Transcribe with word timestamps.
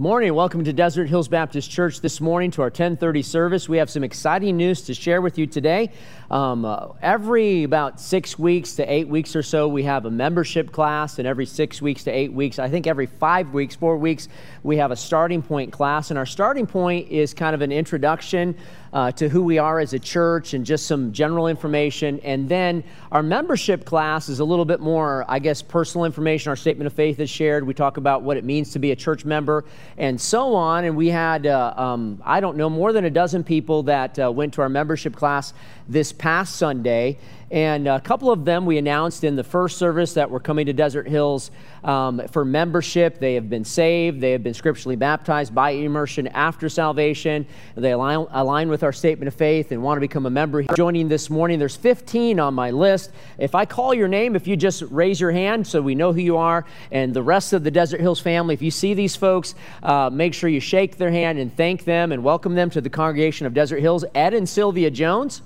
morning. 0.00 0.32
Welcome 0.32 0.62
to 0.62 0.72
desert 0.72 1.08
hills 1.08 1.26
baptist 1.26 1.72
church 1.72 2.00
this 2.00 2.20
morning 2.20 2.52
to 2.52 2.62
our 2.62 2.68
1030 2.68 3.20
service. 3.22 3.68
We 3.68 3.78
have 3.78 3.90
some 3.90 4.04
exciting 4.04 4.56
news 4.56 4.82
to 4.82 4.94
share 4.94 5.20
with 5.20 5.38
you 5.38 5.46
today. 5.48 5.90
Um, 6.30 6.64
uh, 6.64 6.90
every 7.02 7.64
about 7.64 7.98
six 7.98 8.38
weeks 8.38 8.76
to 8.76 8.84
eight 8.84 9.08
weeks 9.08 9.34
or 9.34 9.42
so 9.42 9.66
we 9.66 9.82
have 9.82 10.04
a 10.04 10.10
membership 10.10 10.70
class 10.70 11.18
and 11.18 11.26
every 11.26 11.46
six 11.46 11.82
weeks 11.82 12.04
to 12.04 12.10
eight 12.10 12.32
weeks 12.32 12.58
i 12.58 12.68
think 12.68 12.86
every 12.86 13.06
five 13.06 13.54
weeks 13.54 13.74
four 13.74 13.96
weeks 13.96 14.28
we 14.62 14.76
have 14.76 14.90
a 14.90 14.96
starting 14.96 15.42
point 15.42 15.72
class. 15.72 16.10
And 16.10 16.18
our 16.18 16.26
starting 16.26 16.66
point 16.66 17.08
is 17.10 17.34
kind 17.34 17.54
of 17.54 17.62
an 17.62 17.72
introduction 17.72 18.54
uh, 18.92 19.12
to 19.12 19.28
who 19.28 19.42
we 19.42 19.58
are 19.58 19.78
as 19.78 19.92
a 19.92 19.98
church 19.98 20.54
and 20.54 20.64
just 20.64 20.86
some 20.86 21.12
general 21.12 21.48
information. 21.48 22.20
And 22.20 22.48
then 22.48 22.84
our 23.12 23.22
membership 23.22 23.84
class 23.84 24.28
is 24.28 24.40
a 24.40 24.44
little 24.44 24.64
bit 24.64 24.80
more, 24.80 25.24
I 25.28 25.38
guess, 25.38 25.62
personal 25.62 26.04
information. 26.04 26.50
Our 26.50 26.56
statement 26.56 26.86
of 26.86 26.92
faith 26.92 27.20
is 27.20 27.30
shared. 27.30 27.66
We 27.66 27.74
talk 27.74 27.96
about 27.96 28.22
what 28.22 28.36
it 28.36 28.44
means 28.44 28.72
to 28.72 28.78
be 28.78 28.92
a 28.92 28.96
church 28.96 29.24
member 29.24 29.64
and 29.96 30.20
so 30.20 30.54
on. 30.54 30.84
And 30.84 30.96
we 30.96 31.08
had, 31.08 31.46
uh, 31.46 31.74
um, 31.76 32.22
I 32.24 32.40
don't 32.40 32.56
know, 32.56 32.70
more 32.70 32.92
than 32.92 33.04
a 33.04 33.10
dozen 33.10 33.44
people 33.44 33.82
that 33.84 34.18
uh, 34.18 34.30
went 34.30 34.54
to 34.54 34.62
our 34.62 34.68
membership 34.68 35.14
class 35.14 35.52
this 35.88 36.12
past 36.12 36.56
Sunday. 36.56 37.18
And 37.50 37.88
a 37.88 37.98
couple 37.98 38.30
of 38.30 38.44
them 38.44 38.66
we 38.66 38.76
announced 38.76 39.24
in 39.24 39.34
the 39.34 39.44
first 39.44 39.78
service 39.78 40.14
that 40.14 40.30
were 40.30 40.40
coming 40.40 40.66
to 40.66 40.74
Desert 40.74 41.08
Hills 41.08 41.50
um, 41.82 42.20
for 42.28 42.44
membership. 42.44 43.18
They 43.18 43.34
have 43.34 43.48
been 43.48 43.64
saved, 43.64 44.20
they 44.20 44.32
have 44.32 44.42
been 44.42 44.52
scripturally 44.52 44.96
baptized 44.96 45.54
by 45.54 45.70
immersion 45.70 46.26
after 46.28 46.68
salvation. 46.68 47.46
They 47.74 47.92
align, 47.92 48.26
align 48.30 48.68
with 48.68 48.82
our 48.82 48.92
statement 48.92 49.28
of 49.28 49.34
faith 49.34 49.72
and 49.72 49.82
want 49.82 49.96
to 49.96 50.00
become 50.00 50.26
a 50.26 50.30
member. 50.30 50.62
Joining 50.76 51.08
this 51.08 51.30
morning, 51.30 51.58
there's 51.58 51.76
15 51.76 52.38
on 52.38 52.52
my 52.52 52.70
list. 52.70 53.12
If 53.38 53.54
I 53.54 53.64
call 53.64 53.94
your 53.94 54.08
name, 54.08 54.36
if 54.36 54.46
you 54.46 54.54
just 54.54 54.82
raise 54.82 55.18
your 55.18 55.32
hand 55.32 55.66
so 55.66 55.80
we 55.80 55.94
know 55.94 56.12
who 56.12 56.20
you 56.20 56.36
are, 56.36 56.66
and 56.90 57.14
the 57.14 57.22
rest 57.22 57.54
of 57.54 57.64
the 57.64 57.70
Desert 57.70 58.00
Hills 58.00 58.20
family, 58.20 58.52
if 58.52 58.60
you 58.60 58.70
see 58.70 58.92
these 58.92 59.16
folks, 59.16 59.54
uh, 59.82 60.10
make 60.12 60.34
sure 60.34 60.50
you 60.50 60.60
shake 60.60 60.98
their 60.98 61.10
hand 61.10 61.38
and 61.38 61.56
thank 61.56 61.84
them 61.84 62.12
and 62.12 62.22
welcome 62.22 62.54
them 62.54 62.68
to 62.70 62.82
the 62.82 62.90
congregation 62.90 63.46
of 63.46 63.54
Desert 63.54 63.80
Hills. 63.80 64.04
Ed 64.14 64.34
and 64.34 64.46
Sylvia 64.46 64.90
Jones, 64.90 65.40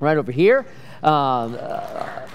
right 0.00 0.16
over 0.16 0.32
here. 0.32 0.66
Um, 1.02 1.56
uh, 1.58 2.28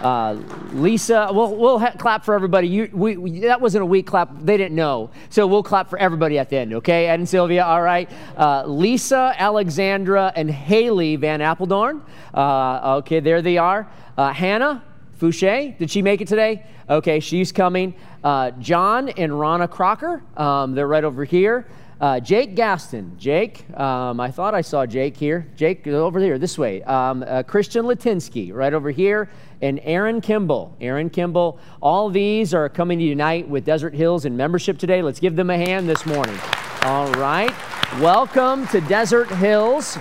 uh, 0.00 0.34
Lisa, 0.72 1.30
we'll, 1.32 1.54
we'll 1.56 1.78
ha- 1.78 1.94
clap 1.96 2.24
for 2.24 2.34
everybody. 2.34 2.68
You, 2.68 2.90
we, 2.92 3.16
we, 3.16 3.40
that 3.40 3.60
wasn't 3.60 3.82
a 3.82 3.86
weak 3.86 4.06
clap. 4.06 4.28
They 4.40 4.56
didn't 4.56 4.76
know. 4.76 5.10
So 5.30 5.46
we'll 5.46 5.62
clap 5.62 5.88
for 5.88 5.98
everybody 5.98 6.38
at 6.38 6.50
the 6.50 6.58
end, 6.58 6.74
okay? 6.74 7.06
Ed 7.06 7.14
and 7.14 7.28
Sylvia, 7.28 7.64
all 7.64 7.82
right. 7.82 8.10
Uh, 8.36 8.66
Lisa, 8.66 9.34
Alexandra, 9.38 10.32
and 10.36 10.50
Haley 10.50 11.16
Van 11.16 11.40
Appeldorn. 11.40 12.02
Uh, 12.34 12.98
okay, 12.98 13.20
there 13.20 13.40
they 13.40 13.56
are. 13.56 13.90
Uh, 14.18 14.32
Hannah 14.32 14.84
Fouché, 15.18 15.78
did 15.78 15.90
she 15.90 16.02
make 16.02 16.20
it 16.20 16.28
today? 16.28 16.66
Okay, 16.90 17.20
she's 17.20 17.50
coming. 17.50 17.94
Uh, 18.22 18.50
John 18.52 19.08
and 19.08 19.38
Rana 19.38 19.66
Crocker, 19.66 20.22
um, 20.36 20.74
they're 20.74 20.86
right 20.86 21.04
over 21.04 21.24
here. 21.24 21.66
Uh, 21.98 22.20
Jake 22.20 22.54
Gaston. 22.54 23.16
Jake, 23.18 23.64
um, 23.78 24.20
I 24.20 24.30
thought 24.30 24.54
I 24.54 24.60
saw 24.60 24.84
Jake 24.84 25.16
here. 25.16 25.46
Jake, 25.56 25.86
over 25.86 26.20
here, 26.20 26.38
this 26.38 26.58
way. 26.58 26.82
Um, 26.82 27.24
uh, 27.26 27.42
Christian 27.42 27.86
Latinsky, 27.86 28.52
right 28.52 28.74
over 28.74 28.90
here. 28.90 29.30
And 29.62 29.80
Aaron 29.82 30.20
Kimball. 30.20 30.76
Aaron 30.78 31.08
Kimball. 31.08 31.58
All 31.80 32.10
these 32.10 32.52
are 32.52 32.68
coming 32.68 32.98
to 32.98 33.04
unite 33.04 33.48
with 33.48 33.64
Desert 33.64 33.94
Hills 33.94 34.26
in 34.26 34.36
membership 34.36 34.76
today. 34.76 35.00
Let's 35.00 35.20
give 35.20 35.36
them 35.36 35.48
a 35.48 35.56
hand 35.56 35.88
this 35.88 36.04
morning. 36.04 36.38
All 36.82 37.10
right. 37.12 37.54
Welcome 37.98 38.66
to 38.68 38.82
Desert 38.82 39.30
Hills. 39.30 39.96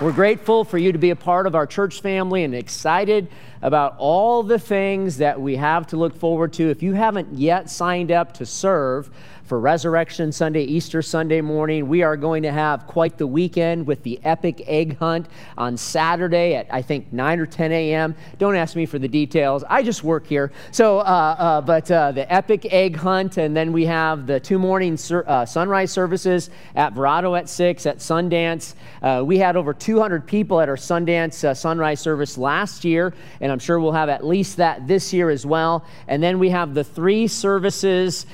We're 0.00 0.12
grateful 0.12 0.64
for 0.64 0.78
you 0.78 0.92
to 0.92 0.98
be 0.98 1.10
a 1.10 1.16
part 1.16 1.46
of 1.46 1.54
our 1.54 1.66
church 1.66 2.00
family 2.00 2.44
and 2.44 2.54
excited 2.54 3.28
about 3.60 3.96
all 3.98 4.42
the 4.42 4.58
things 4.58 5.18
that 5.18 5.38
we 5.38 5.56
have 5.56 5.86
to 5.88 5.98
look 5.98 6.16
forward 6.16 6.54
to. 6.54 6.70
If 6.70 6.82
you 6.82 6.94
haven't 6.94 7.34
yet 7.34 7.68
signed 7.68 8.10
up 8.10 8.32
to 8.34 8.46
serve, 8.46 9.10
for 9.50 9.58
Resurrection 9.58 10.30
Sunday, 10.30 10.62
Easter 10.62 11.02
Sunday 11.02 11.40
morning. 11.40 11.88
We 11.88 12.04
are 12.04 12.16
going 12.16 12.44
to 12.44 12.52
have 12.52 12.86
quite 12.86 13.18
the 13.18 13.26
weekend 13.26 13.84
with 13.84 14.00
the 14.04 14.20
epic 14.22 14.62
egg 14.68 14.96
hunt 14.98 15.26
on 15.58 15.76
Saturday 15.76 16.54
at 16.54 16.68
I 16.70 16.82
think 16.82 17.12
9 17.12 17.40
or 17.40 17.46
10 17.46 17.72
a.m. 17.72 18.14
Don't 18.38 18.54
ask 18.54 18.76
me 18.76 18.86
for 18.86 19.00
the 19.00 19.08
details. 19.08 19.64
I 19.68 19.82
just 19.82 20.04
work 20.04 20.28
here. 20.28 20.52
So, 20.70 21.00
uh, 21.00 21.02
uh, 21.02 21.60
but 21.62 21.90
uh, 21.90 22.12
the 22.12 22.32
epic 22.32 22.72
egg 22.72 22.94
hunt, 22.94 23.38
and 23.38 23.56
then 23.56 23.72
we 23.72 23.86
have 23.86 24.28
the 24.28 24.38
two 24.38 24.56
morning 24.56 24.96
sur- 24.96 25.24
uh, 25.26 25.44
sunrise 25.44 25.90
services 25.90 26.48
at 26.76 26.94
Verrado 26.94 27.36
at 27.36 27.48
6, 27.48 27.86
at 27.86 27.98
Sundance. 27.98 28.76
Uh, 29.02 29.24
we 29.26 29.36
had 29.36 29.56
over 29.56 29.74
200 29.74 30.28
people 30.28 30.60
at 30.60 30.68
our 30.68 30.76
Sundance 30.76 31.42
uh, 31.42 31.54
sunrise 31.54 31.98
service 31.98 32.38
last 32.38 32.84
year, 32.84 33.12
and 33.40 33.50
I'm 33.50 33.58
sure 33.58 33.80
we'll 33.80 33.90
have 33.90 34.10
at 34.10 34.24
least 34.24 34.58
that 34.58 34.86
this 34.86 35.12
year 35.12 35.28
as 35.28 35.44
well. 35.44 35.84
And 36.06 36.22
then 36.22 36.38
we 36.38 36.50
have 36.50 36.72
the 36.72 36.84
three 36.84 37.26
services 37.26 38.26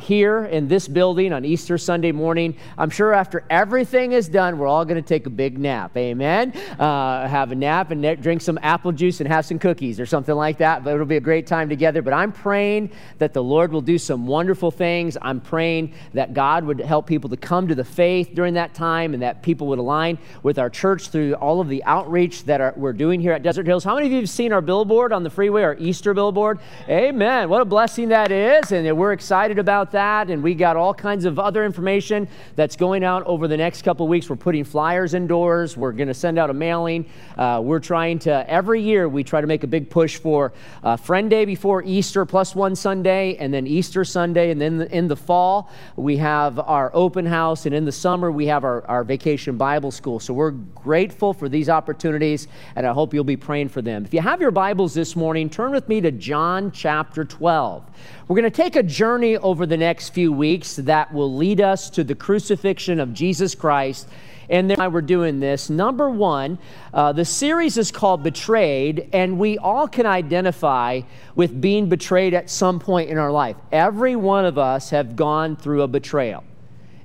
here 0.00 0.48
in 0.54 0.68
this 0.68 0.86
building 0.86 1.32
on 1.32 1.44
Easter 1.44 1.76
Sunday 1.76 2.12
morning. 2.12 2.56
I'm 2.78 2.88
sure 2.88 3.12
after 3.12 3.44
everything 3.50 4.12
is 4.12 4.28
done, 4.28 4.56
we're 4.56 4.68
all 4.68 4.84
going 4.84 5.02
to 5.02 5.06
take 5.06 5.26
a 5.26 5.30
big 5.30 5.58
nap. 5.58 5.96
Amen. 5.96 6.52
Uh, 6.78 7.26
have 7.26 7.50
a 7.50 7.56
nap 7.56 7.90
and 7.90 8.22
drink 8.22 8.40
some 8.40 8.58
apple 8.62 8.92
juice 8.92 9.20
and 9.20 9.28
have 9.28 9.44
some 9.44 9.58
cookies 9.58 9.98
or 9.98 10.06
something 10.06 10.34
like 10.34 10.58
that. 10.58 10.84
But 10.84 10.94
it'll 10.94 11.06
be 11.06 11.16
a 11.16 11.20
great 11.20 11.48
time 11.48 11.68
together. 11.68 12.02
But 12.02 12.14
I'm 12.14 12.30
praying 12.30 12.92
that 13.18 13.34
the 13.34 13.42
Lord 13.42 13.72
will 13.72 13.80
do 13.80 13.98
some 13.98 14.28
wonderful 14.28 14.70
things. 14.70 15.18
I'm 15.20 15.40
praying 15.40 15.92
that 16.12 16.34
God 16.34 16.64
would 16.64 16.80
help 16.80 17.08
people 17.08 17.28
to 17.30 17.36
come 17.36 17.66
to 17.66 17.74
the 17.74 17.84
faith 17.84 18.30
during 18.32 18.54
that 18.54 18.74
time 18.74 19.12
and 19.12 19.22
that 19.24 19.42
people 19.42 19.66
would 19.66 19.80
align 19.80 20.18
with 20.44 20.60
our 20.60 20.70
church 20.70 21.08
through 21.08 21.34
all 21.34 21.60
of 21.60 21.68
the 21.68 21.82
outreach 21.82 22.44
that 22.44 22.60
are, 22.60 22.74
we're 22.76 22.92
doing 22.92 23.20
here 23.20 23.32
at 23.32 23.42
Desert 23.42 23.66
Hills. 23.66 23.82
How 23.82 23.96
many 23.96 24.06
of 24.06 24.12
you 24.12 24.20
have 24.20 24.30
seen 24.30 24.52
our 24.52 24.60
billboard 24.60 25.12
on 25.12 25.24
the 25.24 25.30
freeway, 25.30 25.62
our 25.62 25.76
Easter 25.80 26.14
billboard? 26.14 26.60
Amen. 26.88 27.48
What 27.48 27.60
a 27.60 27.64
blessing 27.64 28.10
that 28.10 28.30
is. 28.30 28.70
And 28.70 28.96
we're 28.96 29.12
excited 29.12 29.58
about 29.58 29.90
that. 29.90 30.30
And 30.30 30.43
we 30.44 30.54
got 30.54 30.76
all 30.76 30.92
kinds 30.92 31.24
of 31.24 31.38
other 31.38 31.64
information 31.64 32.28
that's 32.54 32.76
going 32.76 33.02
out 33.02 33.22
over 33.24 33.48
the 33.48 33.56
next 33.56 33.80
couple 33.80 34.06
weeks. 34.06 34.28
We're 34.28 34.36
putting 34.36 34.62
flyers 34.62 35.14
indoors. 35.14 35.74
We're 35.74 35.92
going 35.92 36.08
to 36.08 36.14
send 36.14 36.38
out 36.38 36.50
a 36.50 36.52
mailing. 36.52 37.06
Uh, 37.38 37.62
we're 37.64 37.80
trying 37.80 38.18
to, 38.20 38.48
every 38.48 38.82
year, 38.82 39.08
we 39.08 39.24
try 39.24 39.40
to 39.40 39.46
make 39.46 39.64
a 39.64 39.66
big 39.66 39.88
push 39.88 40.18
for 40.18 40.52
uh, 40.82 40.96
Friend 40.96 41.30
Day 41.30 41.46
before 41.46 41.82
Easter, 41.82 42.26
plus 42.26 42.54
one 42.54 42.76
Sunday, 42.76 43.36
and 43.36 43.54
then 43.54 43.66
Easter 43.66 44.04
Sunday. 44.04 44.50
And 44.50 44.60
then 44.60 44.82
in 44.82 45.08
the 45.08 45.16
fall, 45.16 45.70
we 45.96 46.18
have 46.18 46.58
our 46.58 46.90
open 46.92 47.24
house. 47.24 47.64
And 47.64 47.74
in 47.74 47.86
the 47.86 47.92
summer, 47.92 48.30
we 48.30 48.46
have 48.46 48.64
our, 48.64 48.86
our 48.86 49.02
vacation 49.02 49.56
Bible 49.56 49.90
school. 49.90 50.20
So 50.20 50.34
we're 50.34 50.50
grateful 50.50 51.32
for 51.32 51.48
these 51.48 51.70
opportunities, 51.70 52.48
and 52.76 52.86
I 52.86 52.92
hope 52.92 53.14
you'll 53.14 53.24
be 53.24 53.38
praying 53.38 53.70
for 53.70 53.80
them. 53.80 54.04
If 54.04 54.12
you 54.12 54.20
have 54.20 54.42
your 54.42 54.50
Bibles 54.50 54.92
this 54.92 55.16
morning, 55.16 55.48
turn 55.48 55.72
with 55.72 55.88
me 55.88 56.02
to 56.02 56.10
John 56.10 56.70
chapter 56.70 57.24
12. 57.24 57.82
We're 58.26 58.36
going 58.36 58.50
to 58.50 58.62
take 58.62 58.74
a 58.76 58.82
journey 58.82 59.36
over 59.36 59.66
the 59.66 59.76
next 59.76 60.10
few 60.10 60.32
weeks 60.32 60.76
that 60.76 61.12
will 61.12 61.34
lead 61.34 61.60
us 61.60 61.90
to 61.90 62.02
the 62.02 62.14
crucifixion 62.14 62.98
of 62.98 63.12
Jesus 63.12 63.54
Christ. 63.54 64.08
And 64.48 64.70
then 64.70 64.92
we're 64.92 65.02
doing 65.02 65.40
this. 65.40 65.68
Number 65.68 66.08
one, 66.08 66.58
uh, 66.94 67.12
the 67.12 67.26
series 67.26 67.76
is 67.76 67.90
called 67.90 68.22
Betrayed, 68.22 69.10
and 69.12 69.38
we 69.38 69.58
all 69.58 69.86
can 69.86 70.06
identify 70.06 71.02
with 71.34 71.60
being 71.60 71.90
betrayed 71.90 72.32
at 72.32 72.48
some 72.48 72.78
point 72.80 73.10
in 73.10 73.18
our 73.18 73.30
life. 73.30 73.56
Every 73.70 74.16
one 74.16 74.46
of 74.46 74.56
us 74.56 74.88
have 74.88 75.16
gone 75.16 75.54
through 75.54 75.82
a 75.82 75.88
betrayal. 75.88 76.44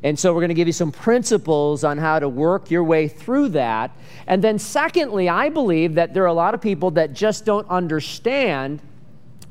And 0.03 0.18
so 0.18 0.34
we're 0.34 0.40
going 0.40 0.50
to 0.50 0.56
give 0.56 0.68
you 0.68 0.74
some 0.74 0.94
principles 0.94 1.84
on 1.84 1.97
how 1.97 2.19
to 2.19 2.29
work 2.29 2.72
your 2.72 2.85
way 2.85 3.09
through 3.09 3.50
that. 3.50 3.91
And 4.25 4.41
then, 4.41 4.58
secondly, 4.58 5.28
I 5.28 5.50
believe 5.50 5.96
that 5.96 6.13
there 6.13 6.24
are 6.24 6.28
a 6.28 6.34
lot 6.34 6.53
of 6.53 6.62
people 6.62 6.91
that 6.91 7.12
just 7.12 7.44
don't 7.44 7.68
understand 7.69 8.79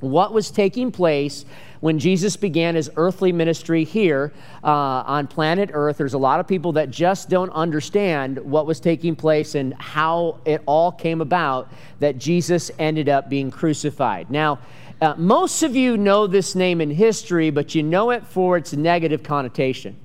what 0.01 0.33
was 0.33 0.51
taking 0.51 0.93
place 0.93 1.45
when 1.81 1.99
Jesus 1.99 2.37
began 2.37 2.75
his 2.75 2.91
earthly 2.97 3.33
ministry 3.33 3.85
here 3.85 4.33
uh, 4.65 4.69
on 5.07 5.27
planet 5.27 5.71
Earth. 5.73 5.99
There's 5.99 6.15
a 6.15 6.19
lot 6.19 6.41
of 6.41 6.47
people 6.47 6.73
that 6.73 6.91
just 6.91 7.29
don't 7.29 7.51
understand 7.51 8.39
what 8.39 8.67
was 8.67 8.81
taking 8.81 9.15
place 9.15 9.55
and 9.55 9.75
how 9.75 10.39
it 10.45 10.63
all 10.67 10.93
came 10.93 11.21
about 11.21 11.73
that 12.01 12.19
Jesus 12.19 12.71
ended 12.79 13.09
up 13.09 13.29
being 13.29 13.51
crucified. 13.51 14.31
Now, 14.31 14.59
uh, 15.01 15.15
most 15.17 15.63
of 15.63 15.77
you 15.77 15.97
know 15.97 16.27
this 16.27 16.55
name 16.55 16.81
in 16.81 16.91
history, 16.91 17.51
but 17.51 17.75
you 17.75 17.83
know 17.83 18.11
it 18.11 18.27
for 18.27 18.57
its 18.57 18.73
negative 18.73 19.23
connotation. 19.23 19.97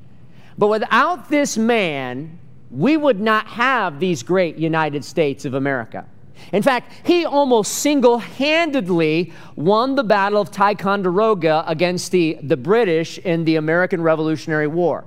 But 0.58 0.68
without 0.68 1.30
this 1.30 1.58
man, 1.58 2.38
we 2.70 2.98
would 2.98 3.20
not 3.20 3.48
have 3.48 4.00
these 4.00 4.22
great 4.22 4.58
United 4.58 5.04
States 5.04 5.46
of 5.46 5.56
America. 5.56 6.06
In 6.52 6.62
fact, 6.62 6.92
he 7.06 7.26
almost 7.26 7.76
single 7.76 8.20
handedly 8.20 9.34
won 9.56 9.96
the 9.96 10.04
Battle 10.04 10.40
of 10.42 10.52
Ticonderoga 10.52 11.64
against 11.68 12.12
the, 12.12 12.38
the 12.44 12.58
British 12.58 13.18
in 13.20 13.46
the 13.46 13.56
American 13.56 14.02
Revolutionary 14.02 14.68
War. 14.68 15.06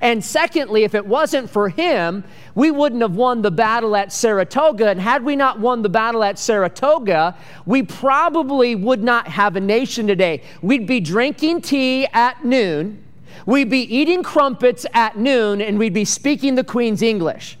And 0.00 0.24
secondly, 0.24 0.84
if 0.84 0.94
it 0.94 1.06
wasn't 1.06 1.48
for 1.48 1.68
him, 1.68 2.24
we 2.54 2.70
wouldn't 2.70 3.02
have 3.02 3.14
won 3.14 3.42
the 3.42 3.50
battle 3.50 3.96
at 3.96 4.12
Saratoga. 4.12 4.88
And 4.88 5.00
had 5.00 5.24
we 5.24 5.36
not 5.36 5.60
won 5.60 5.82
the 5.82 5.88
battle 5.88 6.24
at 6.24 6.38
Saratoga, 6.38 7.36
we 7.66 7.82
probably 7.82 8.74
would 8.74 9.02
not 9.02 9.28
have 9.28 9.56
a 9.56 9.60
nation 9.60 10.06
today. 10.06 10.42
We'd 10.62 10.86
be 10.86 11.00
drinking 11.00 11.62
tea 11.62 12.06
at 12.06 12.44
noon, 12.44 13.02
we'd 13.44 13.70
be 13.70 13.82
eating 13.94 14.22
crumpets 14.22 14.86
at 14.92 15.16
noon, 15.16 15.60
and 15.60 15.78
we'd 15.78 15.94
be 15.94 16.04
speaking 16.04 16.54
the 16.54 16.64
Queen's 16.64 17.02
English. 17.02 17.58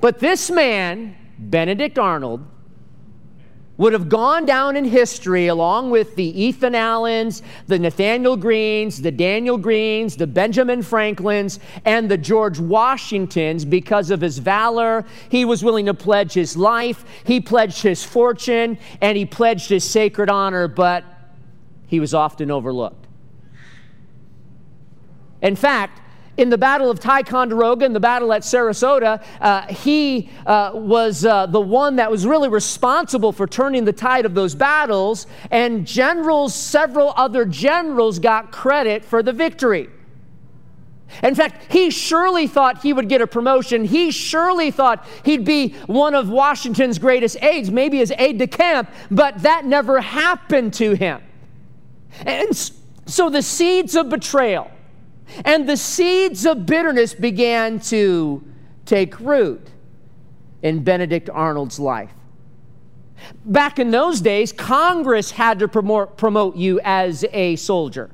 But 0.00 0.18
this 0.18 0.50
man, 0.50 1.16
Benedict 1.50 1.98
Arnold, 1.98 2.44
would 3.78 3.92
have 3.92 4.08
gone 4.08 4.44
down 4.44 4.76
in 4.76 4.84
history 4.84 5.46
along 5.46 5.90
with 5.90 6.14
the 6.14 6.40
Ethan 6.40 6.74
Allens, 6.74 7.42
the 7.66 7.78
Nathanael 7.78 8.36
Greenes, 8.36 9.00
the 9.00 9.10
Daniel 9.10 9.56
Greens, 9.56 10.16
the 10.16 10.26
Benjamin 10.26 10.82
Franklins, 10.82 11.58
and 11.84 12.10
the 12.10 12.18
George 12.18 12.58
Washingtons 12.58 13.64
because 13.64 14.10
of 14.10 14.20
his 14.20 14.38
valor. 14.38 15.04
He 15.30 15.44
was 15.44 15.64
willing 15.64 15.86
to 15.86 15.94
pledge 15.94 16.32
his 16.34 16.56
life, 16.56 17.04
he 17.24 17.40
pledged 17.40 17.82
his 17.82 18.04
fortune, 18.04 18.78
and 19.00 19.16
he 19.16 19.24
pledged 19.24 19.70
his 19.70 19.84
sacred 19.84 20.28
honor, 20.28 20.68
but 20.68 21.04
he 21.86 21.98
was 21.98 22.14
often 22.14 22.50
overlooked. 22.50 23.06
In 25.40 25.56
fact, 25.56 26.01
in 26.36 26.48
the 26.48 26.58
Battle 26.58 26.90
of 26.90 26.98
Ticonderoga 26.98 27.84
and 27.84 27.94
the 27.94 28.00
battle 28.00 28.32
at 28.32 28.42
Sarasota, 28.42 29.22
uh, 29.40 29.66
he 29.66 30.30
uh, 30.46 30.70
was 30.74 31.24
uh, 31.24 31.46
the 31.46 31.60
one 31.60 31.96
that 31.96 32.10
was 32.10 32.26
really 32.26 32.48
responsible 32.48 33.32
for 33.32 33.46
turning 33.46 33.84
the 33.84 33.92
tide 33.92 34.24
of 34.24 34.34
those 34.34 34.54
battles, 34.54 35.26
and 35.50 35.86
generals, 35.86 36.54
several 36.54 37.12
other 37.16 37.44
generals, 37.44 38.18
got 38.18 38.50
credit 38.50 39.04
for 39.04 39.22
the 39.22 39.32
victory. 39.32 39.90
In 41.22 41.34
fact, 41.34 41.70
he 41.70 41.90
surely 41.90 42.46
thought 42.46 42.82
he 42.82 42.94
would 42.94 43.08
get 43.08 43.20
a 43.20 43.26
promotion. 43.26 43.84
He 43.84 44.10
surely 44.10 44.70
thought 44.70 45.06
he'd 45.24 45.44
be 45.44 45.74
one 45.86 46.14
of 46.14 46.30
Washington's 46.30 46.98
greatest 46.98 47.36
aides, 47.42 47.70
maybe 47.70 47.98
his 47.98 48.12
aide 48.16 48.38
de 48.38 48.46
camp, 48.46 48.88
but 49.10 49.42
that 49.42 49.66
never 49.66 50.00
happened 50.00 50.72
to 50.74 50.94
him. 50.94 51.20
And 52.24 52.56
so 53.04 53.28
the 53.28 53.42
seeds 53.42 53.94
of 53.94 54.08
betrayal, 54.08 54.70
and 55.44 55.68
the 55.68 55.76
seeds 55.76 56.46
of 56.46 56.66
bitterness 56.66 57.14
began 57.14 57.80
to 57.80 58.42
take 58.84 59.18
root 59.20 59.68
in 60.62 60.82
Benedict 60.82 61.30
Arnold's 61.30 61.78
life. 61.78 62.10
Back 63.44 63.78
in 63.78 63.90
those 63.90 64.20
days, 64.20 64.52
Congress 64.52 65.30
had 65.30 65.58
to 65.60 65.68
promote, 65.68 66.56
you 66.56 66.80
as 66.82 67.24
a 67.32 67.56
soldier. 67.56 68.10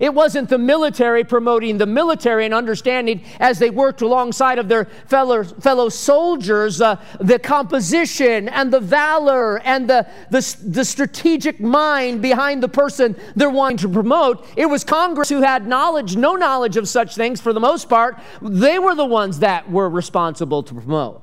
It 0.00 0.12
wasn't 0.12 0.48
the 0.48 0.58
military 0.58 1.24
promoting 1.24 1.78
the 1.78 1.86
military 1.86 2.44
and 2.44 2.54
understanding 2.54 3.22
as 3.38 3.58
they 3.58 3.70
worked 3.70 4.02
alongside 4.02 4.58
of 4.58 4.68
their 4.68 4.86
fellow, 5.06 5.44
fellow 5.44 5.88
soldiers 5.88 6.80
uh, 6.80 6.96
the 7.20 7.38
composition 7.38 8.48
and 8.48 8.72
the 8.72 8.80
valor 8.80 9.60
and 9.60 9.88
the, 9.88 10.06
the, 10.30 10.56
the 10.64 10.84
strategic 10.84 11.60
mind 11.60 12.22
behind 12.22 12.62
the 12.62 12.68
person 12.68 13.14
they're 13.36 13.50
wanting 13.50 13.78
to 13.78 13.88
promote. 13.88 14.46
It 14.56 14.66
was 14.66 14.84
Congress 14.84 15.28
who 15.28 15.42
had 15.42 15.66
knowledge, 15.66 16.16
no 16.16 16.34
knowledge 16.34 16.76
of 16.76 16.88
such 16.88 17.14
things 17.14 17.40
for 17.40 17.52
the 17.52 17.60
most 17.60 17.88
part. 17.88 18.18
They 18.42 18.78
were 18.78 18.94
the 18.94 19.04
ones 19.04 19.38
that 19.40 19.70
were 19.70 19.88
responsible 19.88 20.62
to 20.64 20.74
promote. 20.74 21.22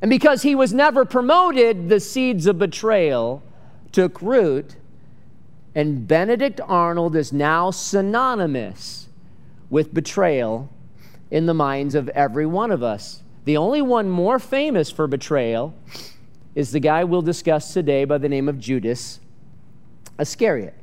And 0.00 0.08
because 0.08 0.42
he 0.42 0.54
was 0.54 0.72
never 0.72 1.04
promoted, 1.04 1.88
the 1.88 2.00
seeds 2.00 2.46
of 2.46 2.58
betrayal 2.58 3.42
took 3.92 4.20
root 4.20 4.76
and 5.74 6.06
Benedict 6.06 6.60
Arnold 6.60 7.16
is 7.16 7.32
now 7.32 7.70
synonymous 7.70 9.08
with 9.70 9.94
betrayal 9.94 10.70
in 11.30 11.46
the 11.46 11.54
minds 11.54 11.94
of 11.94 12.08
every 12.10 12.44
one 12.44 12.70
of 12.70 12.82
us. 12.82 13.22
The 13.44 13.56
only 13.56 13.80
one 13.80 14.08
more 14.08 14.38
famous 14.38 14.90
for 14.90 15.06
betrayal 15.06 15.74
is 16.54 16.72
the 16.72 16.80
guy 16.80 17.04
we'll 17.04 17.22
discuss 17.22 17.72
today 17.72 18.04
by 18.04 18.18
the 18.18 18.28
name 18.28 18.48
of 18.48 18.58
Judas 18.58 19.18
Iscariot. 20.18 20.74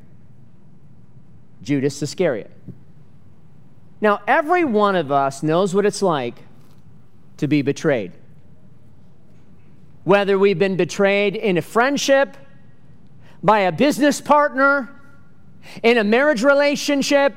Judas 1.61 2.01
Iscariot. 2.01 2.51
Now, 4.01 4.21
every 4.27 4.63
one 4.63 4.95
of 4.95 5.11
us 5.11 5.43
knows 5.43 5.75
what 5.75 5.85
it's 5.85 6.01
like 6.01 6.43
to 7.37 7.47
be 7.47 7.61
betrayed. 7.61 8.13
Whether 10.03 10.39
we've 10.39 10.57
been 10.57 10.77
betrayed 10.77 11.35
in 11.35 11.57
a 11.57 11.61
friendship, 11.61 12.35
by 13.43 13.59
a 13.59 13.71
business 13.71 14.21
partner, 14.21 14.95
in 15.83 15.97
a 15.97 16.03
marriage 16.03 16.43
relationship, 16.43 17.35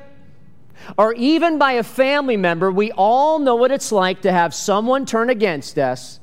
or 0.97 1.13
even 1.13 1.57
by 1.57 1.73
a 1.73 1.83
family 1.83 2.37
member, 2.37 2.71
we 2.71 2.91
all 2.91 3.39
know 3.39 3.55
what 3.55 3.71
it's 3.71 3.91
like 3.91 4.21
to 4.21 4.31
have 4.31 4.53
someone 4.53 5.05
turn 5.05 5.29
against 5.29 5.77
us 5.77 6.19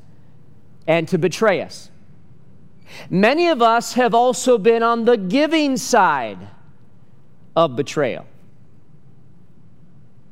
and 0.87 1.09
to 1.09 1.19
betray 1.19 1.63
us. 1.63 1.91
Many 3.09 3.49
of 3.49 3.63
us 3.63 3.95
have 3.95 4.15
also 4.15 4.59
been 4.59 4.83
on 4.83 5.05
the 5.05 5.17
giving 5.17 5.77
side 5.77 6.39
of 7.57 7.77
betrayal. 7.77 8.27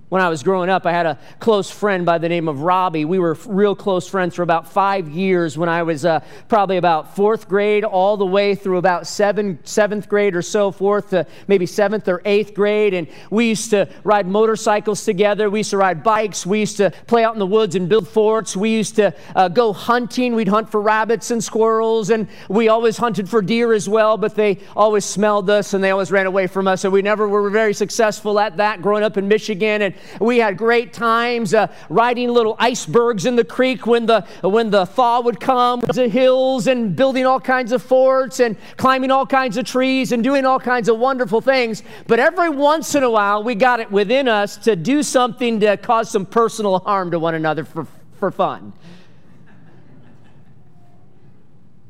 When 0.09 0.23
I 0.23 0.31
was 0.31 0.43
growing 0.43 0.71
up, 0.71 0.87
I 0.87 0.93
had 0.93 1.05
a 1.05 1.19
close 1.39 1.71
friend 1.71 2.07
by 2.07 2.17
the 2.17 2.31
name 2.31 2.49
of 2.49 2.63
Robbie. 2.63 3.05
We 3.05 3.19
were 3.19 3.37
real 3.45 3.75
close 3.75 4.09
friends 4.09 4.35
for 4.35 4.43
about 4.43 4.67
five 4.67 5.07
years 5.11 5.59
when 5.59 5.69
I 5.69 5.83
was 5.83 6.07
uh, 6.07 6.21
probably 6.49 6.79
about 6.79 7.15
fourth 7.15 7.47
grade, 7.47 7.85
all 7.85 8.17
the 8.17 8.25
way 8.25 8.55
through 8.55 8.79
about 8.79 9.07
seven, 9.07 9.59
seventh 9.65 10.09
grade 10.09 10.35
or 10.35 10.41
so, 10.41 10.71
forth 10.71 11.11
to 11.11 11.27
maybe 11.47 11.67
seventh 11.67 12.09
or 12.09 12.23
eighth 12.25 12.55
grade. 12.55 12.95
And 12.95 13.07
we 13.31 13.51
used 13.51 13.69
to 13.71 13.87
ride 14.03 14.27
motorcycles 14.27 15.05
together. 15.05 15.51
We 15.51 15.61
used 15.61 15.71
to 15.71 15.77
ride 15.77 16.03
bikes. 16.03 16.47
We 16.47 16.61
used 16.61 16.79
to 16.79 16.91
play 17.07 17.23
out 17.23 17.35
in 17.35 17.39
the 17.39 17.47
woods 17.47 17.75
and 17.75 17.87
build 17.87 18.09
forts. 18.09 18.57
We 18.57 18.71
used 18.71 18.97
to 18.97 19.15
uh, 19.37 19.49
go 19.49 19.75
hunting. 19.75 20.35
We'd 20.35 20.49
hunt 20.49 20.71
for 20.71 20.81
rabbits 20.81 21.31
and 21.31 21.45
squirrels. 21.45 22.09
And 22.09 22.29
we 22.49 22.69
always 22.69 22.97
hunted 22.97 23.29
for 23.29 23.43
deer 23.43 23.75
as 23.75 23.91
well, 23.91 24.17
but 24.17 24.35
they 24.35 24.61
always 24.75 25.05
smelled 25.05 25.51
us 25.51 25.75
and 25.75 25.85
they 25.85 25.91
always 25.91 26.11
ran 26.11 26.25
away 26.25 26.47
from 26.47 26.67
us. 26.67 26.81
So 26.81 26.89
we 26.89 27.03
never 27.03 27.29
were 27.29 27.51
very 27.51 27.75
successful 27.75 28.41
at 28.41 28.57
that 28.57 28.81
growing 28.81 29.05
up 29.05 29.19
in 29.19 29.29
Michigan. 29.29 29.83
And 29.83 29.98
we 30.21 30.39
had 30.39 30.57
great 30.57 30.93
times 30.93 31.55
uh, 31.55 31.73
riding 31.89 32.29
little 32.29 32.57
icebergs 32.59 33.27
in 33.27 33.37
the 33.37 33.45
creek 33.45 33.87
when 33.87 34.07
the, 34.07 34.23
when 34.43 34.71
the 34.71 34.87
thaw 34.87 35.21
would 35.21 35.41
come, 35.41 35.81
the 35.81 36.09
hills, 36.09 36.67
and 36.67 36.95
building 36.97 37.27
all 37.27 37.41
kinds 37.41 37.73
of 37.73 37.83
forts 37.83 38.41
and 38.41 38.57
climbing 38.77 39.11
all 39.11 39.27
kinds 39.27 39.57
of 39.57 39.65
trees 39.65 40.13
and 40.13 40.23
doing 40.23 40.45
all 40.45 40.61
kinds 40.61 40.89
of 40.89 40.99
wonderful 40.99 41.41
things. 41.41 41.83
But 42.07 42.19
every 42.19 42.49
once 42.49 42.95
in 42.95 43.03
a 43.03 43.11
while, 43.11 43.43
we 43.43 43.55
got 43.55 43.81
it 43.81 43.91
within 43.91 44.29
us 44.29 44.57
to 44.59 44.77
do 44.77 45.03
something 45.03 45.61
to 45.61 45.77
cause 45.77 46.11
some 46.11 46.27
personal 46.27 46.79
harm 46.81 47.11
to 47.11 47.19
one 47.19 47.35
another 47.35 47.65
for, 47.65 47.87
for 48.19 48.31
fun. 48.31 48.73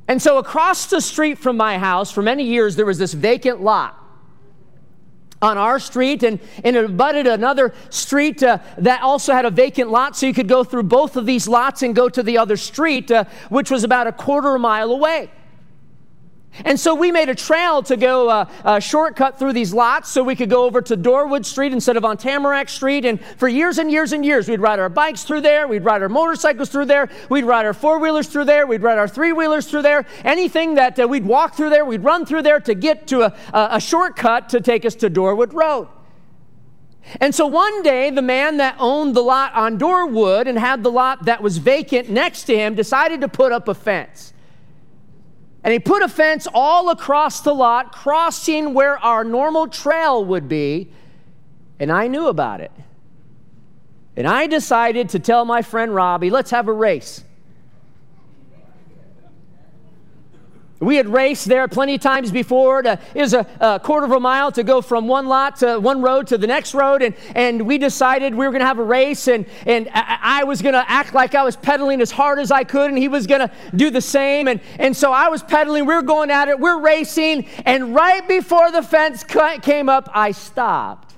And 0.09 0.23
so, 0.23 0.39
across 0.39 0.87
the 0.87 1.03
street 1.03 1.37
from 1.37 1.59
my 1.59 1.77
house, 1.77 2.11
for 2.11 2.23
many 2.23 2.45
years, 2.45 2.77
there 2.77 2.87
was 2.87 2.97
this 2.97 3.13
vacant 3.13 3.61
lot 3.61 4.08
on 5.41 5.57
our 5.57 5.79
street, 5.79 6.23
and, 6.23 6.41
and 6.65 6.77
it 6.77 6.85
abutted 6.85 7.27
another 7.27 7.73
street 7.91 8.43
uh, 8.43 8.59
that 8.79 9.03
also 9.03 9.33
had 9.33 9.45
a 9.45 9.51
vacant 9.51 9.91
lot, 9.91 10.17
so 10.17 10.27
you 10.27 10.35
could 10.35 10.49
go 10.49 10.65
through 10.65 10.83
both 10.83 11.17
of 11.17 11.27
these 11.27 11.47
lots 11.47 11.83
and 11.83 11.95
go 11.95 12.09
to 12.09 12.23
the 12.23 12.39
other 12.39 12.57
street, 12.57 13.11
uh, 13.11 13.25
which 13.49 13.71
was 13.71 13.85
about 13.85 14.07
a 14.07 14.13
quarter 14.13 14.59
mile 14.59 14.91
away. 14.91 15.31
And 16.65 16.79
so 16.79 16.95
we 16.95 17.13
made 17.13 17.29
a 17.29 17.35
trail 17.35 17.83
to 17.85 17.97
go 17.97 18.29
uh, 18.29 18.47
a 18.65 18.81
shortcut 18.81 19.39
through 19.39 19.53
these 19.53 19.73
lots 19.73 20.11
so 20.11 20.23
we 20.23 20.37
could 20.37 20.51
go 20.51 20.65
over 20.65 20.81
to 20.83 20.97
Dorwood 20.97 21.45
Street 21.45 21.73
instead 21.73 21.97
of 21.97 22.05
on 22.05 22.17
Tamarack 22.17 22.69
Street. 22.69 23.05
And 23.05 23.21
for 23.37 23.49
years 23.49 23.79
and 23.79 23.91
years 23.91 24.13
and 24.13 24.25
years, 24.25 24.49
we'd 24.49 24.61
ride 24.61 24.79
our 24.79 24.89
bikes 24.89 25.25
through 25.25 25.43
there, 25.43 25.69
we'd 25.69 25.85
ride 25.85 26.03
our 26.03 26.09
motorcycles 26.09 26.69
through 26.69 26.87
there, 26.87 27.09
we'd 27.29 27.45
ride 27.45 27.67
our 27.67 27.75
four 27.75 27.99
wheelers 27.99 28.27
through 28.29 28.45
there, 28.45 28.67
we'd 28.67 28.83
ride 28.83 28.99
our 28.99 29.09
three 29.09 29.33
wheelers 29.33 29.71
through 29.71 29.83
there. 29.83 30.07
Anything 30.25 30.75
that 30.75 30.99
uh, 30.99 31.07
we'd 31.07 31.25
walk 31.27 31.55
through 31.55 31.71
there, 31.71 31.85
we'd 31.85 32.05
run 32.05 32.27
through 32.27 32.43
there 32.43 32.61
to 32.61 32.75
get 32.75 33.07
to 33.09 33.23
a, 33.23 33.35
a 33.53 33.81
shortcut 33.81 34.49
to 34.51 34.61
take 34.61 34.85
us 34.85 34.95
to 34.97 35.11
Dorwood 35.11 35.53
Road. 35.53 35.89
And 37.21 37.35
so 37.35 37.47
one 37.47 37.83
day, 37.83 38.11
the 38.11 38.23
man 38.23 38.59
that 38.59 38.77
owned 38.79 39.15
the 39.15 39.23
lot 39.23 39.55
on 39.55 39.79
Dorwood 39.79 40.47
and 40.47 40.59
had 40.59 40.83
the 40.83 40.91
lot 40.91 41.25
that 41.25 41.43
was 41.43 41.57
vacant 41.59 42.11
next 42.11 42.45
to 42.45 42.57
him 42.57 42.75
decided 42.75 43.23
to 43.23 43.29
put 43.29 43.51
up 43.51 43.69
a 43.69 43.75
fence. 43.75 44.35
And 45.69 45.75
he 45.75 45.81
put 45.81 46.03
a 46.03 46.09
fence 46.09 46.49
all 46.55 46.89
across 46.89 47.43
the 47.43 47.55
lot, 47.55 47.93
crossing 47.93 48.73
where 48.73 48.97
our 48.97 49.23
normal 49.23 49.69
trail 49.69 50.25
would 50.25 50.49
be. 50.49 50.91
And 51.79 51.93
I 51.93 52.07
knew 52.07 52.29
about 52.29 52.63
it. 52.63 52.73
And 54.17 54.27
I 54.27 54.47
decided 54.47 55.11
to 55.11 55.19
tell 55.19 55.45
my 55.45 55.61
friend 55.61 55.95
Robbie, 55.95 56.31
let's 56.31 56.53
have 56.53 56.69
a 56.69 56.73
race. 56.73 57.23
We 60.81 60.95
had 60.95 61.09
raced 61.09 61.47
there 61.47 61.67
plenty 61.67 61.97
of 61.97 62.01
times 62.01 62.31
before. 62.31 62.83
To, 62.83 63.01
it 63.13 63.21
was 63.21 63.35
a, 63.35 63.45
a, 63.59 63.81
quarter 63.81 64.07
of 64.07 64.13
a 64.13 64.21
mile 64.21 64.53
to 64.53 64.63
go 64.63 64.81
from 64.81 65.09
one 65.09 65.27
lot 65.27 65.57
to 65.57 65.81
one 65.81 66.03
road 66.03 66.29
to 66.29 66.39
the 66.39 66.47
next 66.47 66.73
road. 66.73 67.03
And, 67.03 67.17
and 67.35 67.63
we 67.63 67.79
decided 67.79 68.33
we 68.33 68.47
were 68.47 68.53
going 68.53 68.61
to 68.61 68.67
have 68.67 68.79
a 68.79 68.85
race. 68.85 69.27
And, 69.27 69.47
and 69.67 69.89
I, 69.93 70.19
I 70.41 70.45
was 70.45 70.63
going 70.63 70.75
to 70.75 70.89
act 70.89 71.15
like 71.15 71.35
I 71.35 71.43
was 71.43 71.57
pedaling 71.57 72.01
as 72.01 72.13
hard 72.13 72.39
as 72.39 72.53
I 72.53 72.63
could. 72.63 72.91
And 72.91 72.99
he 72.99 73.09
was 73.09 73.27
going 73.27 73.41
to 73.41 73.51
do 73.75 73.91
the 73.91 74.01
same. 74.01 74.47
And, 74.47 74.61
and 74.79 74.97
so 74.97 75.13
I 75.13 75.29
was 75.29 75.43
pedaling. 75.43 75.85
We 75.85 75.95
were 75.95 76.03
going 76.03 76.31
at 76.31 76.47
it. 76.47 76.61
We're 76.61 76.81
racing. 76.81 77.47
And 77.65 77.93
right 77.93 78.27
before 78.29 78.71
the 78.71 78.83
fence 78.83 79.25
came 79.25 79.89
up, 79.89 80.09
I 80.15 80.31
stopped 80.31 81.15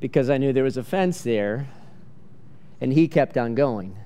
because 0.00 0.28
I 0.28 0.38
knew 0.38 0.52
there 0.52 0.64
was 0.64 0.76
a 0.76 0.84
fence 0.84 1.22
there. 1.22 1.68
And 2.80 2.92
he 2.92 3.08
kept 3.08 3.38
on 3.38 3.54
going. 3.54 3.96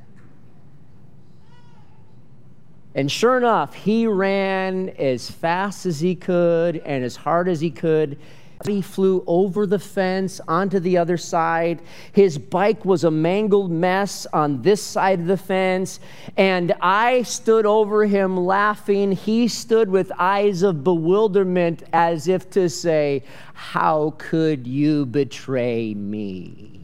And 2.95 3.11
sure 3.11 3.37
enough, 3.37 3.75
he 3.75 4.07
ran 4.07 4.89
as 4.91 5.31
fast 5.31 5.87
as 5.87 6.01
he 6.01 6.17
could 6.17 6.79
and 6.79 7.05
as 7.05 7.15
hard 7.17 7.49
as 7.49 7.61
he 7.61 7.71
could. 7.71 8.19
He 8.67 8.83
flew 8.83 9.25
over 9.27 9.65
the 9.65 9.79
fence 9.79 10.41
onto 10.47 10.81
the 10.81 10.99
other 10.99 11.17
side. 11.17 11.81
His 12.13 12.37
bike 12.37 12.85
was 12.85 13.05
a 13.05 13.11
mangled 13.11 13.71
mess 13.71 14.27
on 14.33 14.61
this 14.61 14.83
side 14.83 15.21
of 15.21 15.27
the 15.27 15.37
fence. 15.37 16.01
And 16.37 16.75
I 16.81 17.23
stood 17.23 17.65
over 17.65 18.05
him 18.05 18.37
laughing. 18.37 19.13
He 19.13 19.49
stood 19.49 19.89
with 19.89 20.13
eyes 20.19 20.63
of 20.63 20.85
bewilderment 20.85 21.85
as 21.93 22.29
if 22.29 22.51
to 22.51 22.69
say, 22.69 23.23
How 23.55 24.15
could 24.19 24.67
you 24.67 25.07
betray 25.07 25.95
me? 25.95 26.81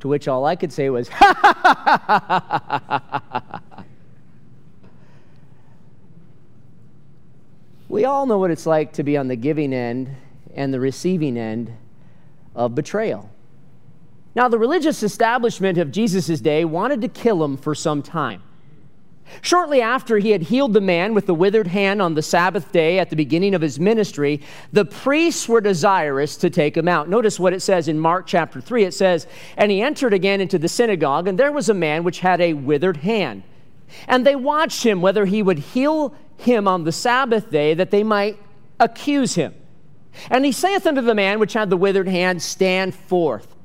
To 0.00 0.08
which 0.08 0.26
all 0.26 0.44
I 0.44 0.56
could 0.56 0.72
say 0.72 0.90
was, 0.90 1.08
ha 1.08 1.34
ha 1.40 1.52
ha 1.62 1.72
ha 1.84 2.02
ha 2.08 2.82
ha 2.88 3.42
ha. 3.50 3.62
We 7.88 8.04
all 8.04 8.26
know 8.26 8.38
what 8.38 8.50
it's 8.50 8.66
like 8.66 8.92
to 8.94 9.02
be 9.02 9.16
on 9.16 9.28
the 9.28 9.36
giving 9.36 9.72
end 9.72 10.10
and 10.54 10.72
the 10.72 10.80
receiving 10.80 11.36
end 11.36 11.72
of 12.54 12.74
betrayal. 12.74 13.30
Now, 14.34 14.48
the 14.48 14.58
religious 14.58 15.02
establishment 15.02 15.78
of 15.78 15.90
Jesus' 15.90 16.40
day 16.40 16.64
wanted 16.64 17.00
to 17.02 17.08
kill 17.08 17.42
him 17.42 17.56
for 17.56 17.74
some 17.74 18.02
time. 18.02 18.42
Shortly 19.40 19.80
after 19.80 20.18
he 20.18 20.30
had 20.30 20.42
healed 20.42 20.72
the 20.72 20.80
man 20.80 21.14
with 21.14 21.26
the 21.26 21.34
withered 21.34 21.66
hand 21.66 22.00
on 22.00 22.14
the 22.14 22.22
Sabbath 22.22 22.70
day 22.70 22.98
at 22.98 23.10
the 23.10 23.16
beginning 23.16 23.54
of 23.54 23.62
his 23.62 23.80
ministry, 23.80 24.40
the 24.72 24.84
priests 24.84 25.48
were 25.48 25.60
desirous 25.60 26.36
to 26.36 26.50
take 26.50 26.76
him 26.76 26.86
out. 26.86 27.08
Notice 27.08 27.40
what 27.40 27.52
it 27.52 27.60
says 27.60 27.88
in 27.88 27.98
Mark 27.98 28.26
chapter 28.26 28.60
3. 28.60 28.84
It 28.84 28.94
says, 28.94 29.26
And 29.56 29.70
he 29.70 29.82
entered 29.82 30.12
again 30.12 30.40
into 30.40 30.58
the 30.58 30.68
synagogue, 30.68 31.26
and 31.26 31.38
there 31.38 31.52
was 31.52 31.68
a 31.68 31.74
man 31.74 32.04
which 32.04 32.20
had 32.20 32.40
a 32.40 32.52
withered 32.52 32.98
hand. 32.98 33.42
And 34.06 34.26
they 34.26 34.36
watched 34.36 34.84
him 34.84 35.00
whether 35.00 35.24
he 35.24 35.42
would 35.42 35.58
heal 35.58 36.14
him 36.36 36.68
on 36.68 36.84
the 36.84 36.92
Sabbath 36.92 37.50
day 37.50 37.74
that 37.74 37.90
they 37.90 38.02
might 38.02 38.38
accuse 38.78 39.34
him. 39.34 39.54
And 40.30 40.44
he 40.44 40.52
saith 40.52 40.86
unto 40.86 41.00
the 41.00 41.14
man 41.14 41.38
which 41.38 41.52
had 41.52 41.70
the 41.70 41.76
withered 41.76 42.08
hand, 42.08 42.42
Stand 42.42 42.94
forth. 42.94 43.56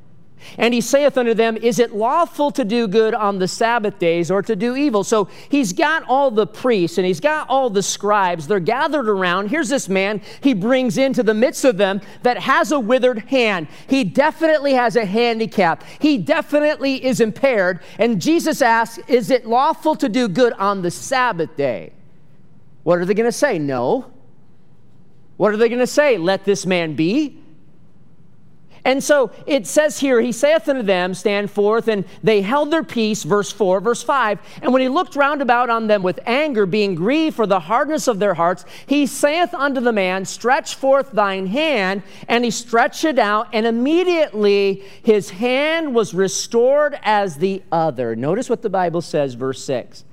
And 0.58 0.74
he 0.74 0.82
saith 0.82 1.18
unto 1.18 1.34
them, 1.34 1.56
Is 1.58 1.80
it 1.80 1.94
lawful 1.94 2.52
to 2.52 2.66
do 2.66 2.88
good 2.88 3.14
on 3.14 3.40
the 3.40 3.48
Sabbath 3.48 4.00
days 4.00 4.32
or 4.32 4.42
to 4.42 4.56
do 4.56 4.76
evil? 4.76 5.04
So 5.04 5.30
he's 5.50 5.72
got 5.74 6.04
all 6.08 6.32
the 6.32 6.48
priests 6.48 6.98
and 6.98 7.06
he's 7.06 7.20
got 7.20 7.48
all 7.50 7.70
the 7.70 7.84
scribes. 7.84 8.48
They're 8.48 8.60
gathered 8.60 9.08
around. 9.08 9.50
Here's 9.50 9.70
this 9.70 9.88
man 9.88 10.22
he 10.42 10.54
brings 10.54 10.98
into 10.98 11.24
the 11.24 11.34
midst 11.34 11.64
of 11.64 11.78
them 11.78 12.02
that 12.24 12.40
has 12.40 12.72
a 12.72 12.80
withered 12.80 13.20
hand. 13.20 13.68
He 13.88 14.04
definitely 14.04 14.74
has 14.74 14.96
a 14.96 15.06
handicap, 15.06 15.84
he 16.00 16.18
definitely 16.18 17.04
is 17.04 17.22
impaired. 17.22 17.82
And 17.98 18.22
Jesus 18.22 18.62
asks, 18.62 19.00
Is 19.08 19.30
it 19.30 19.46
lawful 19.46 19.96
to 19.96 20.10
do 20.10 20.28
good 20.28 20.54
on 20.54 20.82
the 20.82 20.92
Sabbath 20.92 21.56
day? 21.56 21.94
What 22.84 23.00
are 23.00 23.06
they 23.06 23.14
going 23.14 23.28
to 23.28 23.32
say? 23.32 23.60
No. 23.60 24.12
What 25.38 25.54
are 25.54 25.58
they 25.58 25.70
going 25.70 25.80
to 25.80 25.88
say? 25.88 26.18
Let 26.18 26.46
this 26.46 26.66
man 26.66 26.96
be? 26.96 27.42
And 28.84 29.04
so 29.04 29.32
it 29.46 29.68
says 29.68 30.00
here, 30.00 30.20
he 30.22 30.32
saith 30.32 30.68
unto 30.68 30.82
them, 30.82 31.14
Stand 31.14 31.52
forth, 31.52 31.88
and 31.88 32.04
they 32.24 32.42
held 32.42 32.72
their 32.72 32.84
peace, 32.84 33.24
verse 33.24 33.52
4, 33.52 33.80
verse 33.80 34.02
5. 34.02 34.40
And 34.64 34.74
when 34.74 34.82
he 34.82 34.90
looked 34.90 35.16
round 35.16 35.42
about 35.42 35.70
on 35.70 35.86
them 35.86 36.02
with 36.02 36.20
anger, 36.26 36.66
being 36.66 36.96
grieved 36.96 37.36
for 37.36 37.46
the 37.46 37.60
hardness 37.60 38.08
of 38.08 38.18
their 38.18 38.34
hearts, 38.34 38.66
he 38.88 39.06
saith 39.06 39.54
unto 39.54 39.82
the 39.82 39.92
man, 39.92 40.26
Stretch 40.26 40.76
forth 40.76 41.12
thine 41.12 41.46
hand. 41.46 42.02
And 42.28 42.44
he 42.44 42.50
stretched 42.50 43.04
it 43.04 43.20
out, 43.20 43.50
and 43.54 43.68
immediately 43.68 44.84
his 45.04 45.30
hand 45.30 45.94
was 45.94 46.16
restored 46.16 46.98
as 47.04 47.38
the 47.38 47.62
other. 47.72 48.16
Notice 48.16 48.50
what 48.50 48.64
the 48.64 48.70
Bible 48.70 49.02
says, 49.02 49.36
verse 49.36 49.64
6. 49.64 50.06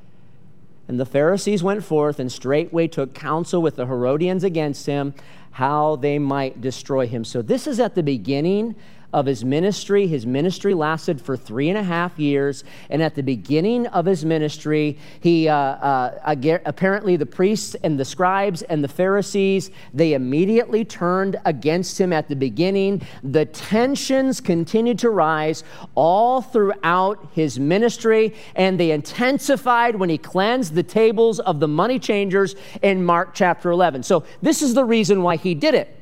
And 0.89 0.99
the 0.99 1.07
Pharisees 1.07 1.63
went 1.63 1.85
forth 1.85 2.19
and 2.19 2.33
straightway 2.33 2.89
took 2.89 3.15
counsel 3.15 3.61
with 3.61 3.77
the 3.77 3.87
Herodians 3.87 4.43
against 4.43 4.87
him, 4.87 5.15
how 5.53 5.97
they 5.97 6.19
might 6.19 6.61
destroy 6.61 7.07
him. 7.07 7.25
So, 7.25 7.43
this 7.43 7.67
is 7.67 7.79
at 7.79 7.95
the 7.95 8.03
beginning 8.03 8.75
of 9.13 9.27
his 9.27 9.45
ministry. 9.45 10.07
His 10.07 10.27
ministry 10.27 10.75
lasted 10.75 11.21
for 11.21 11.37
three 11.37 11.69
and 11.69 11.79
a 11.79 11.83
half 11.83 12.19
years. 12.19 12.65
And 12.91 13.03
at 13.03 13.15
the 13.15 13.23
beginning 13.23 13.87
of 13.89 14.05
his 14.05 14.25
ministry, 14.25 14.99
he 15.21 15.49
uh, 15.49 15.55
uh, 15.55 16.37
apparently 16.67 17.17
the 17.17 17.27
priests 17.27 17.75
and 17.83 17.99
the 17.99 18.05
scribes 18.05 18.63
and 18.63 18.85
the 18.85 18.89
Pharisees 18.89 19.71
they 19.95 20.13
immediately 20.13 20.85
turned 20.85 21.37
against 21.45 21.99
him 22.01 22.13
at 22.13 22.29
the 22.29 22.37
beginning. 22.37 23.03
The 23.23 23.47
tensions 23.47 24.41
continued 24.41 24.99
to 25.01 25.11
rise 25.11 25.65
all 25.95 26.43
throughout 26.43 27.29
his 27.33 27.59
ministry, 27.59 28.35
and 28.55 28.79
they 28.79 28.91
intensified 28.91 29.97
when 29.97 30.11
he 30.11 30.19
cleansed 30.19 30.75
the 30.75 30.83
tables 30.83 31.41
of 31.41 31.61
the 31.61 31.69
money 31.69 31.99
changers 31.99 32.55
in 32.83 33.05
Mark 33.05 33.35
chapter 33.35 33.71
11. 33.71 34.03
So 34.03 34.25
this 34.43 34.63
is 34.63 34.75
the 34.75 34.85
reason 34.85 35.23
why 35.23 35.37
he 35.37 35.55
did 35.55 35.75
it. 35.75 35.98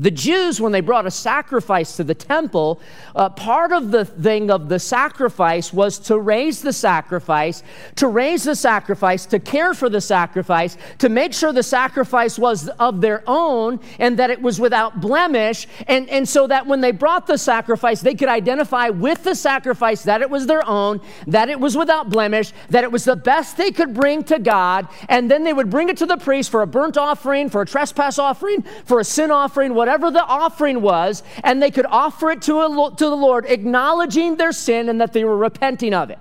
The 0.00 0.10
Jews, 0.10 0.62
when 0.62 0.72
they 0.72 0.80
brought 0.80 1.06
a 1.06 1.10
sacrifice 1.10 1.96
to 1.96 2.04
the 2.04 2.14
temple, 2.14 2.80
uh, 3.14 3.28
part 3.28 3.70
of 3.70 3.90
the 3.90 4.06
thing 4.06 4.50
of 4.50 4.70
the 4.70 4.78
sacrifice 4.78 5.74
was 5.74 5.98
to 5.98 6.18
raise 6.18 6.62
the 6.62 6.72
sacrifice, 6.72 7.62
to 7.96 8.08
raise 8.08 8.44
the 8.44 8.56
sacrifice, 8.56 9.26
to 9.26 9.38
care 9.38 9.74
for 9.74 9.90
the 9.90 10.00
sacrifice, 10.00 10.78
to 11.00 11.10
make 11.10 11.34
sure 11.34 11.52
the 11.52 11.62
sacrifice 11.62 12.38
was 12.38 12.68
of 12.80 13.02
their 13.02 13.22
own 13.26 13.78
and 13.98 14.18
that 14.18 14.30
it 14.30 14.40
was 14.40 14.58
without 14.58 15.02
blemish. 15.02 15.68
And, 15.86 16.08
and 16.08 16.26
so 16.26 16.46
that 16.46 16.66
when 16.66 16.80
they 16.80 16.92
brought 16.92 17.26
the 17.26 17.36
sacrifice, 17.36 18.00
they 18.00 18.14
could 18.14 18.30
identify 18.30 18.88
with 18.88 19.22
the 19.22 19.34
sacrifice 19.34 20.04
that 20.04 20.22
it 20.22 20.30
was 20.30 20.46
their 20.46 20.66
own, 20.66 21.02
that 21.26 21.50
it 21.50 21.60
was 21.60 21.76
without 21.76 22.08
blemish, 22.08 22.54
that 22.70 22.84
it 22.84 22.90
was 22.90 23.04
the 23.04 23.16
best 23.16 23.58
they 23.58 23.70
could 23.70 23.92
bring 23.92 24.24
to 24.24 24.38
God. 24.38 24.88
And 25.10 25.30
then 25.30 25.44
they 25.44 25.52
would 25.52 25.68
bring 25.68 25.90
it 25.90 25.98
to 25.98 26.06
the 26.06 26.16
priest 26.16 26.48
for 26.48 26.62
a 26.62 26.66
burnt 26.66 26.96
offering, 26.96 27.50
for 27.50 27.60
a 27.60 27.66
trespass 27.66 28.18
offering, 28.18 28.62
for 28.86 28.98
a 28.98 29.04
sin 29.04 29.30
offering, 29.30 29.74
whatever 29.74 29.89
whatever 29.90 30.12
the 30.12 30.24
offering 30.24 30.80
was, 30.80 31.24
and 31.42 31.60
they 31.60 31.70
could 31.72 31.86
offer 31.86 32.30
it 32.30 32.42
to, 32.42 32.60
a, 32.60 32.94
to 32.96 33.04
the 33.06 33.16
Lord, 33.16 33.44
acknowledging 33.46 34.36
their 34.36 34.52
sin 34.52 34.88
and 34.88 35.00
that 35.00 35.12
they 35.12 35.24
were 35.24 35.36
repenting 35.36 35.94
of 35.94 36.10
it. 36.10 36.18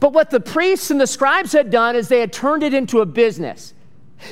But 0.00 0.14
what 0.14 0.30
the 0.30 0.40
priests 0.40 0.90
and 0.90 0.98
the 0.98 1.06
scribes 1.06 1.52
had 1.52 1.70
done 1.70 1.96
is 1.96 2.08
they 2.08 2.20
had 2.20 2.32
turned 2.32 2.62
it 2.62 2.72
into 2.72 3.02
a 3.02 3.06
business. 3.06 3.74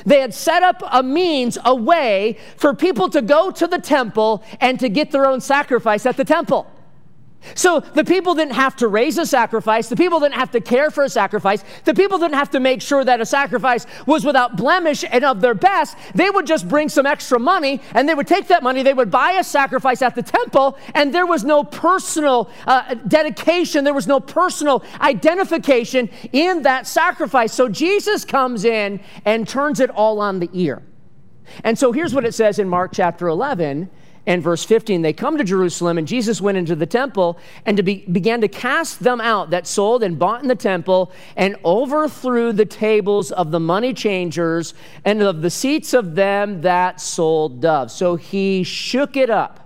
They 0.07 0.21
had 0.21 0.33
set 0.33 0.63
up 0.63 0.81
a 0.91 1.03
means, 1.03 1.59
a 1.63 1.75
way 1.75 2.39
for 2.57 2.73
people 2.73 3.09
to 3.09 3.21
go 3.21 3.51
to 3.51 3.67
the 3.67 3.77
temple 3.77 4.43
and 4.59 4.79
to 4.79 4.89
get 4.89 5.11
their 5.11 5.27
own 5.27 5.39
sacrifice 5.39 6.07
at 6.07 6.17
the 6.17 6.25
temple. 6.25 6.65
So 7.55 7.79
the 7.79 8.03
people 8.03 8.35
didn't 8.35 8.53
have 8.53 8.75
to 8.77 8.87
raise 8.87 9.17
a 9.17 9.25
sacrifice. 9.25 9.89
The 9.89 9.95
people 9.95 10.19
didn't 10.19 10.35
have 10.35 10.51
to 10.51 10.61
care 10.61 10.91
for 10.91 11.03
a 11.03 11.09
sacrifice. 11.09 11.63
The 11.85 11.93
people 11.93 12.19
didn't 12.19 12.35
have 12.35 12.51
to 12.51 12.59
make 12.59 12.81
sure 12.81 13.03
that 13.03 13.19
a 13.19 13.25
sacrifice 13.25 13.85
was 14.05 14.23
without 14.23 14.57
blemish 14.57 15.03
and 15.09 15.23
of 15.23 15.41
their 15.41 15.53
best. 15.53 15.97
They 16.13 16.29
would 16.29 16.45
just 16.45 16.67
bring 16.67 16.87
some 16.87 17.05
extra 17.05 17.39
money 17.39 17.81
and 17.93 18.07
they 18.07 18.13
would 18.13 18.27
take 18.27 18.47
that 18.47 18.63
money. 18.63 18.83
They 18.83 18.93
would 18.93 19.11
buy 19.11 19.33
a 19.33 19.43
sacrifice 19.43 20.01
at 20.01 20.15
the 20.15 20.23
temple, 20.23 20.77
and 20.93 21.13
there 21.13 21.25
was 21.25 21.43
no 21.43 21.63
personal 21.63 22.49
uh, 22.67 22.93
dedication. 23.07 23.83
There 23.83 23.93
was 23.93 24.07
no 24.07 24.19
personal 24.19 24.83
identification 24.99 26.09
in 26.31 26.61
that 26.63 26.87
sacrifice. 26.87 27.53
So 27.53 27.67
Jesus 27.67 28.23
comes 28.23 28.65
in 28.65 28.99
and 29.25 29.47
turns 29.47 29.79
it 29.79 29.89
all 29.89 30.19
on 30.19 30.39
the 30.39 30.49
ear. 30.53 30.81
And 31.63 31.77
so 31.77 31.91
here's 31.91 32.13
what 32.13 32.25
it 32.25 32.33
says 32.33 32.59
in 32.59 32.69
Mark 32.69 32.91
chapter 32.93 33.27
11 33.27 33.89
and 34.25 34.43
verse 34.43 34.63
15 34.63 35.01
they 35.01 35.13
come 35.13 35.37
to 35.37 35.43
jerusalem 35.43 35.97
and 35.97 36.07
jesus 36.07 36.41
went 36.41 36.57
into 36.57 36.75
the 36.75 36.85
temple 36.85 37.37
and 37.65 37.77
to 37.77 37.83
be, 37.83 38.05
began 38.11 38.41
to 38.41 38.47
cast 38.47 39.03
them 39.03 39.19
out 39.21 39.49
that 39.49 39.67
sold 39.67 40.03
and 40.03 40.19
bought 40.19 40.41
in 40.41 40.47
the 40.47 40.55
temple 40.55 41.11
and 41.35 41.55
overthrew 41.65 42.53
the 42.53 42.65
tables 42.65 43.31
of 43.31 43.51
the 43.51 43.59
money 43.59 43.93
changers 43.93 44.73
and 45.05 45.21
of 45.21 45.41
the 45.41 45.49
seats 45.49 45.93
of 45.93 46.15
them 46.15 46.61
that 46.61 46.99
sold 46.99 47.61
doves. 47.61 47.93
So 47.93 48.15
he 48.15 48.63
shook 48.63 49.15
it 49.15 49.29
up 49.29 49.60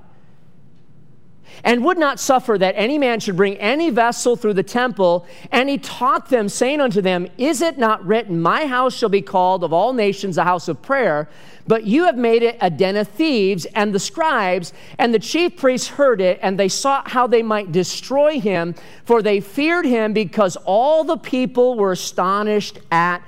and 1.65 1.83
would 1.83 1.97
not 1.97 2.19
suffer 2.19 2.57
that 2.59 2.75
any 2.77 2.99
man 2.99 3.19
should 3.19 3.35
bring 3.35 3.57
any 3.57 3.89
vessel 3.89 4.35
through 4.35 4.53
the 4.53 4.63
temple. 4.63 5.25
And 5.51 5.67
he 5.67 5.79
taught 5.79 6.29
them, 6.29 6.47
saying 6.47 6.79
unto 6.79 7.01
them, 7.01 7.27
Is 7.39 7.61
it 7.61 7.79
not 7.79 8.05
written, 8.05 8.39
My 8.39 8.67
house 8.67 8.95
shall 8.95 9.09
be 9.09 9.23
called 9.23 9.63
of 9.63 9.73
all 9.73 9.91
nations 9.91 10.37
a 10.37 10.43
house 10.43 10.67
of 10.67 10.81
prayer? 10.83 11.27
But 11.67 11.85
you 11.85 12.05
have 12.05 12.17
made 12.17 12.43
it 12.43 12.57
a 12.61 12.69
den 12.69 12.95
of 12.95 13.07
thieves. 13.07 13.65
And 13.73 13.95
the 13.95 13.99
scribes 13.99 14.73
and 14.99 15.11
the 15.11 15.19
chief 15.19 15.57
priests 15.57 15.87
heard 15.87 16.21
it, 16.21 16.39
and 16.43 16.59
they 16.59 16.69
sought 16.69 17.09
how 17.09 17.25
they 17.25 17.41
might 17.41 17.71
destroy 17.71 18.39
him, 18.39 18.75
for 19.03 19.23
they 19.23 19.39
feared 19.39 19.85
him 19.85 20.13
because 20.13 20.55
all 20.65 21.03
the 21.03 21.17
people 21.17 21.75
were 21.75 21.93
astonished 21.93 22.77
at 22.91 23.23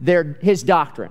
their, 0.00 0.38
his 0.40 0.62
doctrine. 0.62 1.10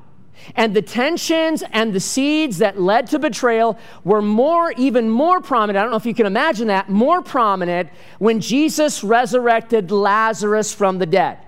And 0.55 0.75
the 0.75 0.81
tensions 0.81 1.63
and 1.71 1.93
the 1.93 1.99
seeds 1.99 2.57
that 2.59 2.79
led 2.79 3.07
to 3.07 3.19
betrayal 3.19 3.77
were 4.03 4.21
more, 4.21 4.71
even 4.77 5.09
more 5.09 5.41
prominent. 5.41 5.77
I 5.77 5.81
don't 5.81 5.91
know 5.91 5.97
if 5.97 6.05
you 6.05 6.13
can 6.13 6.25
imagine 6.25 6.67
that, 6.67 6.89
more 6.89 7.21
prominent 7.21 7.89
when 8.17 8.39
Jesus 8.39 9.03
resurrected 9.03 9.91
Lazarus 9.91 10.73
from 10.73 10.97
the 10.97 11.05
dead. 11.05 11.39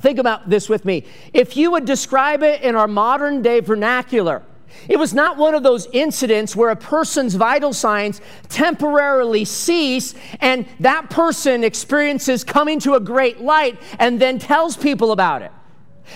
Think 0.00 0.18
about 0.18 0.50
this 0.50 0.68
with 0.68 0.84
me. 0.84 1.04
If 1.32 1.56
you 1.56 1.70
would 1.72 1.84
describe 1.84 2.42
it 2.42 2.62
in 2.62 2.74
our 2.74 2.88
modern 2.88 3.42
day 3.42 3.60
vernacular, 3.60 4.42
it 4.88 4.98
was 4.98 5.14
not 5.14 5.36
one 5.36 5.54
of 5.54 5.62
those 5.62 5.86
incidents 5.92 6.54
where 6.54 6.70
a 6.70 6.76
person's 6.76 7.34
vital 7.36 7.72
signs 7.72 8.20
temporarily 8.48 9.44
cease 9.44 10.14
and 10.40 10.66
that 10.80 11.10
person 11.10 11.64
experiences 11.64 12.44
coming 12.44 12.80
to 12.80 12.94
a 12.94 13.00
great 13.00 13.40
light 13.40 13.80
and 13.98 14.20
then 14.20 14.38
tells 14.38 14.76
people 14.76 15.12
about 15.12 15.42
it. 15.42 15.52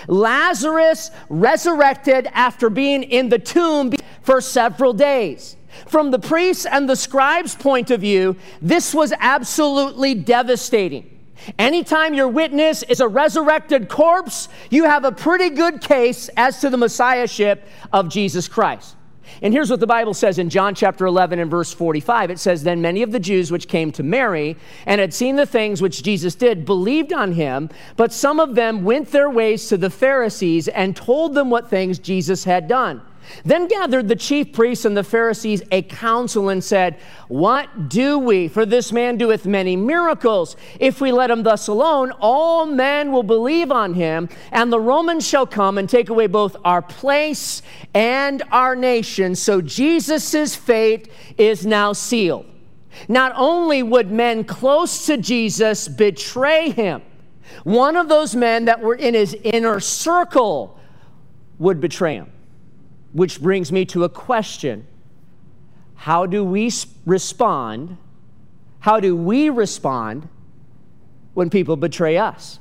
Lazarus 0.07 1.11
resurrected 1.28 2.28
after 2.33 2.71
being 2.71 3.02
in 3.02 3.28
the 3.28 3.38
tomb 3.38 3.92
for 4.23 4.40
several 4.40 4.92
days. 4.92 5.57
From 5.87 6.11
the 6.11 6.18
priests 6.18 6.66
and 6.66 6.88
the 6.88 6.97
scribes' 6.97 7.54
point 7.54 7.90
of 7.90 8.00
view, 8.00 8.37
this 8.61 8.95
was 8.95 9.12
absolutely 9.18 10.14
devastating. 10.14 11.18
Anytime 11.59 12.14
your 12.14 12.28
witness 12.28 12.83
is 12.83 13.00
a 13.00 13.09
resurrected 13.09 13.88
corpse, 13.88 14.49
you 14.71 14.85
have 14.85 15.04
a 15.04 15.12
pretty 15.12 15.50
good 15.50 15.80
case 15.80 16.28
as 16.37 16.61
to 16.61 16.71
the 16.71 16.76
messiahship 16.76 17.66
of 17.92 18.09
Jesus 18.09 18.49
Christ. 18.49 18.97
And 19.42 19.52
here's 19.52 19.70
what 19.70 19.80
the 19.80 19.87
Bible 19.87 20.14
says 20.14 20.38
in 20.38 20.50
John 20.50 20.75
chapter 20.75 21.06
11 21.06 21.38
and 21.38 21.50
verse 21.50 21.73
45. 21.73 22.30
It 22.30 22.38
says, 22.38 22.62
Then 22.62 22.80
many 22.80 23.02
of 23.02 23.12
the 23.12 23.20
Jews 23.20 23.50
which 23.50 23.68
came 23.68 23.92
to 23.92 24.02
Mary 24.02 24.56
and 24.87 25.00
had 25.00 25.14
seen 25.14 25.37
the 25.37 25.47
things 25.47 25.80
which 25.80 26.02
Jesus 26.02 26.35
did 26.35 26.64
believed 26.64 27.12
on 27.12 27.32
him, 27.32 27.70
but 27.97 28.12
some 28.12 28.40
of 28.40 28.54
them 28.54 28.85
went 28.85 29.12
their 29.12 29.30
ways 29.30 29.68
to 29.68 29.76
the 29.76 29.90
Pharisees 29.90 30.68
and 30.68 30.97
told 30.97 31.35
them 31.35 31.50
what 31.50 31.70
things 31.70 31.99
Jesus 31.99 32.44
had 32.44 32.68
done. 32.68 33.02
Then 33.44 33.68
gathered 33.68 34.08
the 34.08 34.16
chief 34.16 34.52
priests 34.52 34.85
and 34.85 34.97
the 34.97 35.04
Pharisees 35.04 35.62
a 35.70 35.82
council 35.82 36.49
and 36.49 36.62
said, 36.62 36.99
What 37.28 37.88
do 37.88 38.18
we? 38.18 38.49
For 38.49 38.66
this 38.66 38.92
man 38.92 39.16
doeth 39.16 39.47
many 39.47 39.76
miracles. 39.76 40.56
If 40.80 41.00
we 41.00 41.12
let 41.12 41.30
him 41.30 41.42
thus 41.42 41.68
alone, 41.68 42.12
all 42.20 42.66
men 42.66 43.12
will 43.12 43.23
believe 43.23 43.70
on 43.70 43.94
him, 43.94 44.28
and 44.52 44.73
the 44.73 44.80
Romans 44.80 45.26
shall 45.26 45.47
come 45.47 45.78
and 45.78 45.88
take 45.88 46.08
away 46.08 46.26
both 46.26 46.56
our 46.64 46.82
place 46.82 47.62
and 47.94 48.42
our 48.50 48.75
nation. 48.75 49.35
So 49.35 49.61
Jesus' 49.61 50.54
fate 50.54 51.11
is 51.37 51.66
now 51.66 51.92
sealed. 51.92 52.47
Not 53.08 53.32
only 53.37 53.82
would 53.82 54.11
men 54.11 54.44
close 54.44 55.06
to 55.06 55.16
Jesus 55.16 55.87
betray 55.87 56.70
him, 56.70 57.02
one 57.64 57.97
of 57.97 58.08
those 58.08 58.35
men 58.35 58.64
that 58.66 58.80
were 58.80 58.94
in 58.94 59.14
his 59.14 59.35
inner 59.44 59.80
circle 59.80 60.78
would 61.58 61.80
betray 61.80 62.14
him. 62.14 62.32
Which 63.12 63.40
brings 63.40 63.72
me 63.72 63.84
to 63.86 64.04
a 64.04 64.08
question 64.08 64.86
How 65.94 66.26
do 66.26 66.44
we 66.44 66.72
respond? 67.06 67.96
How 68.80 69.00
do 69.00 69.16
we 69.16 69.50
respond 69.50 70.28
when 71.34 71.50
people 71.50 71.76
betray 71.76 72.16
us? 72.16 72.58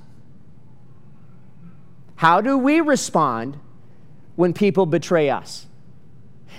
How 2.16 2.42
do 2.42 2.58
we 2.58 2.82
respond 2.82 3.58
when 4.36 4.54
people 4.54 4.86
betray 4.88 5.30
us? 5.30 5.68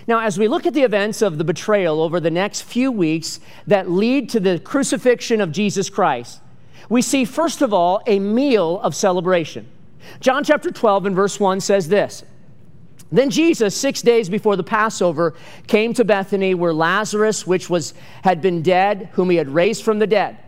Now, 0.06 0.20
as 0.20 0.38
we 0.38 0.48
look 0.48 0.64
at 0.64 0.72
the 0.72 0.82
events 0.82 1.20
of 1.20 1.36
the 1.36 1.44
betrayal 1.44 2.00
over 2.00 2.20
the 2.20 2.30
next 2.30 2.62
few 2.62 2.90
weeks 2.90 3.40
that 3.66 3.90
lead 3.90 4.30
to 4.30 4.40
the 4.40 4.58
crucifixion 4.60 5.40
of 5.40 5.52
Jesus 5.52 5.90
Christ, 5.90 6.40
we 6.88 7.02
see, 7.02 7.24
first 7.24 7.60
of 7.60 7.74
all, 7.74 8.02
a 8.06 8.18
meal 8.18 8.80
of 8.80 8.94
celebration. 8.94 9.66
John 10.20 10.44
chapter 10.44 10.70
12 10.70 11.06
and 11.06 11.16
verse 11.16 11.38
1 11.38 11.60
says 11.60 11.88
this 11.88 12.24
then 13.10 13.30
Jesus, 13.30 13.74
six 13.74 14.02
days 14.02 14.28
before 14.28 14.56
the 14.56 14.62
Passover, 14.62 15.34
came 15.66 15.94
to 15.94 16.04
Bethany 16.04 16.54
where 16.54 16.74
Lazarus, 16.74 17.46
which 17.46 17.70
was, 17.70 17.94
had 18.22 18.42
been 18.42 18.62
dead, 18.62 19.08
whom 19.12 19.30
he 19.30 19.36
had 19.36 19.48
raised 19.48 19.82
from 19.82 19.98
the 19.98 20.06
dead. 20.06 20.38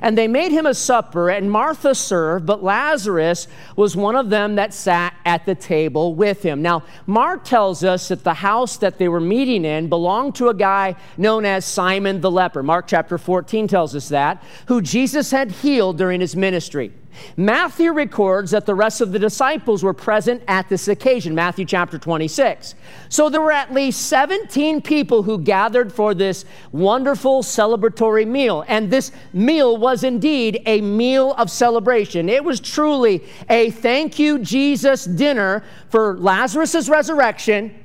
And 0.00 0.16
they 0.16 0.28
made 0.28 0.52
him 0.52 0.66
a 0.66 0.74
supper, 0.74 1.28
and 1.30 1.50
Martha 1.50 1.94
served, 1.94 2.46
but 2.46 2.62
Lazarus 2.62 3.48
was 3.76 3.96
one 3.96 4.14
of 4.14 4.30
them 4.30 4.54
that 4.54 4.72
sat 4.72 5.14
at 5.24 5.44
the 5.44 5.54
table 5.54 6.14
with 6.14 6.42
him. 6.42 6.62
Now, 6.62 6.84
Mark 7.06 7.44
tells 7.44 7.82
us 7.82 8.08
that 8.08 8.24
the 8.24 8.34
house 8.34 8.76
that 8.78 8.98
they 8.98 9.08
were 9.08 9.20
meeting 9.20 9.64
in 9.64 9.88
belonged 9.88 10.36
to 10.36 10.48
a 10.48 10.54
guy 10.54 10.94
known 11.16 11.44
as 11.44 11.64
Simon 11.64 12.20
the 12.20 12.30
leper. 12.30 12.62
Mark 12.62 12.86
chapter 12.86 13.18
14 13.18 13.66
tells 13.66 13.96
us 13.96 14.08
that, 14.10 14.42
who 14.66 14.80
Jesus 14.80 15.30
had 15.30 15.50
healed 15.50 15.98
during 15.98 16.20
his 16.20 16.36
ministry. 16.36 16.92
Matthew 17.36 17.92
records 17.92 18.50
that 18.52 18.66
the 18.66 18.74
rest 18.74 19.00
of 19.00 19.12
the 19.12 19.18
disciples 19.18 19.82
were 19.82 19.92
present 19.92 20.42
at 20.48 20.68
this 20.68 20.88
occasion, 20.88 21.34
Matthew 21.34 21.64
chapter 21.64 21.98
26. 21.98 22.74
So 23.08 23.28
there 23.28 23.40
were 23.40 23.52
at 23.52 23.72
least 23.72 24.06
17 24.08 24.82
people 24.82 25.22
who 25.22 25.38
gathered 25.38 25.92
for 25.92 26.14
this 26.14 26.44
wonderful 26.72 27.42
celebratory 27.42 28.26
meal. 28.26 28.64
And 28.68 28.90
this 28.90 29.12
meal 29.32 29.76
was 29.76 30.04
indeed 30.04 30.62
a 30.66 30.80
meal 30.80 31.34
of 31.34 31.50
celebration. 31.50 32.28
It 32.28 32.44
was 32.44 32.60
truly 32.60 33.24
a 33.48 33.70
thank 33.70 34.18
you, 34.18 34.38
Jesus 34.38 35.04
dinner 35.04 35.62
for 35.88 36.18
Lazarus' 36.18 36.88
resurrection 36.88 37.81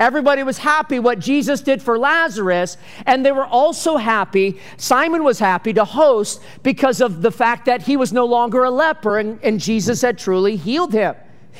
Everybody 0.00 0.42
was 0.42 0.58
happy 0.58 0.98
what 0.98 1.20
Jesus 1.20 1.60
did 1.60 1.80
for 1.80 1.98
Lazarus, 1.98 2.76
and 3.06 3.24
they 3.24 3.30
were 3.30 3.46
also 3.46 3.96
happy. 3.96 4.60
Simon 4.76 5.22
was 5.22 5.38
happy 5.38 5.72
to 5.72 5.84
host 5.84 6.42
because 6.62 7.00
of 7.00 7.22
the 7.22 7.30
fact 7.30 7.66
that 7.66 7.82
he 7.82 7.96
was 7.96 8.12
no 8.12 8.24
longer 8.24 8.64
a 8.64 8.70
leper 8.70 9.18
and, 9.18 9.38
and 9.42 9.60
Jesus 9.60 10.02
had 10.02 10.18
truly 10.18 10.56
healed 10.56 10.92
him. 10.92 11.14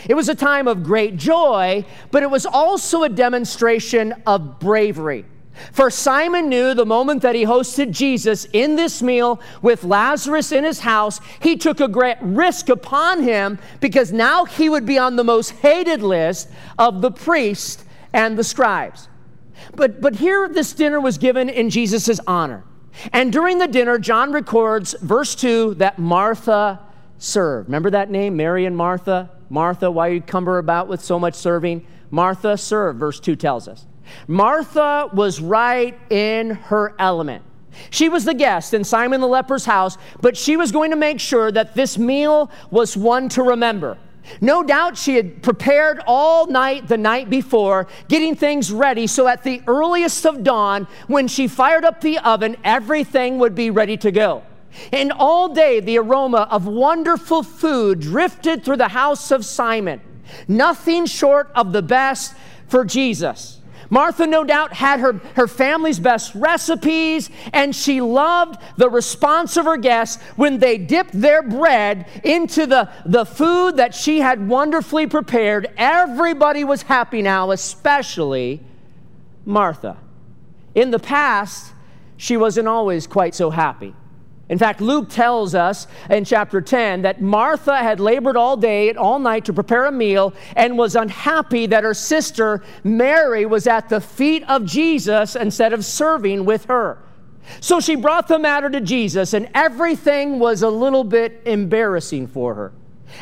It 0.09 0.15
was 0.15 0.29
a 0.29 0.35
time 0.35 0.67
of 0.67 0.83
great 0.83 1.17
joy, 1.17 1.85
but 2.11 2.25
it 2.25 2.31
was 2.31 2.45
also 2.45 3.05
a 3.05 3.09
demonstration 3.09 4.15
of 4.27 4.59
bravery. 4.59 5.25
For 5.73 5.89
Simon 5.89 6.49
knew 6.49 6.75
the 6.75 6.85
moment 6.85 7.23
that 7.23 7.37
he 7.37 7.45
hosted 7.45 7.93
Jesus 7.93 8.49
in 8.53 8.75
this 8.75 9.01
meal 9.01 9.41
with 9.63 9.85
Lazarus 9.85 10.51
in 10.51 10.65
his 10.65 10.81
house, 10.81 11.21
he 11.41 11.57
took 11.57 11.79
a 11.79 11.87
great 11.87 12.19
risk 12.21 12.69
upon 12.69 13.23
him 13.23 13.61
because 13.79 14.13
now 14.13 14.45
he 14.45 14.69
would 14.69 14.85
be 14.85 14.99
on 14.99 15.15
the 15.15 15.23
most 15.23 15.51
hated 15.51 16.03
list 16.03 16.51
of 16.77 17.01
the 17.01 17.13
priests 17.13 17.85
and 18.15 18.39
the 18.39 18.45
scribes. 18.45 19.09
But, 19.75 20.01
but 20.01 20.17
here, 20.17 20.49
this 20.49 20.73
dinner 20.73 21.01
was 21.01 21.19
given 21.19 21.51
in 21.51 21.69
Jesus' 21.69 22.19
honor. 22.27 22.65
And 23.13 23.33
during 23.33 23.59
the 23.59 23.67
dinner, 23.67 23.99
John 23.99 24.33
records, 24.33 24.95
verse 25.03 25.35
2, 25.35 25.75
that 25.75 25.99
Martha 25.99 26.81
served. 27.19 27.69
Remember 27.69 27.91
that 27.91 28.11
name, 28.11 28.37
Mary 28.37 28.67
and 28.67 28.77
Martha? 28.77 29.31
Martha, 29.51 29.91
why 29.91 30.09
you 30.09 30.21
cumber 30.21 30.59
about 30.59 30.89
with 30.89 31.03
so 31.03 31.19
much 31.19 31.35
serving? 31.35 31.85
Martha 32.11 32.57
served, 32.57 33.01
verse 33.01 33.19
2 33.21 33.37
tells 33.37 33.67
us. 33.69 33.85
Martha 34.29 35.11
was 35.13 35.41
right 35.41 35.99
in 36.11 36.51
her 36.51 36.95
element. 36.99 37.43
She 37.91 38.09
was 38.09 38.25
the 38.25 38.35
guest 38.35 38.75
in 38.75 38.85
Simon 38.85 39.21
the 39.21 39.27
leper's 39.27 39.65
house, 39.65 39.99
but 40.21 40.37
she 40.37 40.57
was 40.57 40.71
going 40.71 40.91
to 40.91 40.97
make 40.97 41.19
sure 41.19 41.51
that 41.51 41.75
this 41.75 41.99
meal 41.99 42.51
was 42.71 42.97
one 42.97 43.29
to 43.31 43.43
remember. 43.43 43.99
No 44.41 44.63
doubt 44.63 44.97
she 44.97 45.17
had 45.17 45.43
prepared 45.43 46.01
all 46.07 46.47
night 46.47 46.89
the 46.89 46.97
night 46.97 47.29
before, 47.29 47.87
getting 48.09 48.35
things 48.35 48.73
ready 48.73 49.07
so 49.07 49.29
at 49.29 49.43
the 49.43 49.63
earliest 49.67 50.25
of 50.27 50.43
dawn, 50.43 50.87
when 51.07 51.29
she 51.29 51.49
fired 51.49 51.85
up 51.85 52.01
the 52.01 52.19
oven, 52.19 52.57
everything 52.65 53.39
would 53.39 53.55
be 53.55 53.71
ready 53.71 53.97
to 53.99 54.11
go. 54.11 54.43
And 54.93 55.13
all 55.13 55.49
day 55.55 55.81
the 55.81 55.99
aroma 55.99 56.49
of 56.51 56.67
wonderful 56.67 57.43
food 57.43 58.01
drifted 58.01 58.65
through 58.65 58.79
the 58.79 58.89
house 58.89 59.31
of 59.31 59.45
Simon. 59.45 60.01
Nothing 60.49 61.07
short 61.07 61.51
of 61.55 61.73
the 61.73 61.83
best 61.83 62.35
for 62.67 62.85
Jesus. 62.85 63.61
Martha, 63.95 64.27
no 64.27 64.43
doubt, 64.43 64.73
had 64.73 64.99
her, 64.99 65.21
her 65.37 65.47
family's 65.47 66.01
best 66.01 66.35
recipes, 66.35 67.31
and 67.53 67.73
she 67.77 68.01
loved 68.01 68.61
the 68.77 68.91
response 68.91 69.57
of 69.57 69.67
her 69.67 69.77
guests 69.77 70.21
when 70.35 70.59
they 70.59 70.77
dipped 70.77 71.13
their 71.13 71.45
bread 71.45 72.09
into 72.25 72.67
the, 72.67 72.91
the 73.07 73.25
food 73.25 73.77
that 73.77 73.95
she 73.95 74.19
had 74.19 74.49
wonderfully 74.49 75.07
prepared. 75.07 75.73
Everybody 75.77 76.65
was 76.65 76.83
happy 76.83 77.23
now, 77.23 77.53
especially 77.53 78.61
Martha. 79.45 79.97
In 80.75 80.91
the 80.91 80.99
past, 80.99 81.73
she 82.17 82.37
wasn't 82.37 82.67
always 82.67 83.07
quite 83.07 83.37
so 83.37 83.51
happy. 83.51 83.95
In 84.49 84.59
fact, 84.59 84.81
Luke 84.83 85.09
tells 85.09 85.55
us 85.55 85.87
in 86.11 86.25
chapter 86.25 86.61
10 86.61 87.03
that 87.03 87.23
Martha 87.23 87.79
had 87.79 87.99
labored 87.99 88.37
all 88.37 88.57
day 88.57 88.91
and 88.91 88.99
all 88.99 89.19
night 89.19 89.47
to 89.47 89.55
prepare 89.55 89.87
a 89.87 89.93
meal 89.93 90.35
and 90.55 90.77
was 90.77 90.97
unhappy 90.97 91.67
that 91.67 91.83
her 91.83 91.95
sister 91.95 92.63
Mary 92.83 93.47
was 93.47 93.67
at 93.67 93.89
the 93.89 94.01
feet 94.01 94.43
of 94.49 94.67
Jesus 94.67 95.35
instead 95.35 95.73
of 95.73 95.85
serving 95.85 96.45
with 96.45 96.67
her. 96.67 96.99
So 97.61 97.81
she 97.81 97.95
brought 97.95 98.29
the 98.29 98.39
matter 98.39 98.71
to 98.71 98.81
Jesus, 98.81 99.35
and 99.35 99.49
everything 99.55 100.39
was 100.39 100.63
a 100.63 100.71
little 100.71 101.05
bit 101.05 101.43
embarrassing 101.45 102.27
for 102.27 102.55
her. 102.55 102.73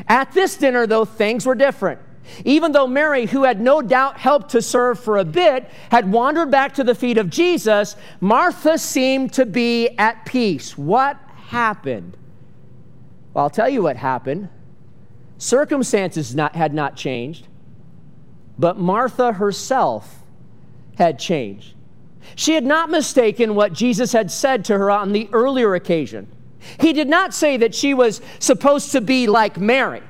At 0.09 0.33
this 0.33 0.57
dinner, 0.57 0.87
though, 0.87 1.05
things 1.05 1.45
were 1.45 1.55
different. 1.55 2.01
Even 2.45 2.73
though 2.73 2.87
Mary, 2.87 3.27
who 3.27 3.45
had 3.45 3.61
no 3.61 3.83
doubt 3.83 4.19
helped 4.19 4.51
to 4.51 4.63
serve 4.63 4.99
for 4.99 5.19
a 5.19 5.25
bit, 5.25 5.69
had 5.91 6.11
wandered 6.11 6.51
back 6.51 6.75
to 6.75 6.85
the 6.85 6.95
feet 6.95 7.19
of 7.19 7.31
Jesus, 7.31 7.97
Martha 8.21 8.79
seemed 8.79 9.33
to 9.35 9.47
be 9.47 9.89
at 9.99 10.25
peace. 10.25 10.79
What 10.79 11.19
happened? 11.49 12.17
Well, 13.35 13.45
I'll 13.45 13.51
tell 13.51 13.69
you 13.69 13.83
what 13.83 13.97
happened. 13.97 14.49
Circumstances 15.39 16.35
not, 16.35 16.55
had 16.55 16.73
not 16.73 16.97
changed, 16.97 17.49
but 18.59 18.79
Martha 18.79 19.33
herself 19.33 20.23
had 20.97 21.19
changed. 21.19 21.75
She 22.37 22.55
had 22.55 22.65
not 22.65 22.91
mistaken 22.91 23.55
what 23.55 23.73
Jesus 23.73 24.13
had 24.13 24.31
said 24.31 24.65
to 24.67 24.79
her 24.79 24.91
on 24.91 25.13
the 25.13 25.29
earlier 25.33 25.75
occasion. 25.75 26.29
He 26.79 26.93
did 26.93 27.09
not 27.09 27.35
say 27.35 27.57
that 27.57 27.75
she 27.75 27.93
was 27.93 28.21
supposed 28.39 28.93
to 28.93 29.01
be 29.01 29.27
like 29.27 29.59
Mary. 29.59 30.03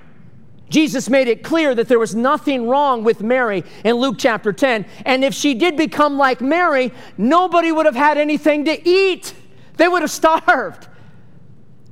Jesus 0.72 1.10
made 1.10 1.28
it 1.28 1.42
clear 1.42 1.74
that 1.74 1.86
there 1.86 1.98
was 1.98 2.14
nothing 2.14 2.66
wrong 2.66 3.04
with 3.04 3.20
Mary 3.20 3.62
in 3.84 3.96
Luke 3.96 4.16
chapter 4.18 4.54
10. 4.54 4.86
And 5.04 5.22
if 5.22 5.34
she 5.34 5.52
did 5.52 5.76
become 5.76 6.16
like 6.16 6.40
Mary, 6.40 6.92
nobody 7.18 7.70
would 7.70 7.84
have 7.84 7.94
had 7.94 8.16
anything 8.16 8.64
to 8.64 8.88
eat. 8.88 9.34
They 9.76 9.86
would 9.86 10.00
have 10.00 10.10
starved. 10.22 10.88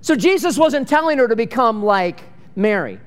So 0.00 0.16
Jesus 0.16 0.56
wasn't 0.56 0.88
telling 0.88 1.18
her 1.18 1.28
to 1.28 1.36
become 1.36 1.84
like 1.84 2.22
Mary. 2.56 2.98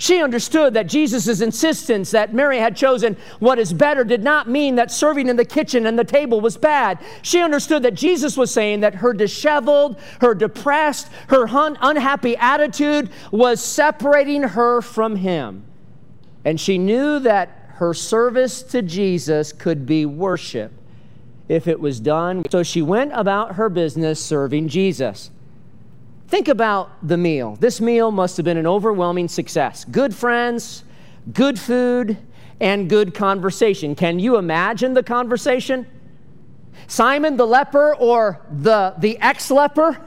She 0.00 0.22
understood 0.22 0.72
that 0.72 0.86
Jesus' 0.86 1.42
insistence 1.42 2.10
that 2.12 2.32
Mary 2.32 2.56
had 2.56 2.74
chosen 2.74 3.18
what 3.38 3.58
is 3.58 3.70
better 3.70 4.02
did 4.02 4.24
not 4.24 4.48
mean 4.48 4.76
that 4.76 4.90
serving 4.90 5.28
in 5.28 5.36
the 5.36 5.44
kitchen 5.44 5.84
and 5.84 5.98
the 5.98 6.04
table 6.04 6.40
was 6.40 6.56
bad. 6.56 6.98
She 7.20 7.42
understood 7.42 7.82
that 7.82 7.96
Jesus 7.96 8.34
was 8.34 8.50
saying 8.50 8.80
that 8.80 8.94
her 8.94 9.12
disheveled, 9.12 10.00
her 10.22 10.34
depressed, 10.34 11.08
her 11.28 11.46
un- 11.46 11.76
unhappy 11.82 12.34
attitude 12.38 13.10
was 13.30 13.62
separating 13.62 14.42
her 14.42 14.80
from 14.80 15.16
Him. 15.16 15.64
And 16.46 16.58
she 16.58 16.78
knew 16.78 17.18
that 17.18 17.50
her 17.74 17.92
service 17.92 18.62
to 18.62 18.80
Jesus 18.80 19.52
could 19.52 19.84
be 19.84 20.06
worship 20.06 20.72
if 21.46 21.68
it 21.68 21.78
was 21.78 22.00
done. 22.00 22.44
So 22.50 22.62
she 22.62 22.80
went 22.80 23.12
about 23.14 23.56
her 23.56 23.68
business 23.68 24.24
serving 24.24 24.68
Jesus. 24.68 25.30
Think 26.30 26.46
about 26.46 26.92
the 27.02 27.16
meal. 27.16 27.56
This 27.56 27.80
meal 27.80 28.12
must 28.12 28.36
have 28.36 28.44
been 28.44 28.56
an 28.56 28.66
overwhelming 28.66 29.26
success. 29.26 29.84
Good 29.84 30.14
friends, 30.14 30.84
good 31.32 31.58
food, 31.58 32.16
and 32.60 32.88
good 32.88 33.14
conversation. 33.14 33.96
Can 33.96 34.20
you 34.20 34.36
imagine 34.36 34.94
the 34.94 35.02
conversation? 35.02 35.88
Simon 36.86 37.36
the 37.36 37.46
leper 37.48 37.96
or 37.96 38.46
the, 38.48 38.94
the 38.98 39.18
ex 39.18 39.50
leper? 39.50 40.00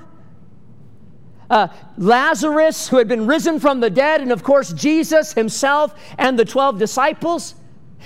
Uh, 1.50 1.68
Lazarus, 1.98 2.88
who 2.88 3.00
had 3.00 3.10
been 3.10 3.28
risen 3.28 3.60
from 3.60 3.82
the 3.82 3.90
dead, 3.90 4.22
and 4.22 4.32
of 4.32 4.44
course, 4.44 4.72
Jesus 4.72 5.34
himself 5.34 5.94
and 6.18 6.40
the 6.40 6.46
12 6.46 6.80
disciples. 6.80 7.54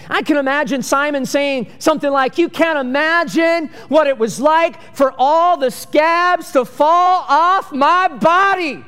I 0.10 0.22
can 0.22 0.38
imagine 0.38 0.82
Simon 0.84 1.26
saying 1.26 1.68
something 1.80 2.12
like, 2.12 2.38
You 2.38 2.50
can't 2.50 2.80
imagine 2.80 3.68
what 3.88 4.08
it 4.08 4.18
was 4.18 4.40
like 4.40 4.96
for 4.96 5.14
all 5.18 5.58
the 5.58 5.72
scabs 5.72 6.52
to 6.52 6.66
fall 6.66 7.26
off 7.28 7.72
my 7.72 8.08
body. 8.08 8.84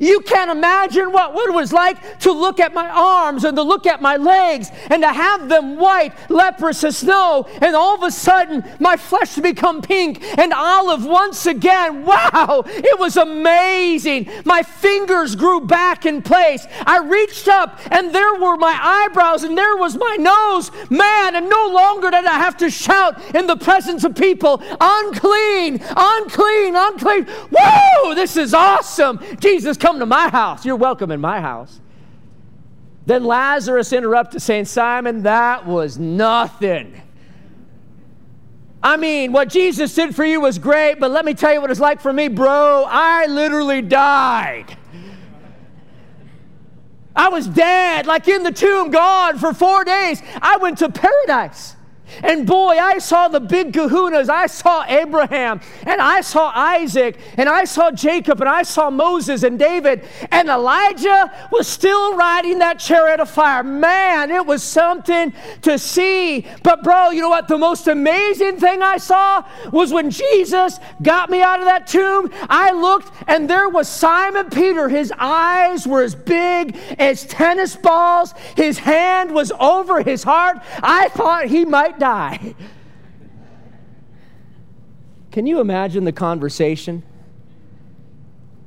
You 0.00 0.20
can't 0.20 0.50
imagine 0.50 1.12
what, 1.12 1.32
it 1.48 1.54
was 1.54 1.72
like 1.72 2.20
to 2.20 2.32
look 2.32 2.60
at 2.60 2.72
my 2.72 2.88
arms 2.88 3.44
and 3.44 3.56
to 3.56 3.62
look 3.62 3.86
at 3.86 4.00
my 4.00 4.16
legs 4.16 4.70
and 4.90 5.02
to 5.02 5.08
have 5.08 5.48
them 5.48 5.76
white, 5.76 6.12
leprous 6.30 6.84
as 6.84 6.98
snow, 6.98 7.46
and 7.60 7.74
all 7.74 7.94
of 7.94 8.02
a 8.02 8.10
sudden 8.10 8.64
my 8.80 8.96
flesh 8.96 9.34
to 9.34 9.42
become 9.42 9.82
pink 9.82 10.22
and 10.38 10.52
olive 10.52 11.04
once 11.04 11.46
again. 11.46 12.04
Wow, 12.04 12.64
it 12.66 12.98
was 12.98 13.16
amazing. 13.16 14.28
My 14.44 14.62
fingers 14.62 15.34
grew 15.34 15.60
back 15.60 16.06
in 16.06 16.22
place. 16.22 16.66
I 16.86 16.98
reached 16.98 17.48
up 17.48 17.80
and 17.90 18.14
there 18.14 18.34
were 18.34 18.56
my 18.56 18.78
eyebrows 18.80 19.42
and 19.42 19.56
there 19.56 19.76
was 19.76 19.96
my 19.96 20.16
nose. 20.16 20.70
Man, 20.90 21.36
and 21.36 21.48
no 21.48 21.68
longer 21.68 22.10
did 22.10 22.24
I 22.24 22.38
have 22.38 22.56
to 22.58 22.70
shout 22.70 23.20
in 23.34 23.46
the 23.46 23.56
presence 23.56 24.04
of 24.04 24.14
people, 24.14 24.62
unclean, 24.80 25.82
unclean, 25.96 26.76
unclean. 26.76 27.26
Whoa, 27.50 28.14
this 28.14 28.36
is 28.36 28.54
awesome. 28.54 29.20
Jesus 29.38 29.71
Come 29.76 29.98
to 29.98 30.06
my 30.06 30.28
house. 30.28 30.64
You're 30.64 30.76
welcome 30.76 31.10
in 31.10 31.20
my 31.20 31.40
house. 31.40 31.80
Then 33.06 33.24
Lazarus 33.24 33.92
interrupted, 33.92 34.42
saying, 34.42 34.66
Simon, 34.66 35.24
that 35.24 35.66
was 35.66 35.98
nothing. 35.98 37.00
I 38.82 38.96
mean, 38.96 39.32
what 39.32 39.48
Jesus 39.48 39.94
did 39.94 40.14
for 40.14 40.24
you 40.24 40.40
was 40.40 40.58
great, 40.58 40.98
but 40.98 41.10
let 41.10 41.24
me 41.24 41.34
tell 41.34 41.52
you 41.52 41.60
what 41.60 41.70
it's 41.70 41.80
like 41.80 42.00
for 42.00 42.12
me, 42.12 42.28
bro. 42.28 42.84
I 42.88 43.26
literally 43.26 43.82
died. 43.82 44.76
I 47.14 47.28
was 47.28 47.46
dead, 47.46 48.06
like 48.06 48.26
in 48.26 48.42
the 48.42 48.52
tomb, 48.52 48.90
gone 48.90 49.38
for 49.38 49.52
four 49.52 49.84
days. 49.84 50.22
I 50.40 50.56
went 50.56 50.78
to 50.78 50.88
paradise. 50.88 51.76
And 52.22 52.46
boy, 52.46 52.76
I 52.78 52.98
saw 52.98 53.28
the 53.28 53.40
big 53.40 53.72
kahunas. 53.72 54.28
I 54.28 54.46
saw 54.46 54.84
Abraham, 54.86 55.60
and 55.86 56.00
I 56.00 56.20
saw 56.20 56.52
Isaac, 56.54 57.18
and 57.36 57.48
I 57.48 57.64
saw 57.64 57.90
Jacob, 57.90 58.40
and 58.40 58.48
I 58.48 58.62
saw 58.62 58.90
Moses 58.90 59.42
and 59.42 59.58
David, 59.58 60.04
and 60.30 60.48
Elijah 60.48 61.32
was 61.50 61.66
still 61.66 62.16
riding 62.16 62.58
that 62.58 62.78
chariot 62.78 63.20
of 63.20 63.30
fire. 63.30 63.62
Man, 63.62 64.30
it 64.30 64.46
was 64.46 64.62
something 64.62 65.32
to 65.62 65.78
see. 65.78 66.46
But, 66.62 66.82
bro, 66.82 67.10
you 67.10 67.22
know 67.22 67.28
what? 67.28 67.48
The 67.48 67.58
most 67.58 67.88
amazing 67.88 68.58
thing 68.58 68.82
I 68.82 68.98
saw 68.98 69.44
was 69.72 69.92
when 69.92 70.10
Jesus 70.10 70.78
got 71.02 71.30
me 71.30 71.42
out 71.42 71.60
of 71.60 71.66
that 71.66 71.86
tomb. 71.86 72.30
I 72.48 72.72
looked, 72.72 73.10
and 73.26 73.48
there 73.48 73.68
was 73.68 73.88
Simon 73.88 74.50
Peter. 74.50 74.88
His 74.88 75.12
eyes 75.18 75.86
were 75.86 76.02
as 76.02 76.14
big 76.14 76.76
as 76.98 77.24
tennis 77.24 77.76
balls, 77.76 78.34
his 78.56 78.78
hand 78.78 79.34
was 79.34 79.52
over 79.58 80.02
his 80.02 80.22
heart. 80.22 80.58
I 80.82 81.08
thought 81.08 81.46
he 81.46 81.64
might 81.64 81.98
die. 82.02 82.54
Can 85.30 85.46
you 85.46 85.60
imagine 85.60 86.02
the 86.02 86.12
conversation? 86.12 87.04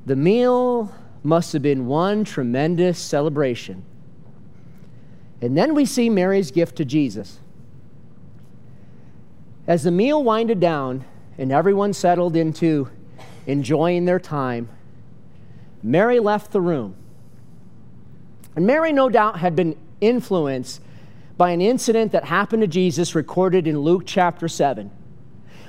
The 0.05 0.15
meal 0.15 0.95
must 1.21 1.51
have 1.51 1.61
been 1.61 1.85
one 1.85 2.23
tremendous 2.23 2.97
celebration. 2.97 3.83
And 5.41 5.57
then 5.57 5.75
we 5.75 5.85
see 5.85 6.09
Mary's 6.09 6.49
gift 6.49 6.77
to 6.77 6.85
Jesus. 6.85 7.41
As 9.67 9.83
the 9.83 9.91
meal 9.91 10.23
winded 10.23 10.61
down 10.61 11.03
and 11.37 11.51
everyone 11.51 11.91
settled 11.91 12.37
into 12.37 12.89
enjoying 13.47 14.05
their 14.05 14.19
time, 14.19 14.69
Mary 15.83 16.21
left 16.21 16.51
the 16.51 16.61
room. 16.61 16.95
And 18.55 18.65
Mary, 18.65 18.93
no 18.93 19.09
doubt, 19.09 19.39
had 19.39 19.57
been 19.57 19.75
influenced 19.99 20.79
by 21.37 21.51
an 21.51 21.61
incident 21.61 22.11
that 22.13 22.23
happened 22.23 22.61
to 22.61 22.67
Jesus 22.67 23.15
recorded 23.15 23.67
in 23.67 23.79
Luke 23.79 24.03
chapter 24.05 24.47
7, 24.47 24.89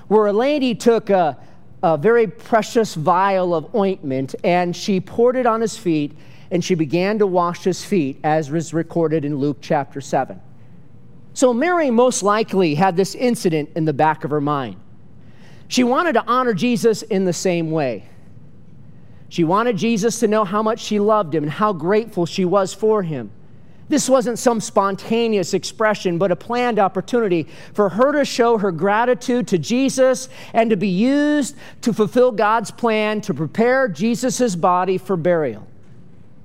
where 0.09 0.27
a 0.27 0.33
lady 0.33 0.75
took 0.75 1.11
a, 1.11 1.37
a 1.83 1.97
very 1.97 2.27
precious 2.27 2.95
vial 2.95 3.55
of 3.55 3.75
ointment 3.75 4.35
and 4.45 4.77
she 4.77 5.01
poured 5.01 5.37
it 5.37 5.47
on 5.47 5.61
his 5.61 5.77
feet 5.77 6.17
and 6.51 6.65
she 6.65 6.75
began 6.75 7.19
to 7.19 7.27
wash 7.27 7.65
his 7.65 7.85
feet, 7.85 8.21
as 8.23 8.51
was 8.51 8.73
recorded 8.73 9.25
in 9.25 9.37
Luke 9.37 9.59
chapter 9.61 10.01
7. 10.01 10.41
So 11.35 11.53
Mary 11.53 11.91
most 11.91 12.23
likely 12.23 12.77
had 12.77 12.97
this 12.97 13.15
incident 13.15 13.71
in 13.75 13.85
the 13.85 13.93
back 13.93 14.25
of 14.25 14.31
her 14.31 14.41
mind. 14.41 14.77
She 15.69 15.83
wanted 15.83 16.13
to 16.13 16.25
honor 16.25 16.55
Jesus 16.55 17.03
in 17.03 17.25
the 17.25 17.33
same 17.33 17.73
way. 17.73 18.09
She 19.29 19.43
wanted 19.43 19.77
Jesus 19.77 20.21
to 20.21 20.29
know 20.29 20.45
how 20.45 20.63
much 20.63 20.79
she 20.79 21.01
loved 21.01 21.35
him 21.35 21.43
and 21.43 21.53
how 21.53 21.73
grateful 21.73 22.27
she 22.27 22.45
was 22.45 22.73
for 22.73 23.03
him. 23.03 23.33
This 23.89 24.09
wasn't 24.09 24.39
some 24.39 24.61
spontaneous 24.61 25.55
expression, 25.55 26.19
but 26.19 26.33
a 26.33 26.37
planned 26.37 26.79
opportunity 26.79 27.47
for 27.73 27.89
her 27.91 28.13
to 28.13 28.25
show 28.25 28.59
her 28.59 28.73
gratitude 28.73 29.47
to 29.49 29.59
Jesus 29.59 30.29
and 30.53 30.71
to 30.71 30.77
be 30.77 30.89
used 30.89 31.57
to 31.83 31.93
fulfill 31.93 32.33
God's 32.33 32.73
plan 32.73 33.21
to 33.23 33.35
prepare 33.35 33.87
Jesus' 33.89 34.57
body 34.57 34.99
for 34.99 35.17
burial. 35.17 35.67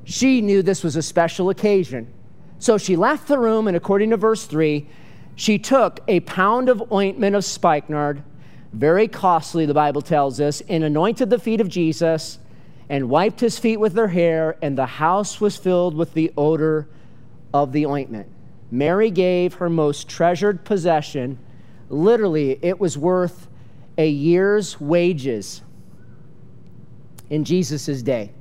She 0.03 0.41
knew 0.41 0.61
this 0.61 0.83
was 0.83 0.95
a 0.95 1.01
special 1.01 1.49
occasion. 1.49 2.07
So 2.59 2.77
she 2.77 2.95
left 2.95 3.27
the 3.27 3.39
room, 3.39 3.67
and 3.67 3.75
according 3.75 4.11
to 4.11 4.17
verse 4.17 4.45
3, 4.45 4.87
she 5.35 5.57
took 5.57 5.99
a 6.07 6.19
pound 6.19 6.69
of 6.69 6.91
ointment 6.91 7.35
of 7.35 7.43
spikenard, 7.43 8.21
very 8.73 9.07
costly, 9.07 9.65
the 9.65 9.73
Bible 9.73 10.01
tells 10.01 10.39
us, 10.39 10.61
and 10.69 10.83
anointed 10.83 11.29
the 11.29 11.39
feet 11.39 11.59
of 11.59 11.67
Jesus 11.67 12.37
and 12.87 13.09
wiped 13.09 13.39
his 13.39 13.57
feet 13.57 13.77
with 13.77 13.95
her 13.95 14.09
hair, 14.09 14.57
and 14.61 14.77
the 14.77 14.85
house 14.85 15.41
was 15.41 15.57
filled 15.57 15.95
with 15.95 16.13
the 16.13 16.31
odor 16.37 16.87
of 17.53 17.71
the 17.71 17.85
ointment. 17.85 18.29
Mary 18.69 19.11
gave 19.11 19.55
her 19.55 19.69
most 19.69 20.07
treasured 20.07 20.63
possession. 20.63 21.37
Literally, 21.89 22.57
it 22.61 22.79
was 22.79 22.97
worth 22.97 23.47
a 23.97 24.07
year's 24.07 24.79
wages 24.79 25.61
in 27.29 27.43
Jesus' 27.43 28.01
day. 28.01 28.31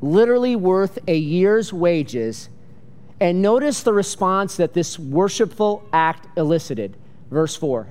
Literally 0.00 0.56
worth 0.56 0.98
a 1.06 1.16
year's 1.16 1.72
wages. 1.72 2.48
And 3.20 3.42
notice 3.42 3.82
the 3.82 3.92
response 3.92 4.56
that 4.56 4.72
this 4.72 4.98
worshipful 4.98 5.82
act 5.92 6.26
elicited. 6.38 6.96
Verse 7.30 7.54
4 7.54 7.88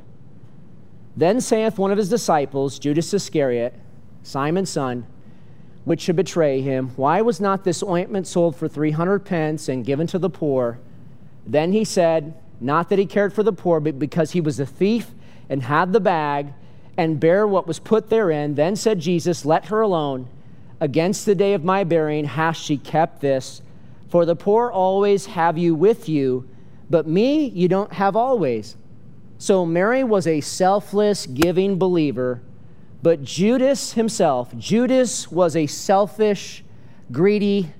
Then 1.15 1.39
saith 1.39 1.78
one 1.78 1.91
of 1.91 1.98
his 1.98 2.10
disciples, 2.10 2.80
Judas 2.80 3.13
Iscariot, 3.13 3.76
Simon's 4.24 4.69
son, 4.72 5.06
which 5.85 6.01
should 6.01 6.15
betray 6.15 6.61
him. 6.61 6.91
Why 6.95 7.21
was 7.21 7.39
not 7.39 7.63
this 7.63 7.81
ointment 7.83 8.27
sold 8.27 8.55
for 8.55 8.67
300 8.67 9.19
pence 9.19 9.69
and 9.69 9.85
given 9.85 10.07
to 10.07 10.19
the 10.19 10.29
poor? 10.29 10.79
Then 11.45 11.71
he 11.71 11.83
said, 11.83 12.33
Not 12.59 12.89
that 12.89 12.99
he 12.99 13.05
cared 13.05 13.33
for 13.33 13.43
the 13.43 13.53
poor, 13.53 13.79
but 13.79 13.97
because 13.97 14.31
he 14.31 14.41
was 14.41 14.59
a 14.59 14.65
thief 14.65 15.11
and 15.49 15.63
had 15.63 15.93
the 15.93 15.99
bag 15.99 16.53
and 16.97 17.19
bare 17.19 17.47
what 17.47 17.65
was 17.65 17.79
put 17.79 18.09
therein. 18.09 18.55
Then 18.55 18.75
said 18.75 18.99
Jesus, 18.99 19.45
Let 19.45 19.65
her 19.65 19.81
alone. 19.81 20.27
Against 20.81 21.25
the 21.25 21.35
day 21.35 21.53
of 21.53 21.63
my 21.63 21.83
burying 21.83 22.25
hath 22.25 22.57
she 22.57 22.77
kept 22.77 23.21
this. 23.21 23.61
For 24.09 24.25
the 24.25 24.35
poor 24.35 24.71
always 24.71 25.27
have 25.27 25.57
you 25.57 25.75
with 25.75 26.09
you, 26.09 26.49
but 26.89 27.07
me 27.07 27.47
you 27.47 27.67
don't 27.67 27.93
have 27.93 28.15
always. 28.15 28.75
So 29.37 29.65
Mary 29.65 30.03
was 30.03 30.27
a 30.27 30.41
selfless, 30.41 31.25
giving 31.25 31.77
believer 31.77 32.41
but 33.01 33.23
Judas 33.23 33.93
himself, 33.93 34.55
Judas 34.57 35.31
was 35.31 35.55
a 35.55 35.67
selfish, 35.67 36.63
greedy 37.12 37.71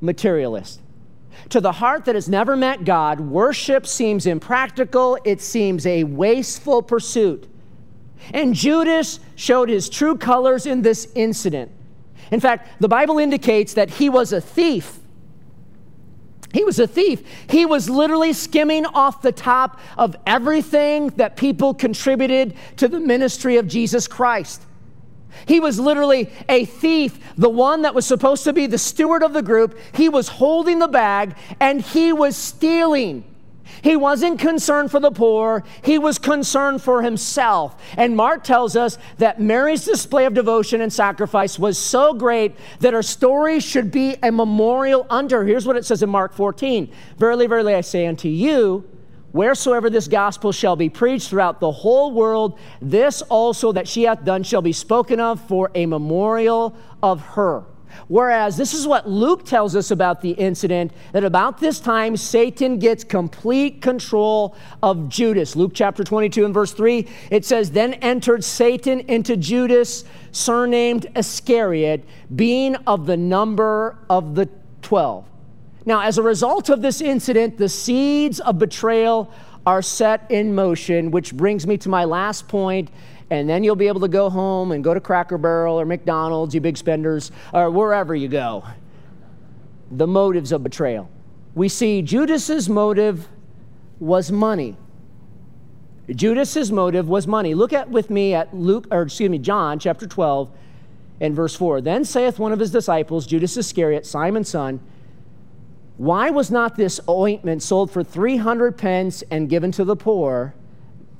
materialist. 0.00 0.80
To 1.50 1.60
the 1.60 1.72
heart 1.72 2.04
that 2.04 2.14
has 2.14 2.28
never 2.28 2.56
met 2.56 2.84
God, 2.84 3.20
worship 3.20 3.86
seems 3.86 4.26
impractical, 4.26 5.18
it 5.24 5.40
seems 5.40 5.86
a 5.86 6.04
wasteful 6.04 6.82
pursuit. 6.82 7.48
And 8.34 8.54
Judas 8.54 9.20
showed 9.36 9.68
his 9.68 9.88
true 9.88 10.16
colors 10.16 10.66
in 10.66 10.82
this 10.82 11.10
incident. 11.14 11.70
In 12.30 12.40
fact, 12.40 12.80
the 12.80 12.88
Bible 12.88 13.18
indicates 13.18 13.74
that 13.74 13.90
he 13.90 14.08
was 14.08 14.32
a 14.32 14.40
thief. 14.40 14.98
He 16.52 16.64
was 16.64 16.78
a 16.78 16.86
thief. 16.86 17.22
He 17.48 17.66
was 17.66 17.88
literally 17.88 18.32
skimming 18.32 18.86
off 18.86 19.22
the 19.22 19.32
top 19.32 19.80
of 19.96 20.16
everything 20.26 21.08
that 21.10 21.36
people 21.36 21.74
contributed 21.74 22.54
to 22.76 22.88
the 22.88 23.00
ministry 23.00 23.56
of 23.56 23.68
Jesus 23.68 24.06
Christ. 24.06 24.62
He 25.46 25.60
was 25.60 25.78
literally 25.78 26.30
a 26.48 26.64
thief, 26.64 27.18
the 27.36 27.48
one 27.48 27.82
that 27.82 27.94
was 27.94 28.06
supposed 28.06 28.44
to 28.44 28.52
be 28.52 28.66
the 28.66 28.78
steward 28.78 29.22
of 29.22 29.32
the 29.32 29.42
group. 29.42 29.78
He 29.94 30.08
was 30.08 30.28
holding 30.28 30.78
the 30.78 30.88
bag 30.88 31.34
and 31.60 31.80
he 31.80 32.12
was 32.12 32.36
stealing. 32.36 33.24
He 33.82 33.96
wasn't 33.96 34.40
concerned 34.40 34.90
for 34.90 35.00
the 35.00 35.10
poor, 35.10 35.64
he 35.82 35.98
was 35.98 36.18
concerned 36.18 36.82
for 36.82 37.02
himself. 37.02 37.80
And 37.96 38.16
Mark 38.16 38.44
tells 38.44 38.76
us 38.76 38.98
that 39.18 39.40
Mary's 39.40 39.84
display 39.84 40.24
of 40.24 40.34
devotion 40.34 40.80
and 40.80 40.92
sacrifice 40.92 41.58
was 41.58 41.78
so 41.78 42.14
great 42.14 42.56
that 42.80 42.92
her 42.92 43.02
story 43.02 43.60
should 43.60 43.90
be 43.90 44.16
a 44.22 44.32
memorial 44.32 45.06
unto 45.10 45.36
her. 45.36 45.44
Here's 45.44 45.66
what 45.66 45.76
it 45.76 45.84
says 45.84 46.02
in 46.02 46.10
Mark 46.10 46.34
14 46.34 46.90
Verily, 47.18 47.46
verily, 47.46 47.74
I 47.74 47.82
say 47.82 48.06
unto 48.06 48.28
you, 48.28 48.88
Wheresoever 49.32 49.90
this 49.90 50.08
gospel 50.08 50.52
shall 50.52 50.76
be 50.76 50.88
preached 50.88 51.28
throughout 51.28 51.60
the 51.60 51.70
whole 51.70 52.12
world, 52.12 52.58
this 52.80 53.20
also 53.22 53.72
that 53.72 53.86
she 53.86 54.04
hath 54.04 54.24
done 54.24 54.42
shall 54.42 54.62
be 54.62 54.72
spoken 54.72 55.20
of 55.20 55.40
for 55.48 55.70
a 55.74 55.86
memorial 55.86 56.74
of 57.02 57.20
her. 57.20 57.64
Whereas 58.06 58.56
this 58.56 58.74
is 58.74 58.86
what 58.86 59.08
Luke 59.08 59.44
tells 59.44 59.74
us 59.74 59.90
about 59.90 60.20
the 60.20 60.30
incident 60.32 60.92
that 61.12 61.24
about 61.24 61.58
this 61.58 61.80
time 61.80 62.16
Satan 62.16 62.78
gets 62.78 63.04
complete 63.04 63.82
control 63.82 64.56
of 64.82 65.08
Judas. 65.08 65.56
Luke 65.56 65.72
chapter 65.74 66.04
22 66.04 66.44
and 66.44 66.54
verse 66.54 66.72
3, 66.72 67.06
it 67.30 67.44
says, 67.44 67.70
Then 67.70 67.94
entered 67.94 68.44
Satan 68.44 69.00
into 69.00 69.36
Judas, 69.36 70.04
surnamed 70.32 71.06
Iscariot, 71.16 72.04
being 72.34 72.76
of 72.86 73.06
the 73.06 73.16
number 73.16 73.98
of 74.08 74.34
the 74.34 74.48
twelve. 74.82 75.26
Now, 75.88 76.02
as 76.02 76.18
a 76.18 76.22
result 76.22 76.68
of 76.68 76.82
this 76.82 77.00
incident, 77.00 77.56
the 77.56 77.70
seeds 77.70 78.40
of 78.40 78.58
betrayal 78.58 79.32
are 79.64 79.80
set 79.80 80.30
in 80.30 80.54
motion, 80.54 81.10
which 81.10 81.34
brings 81.34 81.66
me 81.66 81.78
to 81.78 81.88
my 81.88 82.04
last 82.04 82.46
point, 82.46 82.90
and 83.30 83.48
then 83.48 83.64
you'll 83.64 83.74
be 83.74 83.88
able 83.88 84.02
to 84.02 84.08
go 84.08 84.28
home 84.28 84.72
and 84.72 84.84
go 84.84 84.92
to 84.92 85.00
Cracker 85.00 85.38
Barrel 85.38 85.80
or 85.80 85.86
McDonald's, 85.86 86.54
you 86.54 86.60
big 86.60 86.76
spenders, 86.76 87.32
or 87.54 87.70
wherever 87.70 88.14
you 88.14 88.28
go. 88.28 88.64
The 89.90 90.06
motives 90.06 90.52
of 90.52 90.62
betrayal. 90.62 91.08
We 91.54 91.70
see 91.70 92.02
Judas's 92.02 92.68
motive 92.68 93.26
was 93.98 94.30
money. 94.30 94.76
Judas's 96.10 96.70
motive 96.70 97.08
was 97.08 97.26
money. 97.26 97.54
Look 97.54 97.72
at 97.72 97.88
with 97.88 98.10
me 98.10 98.34
at 98.34 98.54
Luke, 98.54 98.88
or 98.90 99.00
excuse 99.00 99.30
me, 99.30 99.38
John 99.38 99.78
chapter 99.78 100.06
12 100.06 100.50
and 101.22 101.34
verse 101.34 101.56
4. 101.56 101.80
Then 101.80 102.04
saith 102.04 102.38
one 102.38 102.52
of 102.52 102.58
his 102.58 102.70
disciples, 102.70 103.26
Judas 103.26 103.56
Iscariot, 103.56 104.04
Simon's 104.04 104.50
son, 104.50 104.80
why 105.98 106.30
was 106.30 106.50
not 106.50 106.76
this 106.76 107.00
ointment 107.08 107.60
sold 107.60 107.90
for 107.90 108.04
300 108.04 108.78
pence 108.78 109.22
and 109.32 109.48
given 109.48 109.72
to 109.72 109.84
the 109.84 109.96
poor? 109.96 110.54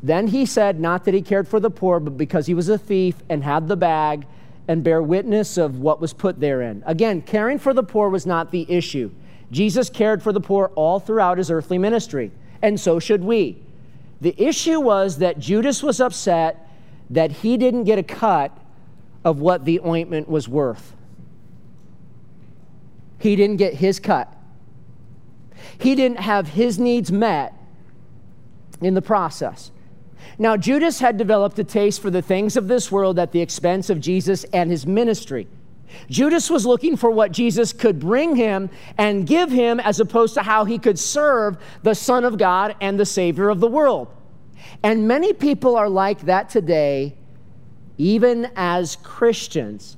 Then 0.02 0.28
he 0.28 0.46
said, 0.46 0.78
Not 0.78 1.04
that 1.04 1.14
he 1.14 1.20
cared 1.20 1.48
for 1.48 1.58
the 1.58 1.70
poor, 1.70 1.98
but 1.98 2.16
because 2.16 2.46
he 2.46 2.54
was 2.54 2.68
a 2.68 2.78
thief 2.78 3.16
and 3.28 3.42
had 3.42 3.66
the 3.66 3.76
bag 3.76 4.24
and 4.68 4.84
bear 4.84 5.02
witness 5.02 5.58
of 5.58 5.80
what 5.80 6.00
was 6.00 6.12
put 6.12 6.38
therein. 6.38 6.84
Again, 6.86 7.22
caring 7.22 7.58
for 7.58 7.74
the 7.74 7.82
poor 7.82 8.08
was 8.08 8.24
not 8.24 8.52
the 8.52 8.70
issue. 8.70 9.10
Jesus 9.50 9.90
cared 9.90 10.22
for 10.22 10.32
the 10.32 10.40
poor 10.40 10.70
all 10.76 11.00
throughout 11.00 11.38
his 11.38 11.50
earthly 11.50 11.78
ministry, 11.78 12.30
and 12.62 12.78
so 12.78 13.00
should 13.00 13.24
we. 13.24 13.60
The 14.20 14.40
issue 14.40 14.78
was 14.78 15.18
that 15.18 15.40
Judas 15.40 15.82
was 15.82 16.00
upset 16.00 16.68
that 17.10 17.32
he 17.32 17.56
didn't 17.56 17.84
get 17.84 17.98
a 17.98 18.02
cut 18.04 18.56
of 19.24 19.40
what 19.40 19.64
the 19.64 19.80
ointment 19.80 20.28
was 20.28 20.48
worth. 20.48 20.94
He 23.18 23.34
didn't 23.34 23.56
get 23.56 23.74
his 23.74 23.98
cut. 23.98 24.32
He 25.78 25.94
didn't 25.94 26.20
have 26.20 26.48
his 26.48 26.78
needs 26.78 27.10
met 27.10 27.54
in 28.80 28.94
the 28.94 29.02
process. 29.02 29.70
Now, 30.38 30.56
Judas 30.56 31.00
had 31.00 31.16
developed 31.16 31.58
a 31.58 31.64
taste 31.64 32.00
for 32.00 32.10
the 32.10 32.22
things 32.22 32.56
of 32.56 32.68
this 32.68 32.92
world 32.92 33.18
at 33.18 33.32
the 33.32 33.40
expense 33.40 33.90
of 33.90 34.00
Jesus 34.00 34.44
and 34.52 34.70
his 34.70 34.86
ministry. 34.86 35.48
Judas 36.10 36.50
was 36.50 36.66
looking 36.66 36.96
for 36.96 37.10
what 37.10 37.32
Jesus 37.32 37.72
could 37.72 37.98
bring 37.98 38.36
him 38.36 38.70
and 38.98 39.26
give 39.26 39.50
him 39.50 39.80
as 39.80 40.00
opposed 40.00 40.34
to 40.34 40.42
how 40.42 40.64
he 40.64 40.78
could 40.78 40.98
serve 40.98 41.56
the 41.82 41.94
Son 41.94 42.24
of 42.24 42.38
God 42.38 42.76
and 42.80 43.00
the 43.00 43.06
Savior 43.06 43.48
of 43.48 43.60
the 43.60 43.68
world. 43.68 44.08
And 44.82 45.08
many 45.08 45.32
people 45.32 45.76
are 45.76 45.88
like 45.88 46.20
that 46.22 46.50
today, 46.50 47.14
even 47.96 48.50
as 48.54 48.96
Christians. 48.96 49.96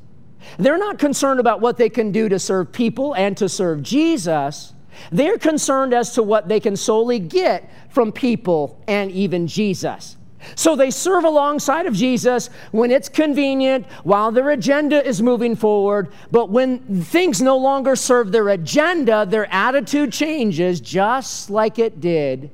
They're 0.58 0.78
not 0.78 0.98
concerned 0.98 1.40
about 1.40 1.60
what 1.60 1.76
they 1.76 1.88
can 1.88 2.12
do 2.12 2.28
to 2.28 2.38
serve 2.38 2.72
people 2.72 3.14
and 3.14 3.36
to 3.36 3.48
serve 3.48 3.82
Jesus. 3.82 4.72
They're 5.12 5.38
concerned 5.38 5.94
as 5.94 6.14
to 6.14 6.22
what 6.22 6.48
they 6.48 6.60
can 6.60 6.76
solely 6.76 7.18
get 7.18 7.70
from 7.90 8.12
people 8.12 8.82
and 8.86 9.10
even 9.10 9.46
Jesus. 9.46 10.16
So 10.54 10.74
they 10.74 10.90
serve 10.90 11.24
alongside 11.24 11.84
of 11.84 11.94
Jesus 11.94 12.48
when 12.72 12.90
it's 12.90 13.10
convenient, 13.10 13.86
while 14.04 14.32
their 14.32 14.50
agenda 14.50 15.06
is 15.06 15.20
moving 15.20 15.54
forward. 15.54 16.12
But 16.30 16.48
when 16.48 17.02
things 17.02 17.42
no 17.42 17.58
longer 17.58 17.94
serve 17.94 18.32
their 18.32 18.48
agenda, 18.48 19.26
their 19.26 19.52
attitude 19.52 20.12
changes, 20.12 20.80
just 20.80 21.50
like 21.50 21.78
it 21.78 22.00
did 22.00 22.50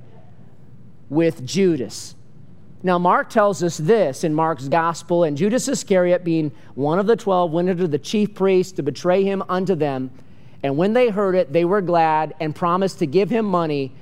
with 1.09 1.47
Judas. 1.47 2.17
Now, 2.83 2.99
Mark 2.99 3.31
tells 3.31 3.63
us 3.63 3.79
this 3.79 4.25
in 4.25 4.35
Mark's 4.35 4.69
gospel, 4.69 5.25
and 5.25 5.37
Judas 5.37 5.69
Iscariot, 5.69 6.25
being 6.25 6.51
one 6.75 6.99
of 6.99 7.07
the 7.07 7.17
twelve, 7.17 7.53
went 7.53 7.69
unto 7.69 7.87
the 7.87 7.99
chief 7.99 8.35
priests 8.35 8.73
to 8.73 8.83
betray 8.83 9.23
him 9.25 9.43
unto 9.49 9.75
them. 9.75 10.11
And 10.67 10.77
when 10.77 10.95
they 10.95 11.11
heard 11.11 11.37
it, 11.37 11.53
they 11.53 11.65
were 11.65 11.81
glad 11.81 12.35
and 12.41 12.53
promised 12.53 12.99
to 12.99 13.07
give 13.07 13.31
him 13.31 13.45
money. 13.45 13.93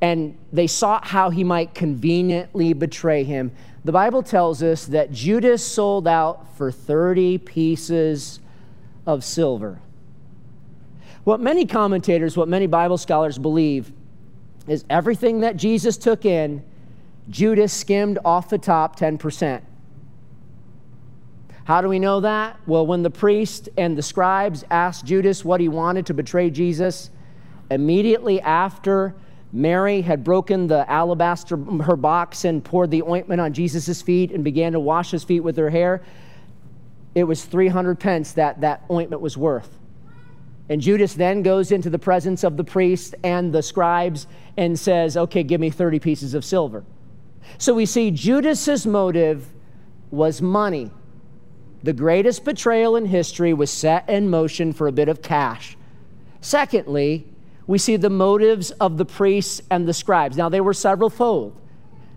And 0.00 0.38
they 0.52 0.68
sought 0.68 1.04
how 1.04 1.30
he 1.30 1.42
might 1.42 1.74
conveniently 1.74 2.74
betray 2.74 3.24
him. 3.24 3.50
The 3.84 3.90
Bible 3.90 4.22
tells 4.22 4.62
us 4.62 4.86
that 4.86 5.10
Judas 5.10 5.64
sold 5.64 6.06
out 6.06 6.56
for 6.56 6.70
30 6.70 7.38
pieces 7.38 8.38
of 9.04 9.24
silver. 9.24 9.80
What 11.24 11.40
many 11.40 11.66
commentators, 11.66 12.36
what 12.36 12.46
many 12.46 12.68
Bible 12.68 12.98
scholars 12.98 13.36
believe 13.36 13.92
is 14.68 14.84
everything 14.88 15.40
that 15.40 15.56
Jesus 15.56 15.96
took 15.96 16.24
in, 16.24 16.62
Judas 17.28 17.72
skimmed 17.72 18.20
off 18.24 18.48
the 18.48 18.58
top 18.58 18.96
10%. 18.96 19.60
How 21.66 21.80
do 21.80 21.88
we 21.88 21.98
know 21.98 22.20
that? 22.20 22.60
Well, 22.66 22.86
when 22.86 23.02
the 23.02 23.10
priest 23.10 23.68
and 23.76 23.98
the 23.98 24.02
scribes 24.02 24.62
asked 24.70 25.04
Judas 25.04 25.44
what 25.44 25.60
he 25.60 25.68
wanted 25.68 26.06
to 26.06 26.14
betray 26.14 26.48
Jesus, 26.48 27.10
immediately 27.72 28.40
after 28.40 29.16
Mary 29.52 30.00
had 30.00 30.22
broken 30.22 30.68
the 30.68 30.88
alabaster, 30.88 31.56
her 31.56 31.96
box, 31.96 32.44
and 32.44 32.64
poured 32.64 32.92
the 32.92 33.02
ointment 33.02 33.40
on 33.40 33.52
Jesus' 33.52 34.00
feet 34.00 34.30
and 34.30 34.44
began 34.44 34.74
to 34.74 34.80
wash 34.80 35.10
his 35.10 35.24
feet 35.24 35.40
with 35.40 35.56
her 35.56 35.68
hair, 35.68 36.04
it 37.16 37.24
was 37.24 37.44
300 37.44 37.98
pence 37.98 38.30
that 38.34 38.60
that 38.60 38.84
ointment 38.88 39.20
was 39.20 39.36
worth. 39.36 39.76
And 40.68 40.80
Judas 40.80 41.14
then 41.14 41.42
goes 41.42 41.72
into 41.72 41.90
the 41.90 41.98
presence 41.98 42.44
of 42.44 42.56
the 42.56 42.64
priest 42.64 43.16
and 43.24 43.52
the 43.52 43.62
scribes 43.62 44.28
and 44.56 44.78
says, 44.78 45.16
Okay, 45.16 45.42
give 45.42 45.60
me 45.60 45.70
30 45.70 45.98
pieces 45.98 46.34
of 46.34 46.44
silver. 46.44 46.84
So 47.58 47.74
we 47.74 47.86
see 47.86 48.12
Judas's 48.12 48.86
motive 48.86 49.48
was 50.12 50.40
money. 50.40 50.92
The 51.82 51.92
greatest 51.92 52.44
betrayal 52.44 52.96
in 52.96 53.06
history 53.06 53.52
was 53.52 53.70
set 53.70 54.08
in 54.08 54.28
motion 54.30 54.72
for 54.72 54.86
a 54.86 54.92
bit 54.92 55.08
of 55.08 55.22
cash. 55.22 55.76
Secondly, 56.40 57.26
we 57.66 57.78
see 57.78 57.96
the 57.96 58.10
motives 58.10 58.70
of 58.72 58.96
the 58.96 59.04
priests 59.04 59.60
and 59.70 59.86
the 59.86 59.94
scribes. 59.94 60.36
Now, 60.36 60.48
they 60.48 60.60
were 60.60 60.74
several 60.74 61.10
fold. 61.10 61.60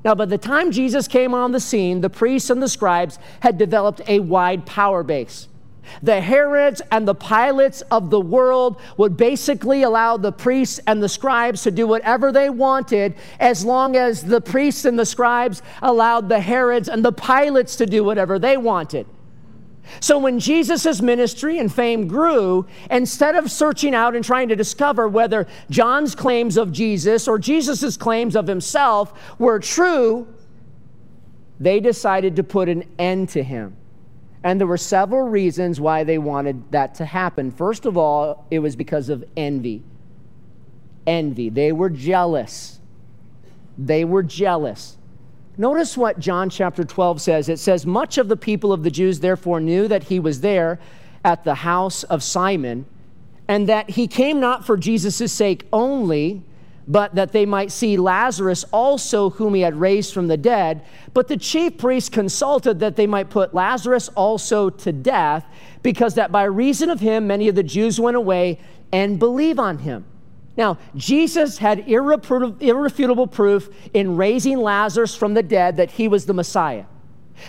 Now, 0.05 0.15
by 0.15 0.25
the 0.25 0.37
time 0.37 0.71
Jesus 0.71 1.07
came 1.07 1.33
on 1.33 1.51
the 1.51 1.59
scene, 1.59 2.01
the 2.01 2.09
priests 2.09 2.49
and 2.49 2.63
the 2.63 2.69
scribes 2.69 3.19
had 3.41 3.57
developed 3.57 4.01
a 4.07 4.19
wide 4.19 4.65
power 4.65 5.03
base. 5.03 5.47
The 6.03 6.21
Herods 6.21 6.81
and 6.91 7.07
the 7.07 7.15
Pilates 7.15 7.81
of 7.89 8.09
the 8.09 8.19
world 8.21 8.79
would 8.97 9.17
basically 9.17 9.83
allow 9.83 10.17
the 10.17 10.31
priests 10.31 10.79
and 10.85 11.01
the 11.01 11.09
scribes 11.09 11.63
to 11.63 11.71
do 11.71 11.87
whatever 11.87 12.31
they 12.31 12.49
wanted 12.49 13.15
as 13.39 13.65
long 13.65 13.95
as 13.95 14.21
the 14.21 14.39
priests 14.39 14.85
and 14.85 14.97
the 14.97 15.05
scribes 15.05 15.61
allowed 15.81 16.29
the 16.29 16.39
Herods 16.39 16.89
and 16.89 17.03
the 17.03 17.11
Pilates 17.11 17.75
to 17.77 17.85
do 17.85 18.03
whatever 18.03 18.37
they 18.37 18.55
wanted. 18.55 19.07
So 19.99 20.17
when 20.17 20.39
Jesus' 20.39 21.01
ministry 21.01 21.57
and 21.57 21.73
fame 21.73 22.07
grew, 22.07 22.65
instead 22.89 23.35
of 23.35 23.51
searching 23.51 23.95
out 23.95 24.15
and 24.15 24.23
trying 24.23 24.49
to 24.49 24.55
discover 24.55 25.07
whether 25.07 25.47
John's 25.69 26.15
claims 26.15 26.57
of 26.57 26.71
Jesus 26.71 27.27
or 27.27 27.39
Jesus' 27.39 27.97
claims 27.97 28.35
of 28.35 28.47
himself 28.47 29.13
were 29.39 29.59
true, 29.59 30.27
they 31.59 31.79
decided 31.79 32.35
to 32.37 32.43
put 32.43 32.69
an 32.69 32.83
end 32.97 33.29
to 33.29 33.43
him. 33.43 33.75
And 34.43 34.59
there 34.59 34.67
were 34.67 34.77
several 34.77 35.27
reasons 35.27 35.81
why 35.81 36.05
they 36.05 36.17
wanted 36.17 36.71
that 36.71 36.95
to 36.95 37.05
happen. 37.05 37.51
First 37.51 37.85
of 37.85 37.97
all, 37.97 38.45
it 38.49 38.59
was 38.59 38.75
because 38.75 39.09
of 39.09 39.25
envy. 39.35 39.83
Envy. 41.05 41.49
They 41.49 41.73
were 41.73 41.89
jealous. 41.89 42.79
They 43.77 44.05
were 44.05 44.23
jealous. 44.23 44.97
Notice 45.59 45.97
what 45.97 46.19
John 46.19 46.49
chapter 46.49 46.85
12 46.85 47.19
says. 47.19 47.49
It 47.49 47.59
says, 47.59 47.85
Much 47.85 48.17
of 48.17 48.29
the 48.29 48.37
people 48.37 48.71
of 48.71 48.83
the 48.83 48.89
Jews 48.89 49.19
therefore 49.19 49.59
knew 49.59 49.89
that 49.89 50.03
he 50.03 50.17
was 50.17 50.39
there 50.39 50.79
at 51.25 51.43
the 51.43 51.55
house 51.55 52.03
of 52.03 52.23
Simon. 52.23 52.85
and 53.49 53.67
that 53.67 53.89
he 53.89 54.07
came 54.07 54.39
not 54.39 54.63
for 54.63 54.77
Jesus' 54.77 55.33
sake 55.33 55.65
only, 55.73 56.43
but 56.87 57.15
that 57.15 57.31
they 57.31 57.47
might 57.47 57.71
see 57.71 57.97
Lazarus 57.97 58.63
also, 58.71 59.31
whom 59.31 59.55
he 59.55 59.61
had 59.61 59.75
raised 59.75 60.13
from 60.13 60.27
the 60.27 60.37
dead. 60.37 60.83
But 61.15 61.27
the 61.27 61.35
chief 61.35 61.77
priests 61.77 62.09
consulted 62.09 62.79
that 62.79 62.95
they 62.95 63.07
might 63.07 63.31
put 63.31 63.55
Lazarus 63.55 64.07
also 64.09 64.69
to 64.69 64.91
death, 64.91 65.45
because 65.81 66.13
that 66.13 66.31
by 66.31 66.43
reason 66.43 66.91
of 66.91 66.99
him 66.99 67.25
many 67.25 67.49
of 67.49 67.55
the 67.55 67.63
Jews 67.63 67.99
went 67.99 68.15
away 68.15 68.59
and 68.91 69.17
believe 69.17 69.57
on 69.57 69.79
him. 69.79 70.05
Now, 70.59 70.77
Jesus 70.93 71.57
had 71.57 71.87
irrefutable 71.87 73.27
proof 73.27 73.69
in 73.93 74.17
raising 74.17 74.59
Lazarus 74.59 75.15
from 75.15 75.33
the 75.33 75.41
dead 75.41 75.77
that 75.77 75.91
he 75.91 76.09
was 76.09 76.25
the 76.25 76.33
Messiah. 76.33 76.83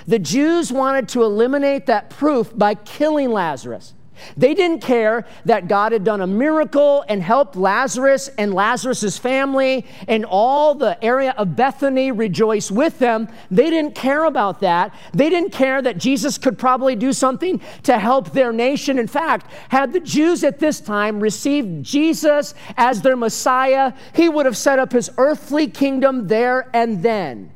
The 0.06 0.20
Jews 0.20 0.70
wanted 0.72 1.08
to 1.08 1.24
eliminate 1.24 1.86
that 1.86 2.10
proof 2.10 2.56
by 2.56 2.76
killing 2.76 3.32
Lazarus. 3.32 3.94
They 4.36 4.54
didn't 4.54 4.80
care 4.80 5.26
that 5.44 5.68
God 5.68 5.92
had 5.92 6.04
done 6.04 6.20
a 6.20 6.26
miracle 6.26 7.04
and 7.08 7.22
helped 7.22 7.56
Lazarus 7.56 8.28
and 8.38 8.54
Lazarus's 8.54 9.18
family 9.18 9.86
and 10.08 10.24
all 10.24 10.74
the 10.74 11.02
area 11.04 11.34
of 11.36 11.56
Bethany 11.56 12.12
rejoice 12.12 12.70
with 12.70 12.98
them. 12.98 13.28
They 13.50 13.70
didn't 13.70 13.94
care 13.94 14.24
about 14.24 14.60
that. 14.60 14.94
They 15.12 15.28
didn't 15.30 15.50
care 15.50 15.82
that 15.82 15.98
Jesus 15.98 16.38
could 16.38 16.58
probably 16.58 16.96
do 16.96 17.12
something 17.12 17.60
to 17.84 17.98
help 17.98 18.32
their 18.32 18.52
nation. 18.52 18.98
In 18.98 19.06
fact, 19.06 19.50
had 19.68 19.92
the 19.92 20.00
Jews 20.00 20.44
at 20.44 20.58
this 20.58 20.80
time 20.80 21.20
received 21.20 21.84
Jesus 21.84 22.54
as 22.76 23.02
their 23.02 23.16
Messiah, 23.16 23.92
he 24.14 24.28
would 24.28 24.46
have 24.46 24.56
set 24.56 24.78
up 24.78 24.92
his 24.92 25.10
earthly 25.18 25.66
kingdom 25.66 26.28
there 26.28 26.68
and 26.74 27.02
then. 27.02 27.52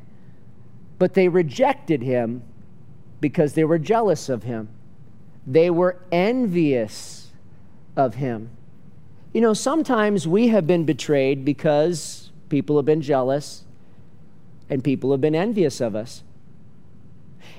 But 0.99 1.15
they 1.15 1.29
rejected 1.29 2.03
him 2.03 2.43
because 3.21 3.55
they 3.55 3.65
were 3.65 3.79
jealous 3.79 4.29
of 4.29 4.43
him. 4.43 4.69
They 5.47 5.71
were 5.71 5.99
envious 6.11 7.31
of 7.97 8.15
him. 8.17 8.51
You 9.33 9.41
know, 9.41 9.53
sometimes 9.53 10.27
we 10.29 10.49
have 10.49 10.67
been 10.67 10.85
betrayed 10.85 11.45
because 11.45 12.31
people 12.49 12.77
have 12.77 12.85
been 12.85 13.03
jealous 13.03 13.65
and 14.71 14.83
people 14.83 15.11
have 15.11 15.21
been 15.21 15.35
envious 15.35 15.81
of 15.81 15.95
us. 15.95 16.23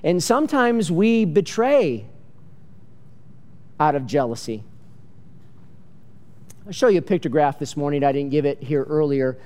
And 0.04 0.24
sometimes 0.24 0.92
we 0.92 1.26
betray 1.26 2.06
out 3.80 3.96
of 3.96 4.08
jealousy. 4.08 4.64
I'll 6.66 6.72
show 6.72 6.88
you 6.88 7.00
a 7.00 7.02
pictograph 7.02 7.60
this 7.60 7.78
morning. 7.78 8.04
I 8.04 8.12
didn't 8.12 8.32
give 8.32 8.46
it 8.46 8.64
here 8.64 8.84
earlier 8.84 9.38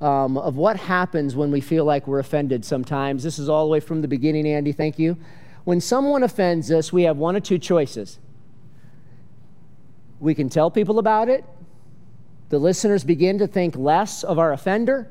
um, 0.00 0.36
of 0.36 0.56
what 0.56 0.76
happens 0.76 1.36
when 1.36 1.50
we 1.50 1.60
feel 1.60 1.84
like 1.84 2.06
we're 2.06 2.18
offended 2.18 2.64
sometimes. 2.64 3.22
This 3.22 3.38
is 3.38 3.48
all 3.48 3.64
the 3.64 3.70
way 3.70 3.80
from 3.80 4.02
the 4.02 4.08
beginning, 4.08 4.46
Andy. 4.46 4.72
Thank 4.72 4.98
you. 4.98 5.16
When 5.64 5.80
someone 5.80 6.22
offends 6.22 6.70
us, 6.70 6.92
we 6.92 7.04
have 7.04 7.16
one 7.16 7.34
or 7.34 7.40
two 7.40 7.58
choices. 7.58 8.18
We 10.20 10.34
can 10.34 10.48
tell 10.48 10.70
people 10.70 10.98
about 10.98 11.28
it. 11.28 11.44
The 12.50 12.58
listeners 12.58 13.02
begin 13.02 13.38
to 13.38 13.46
think 13.46 13.74
less 13.76 14.22
of 14.22 14.38
our 14.38 14.52
offender. 14.52 15.10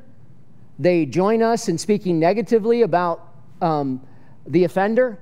They 0.80 1.06
join 1.06 1.42
us 1.42 1.68
in 1.70 1.78
speaking 1.78 2.20
negatively 2.20 2.84
about 2.84 3.28
um, 3.62 4.02
the 4.46 4.63
offender. 4.63 5.20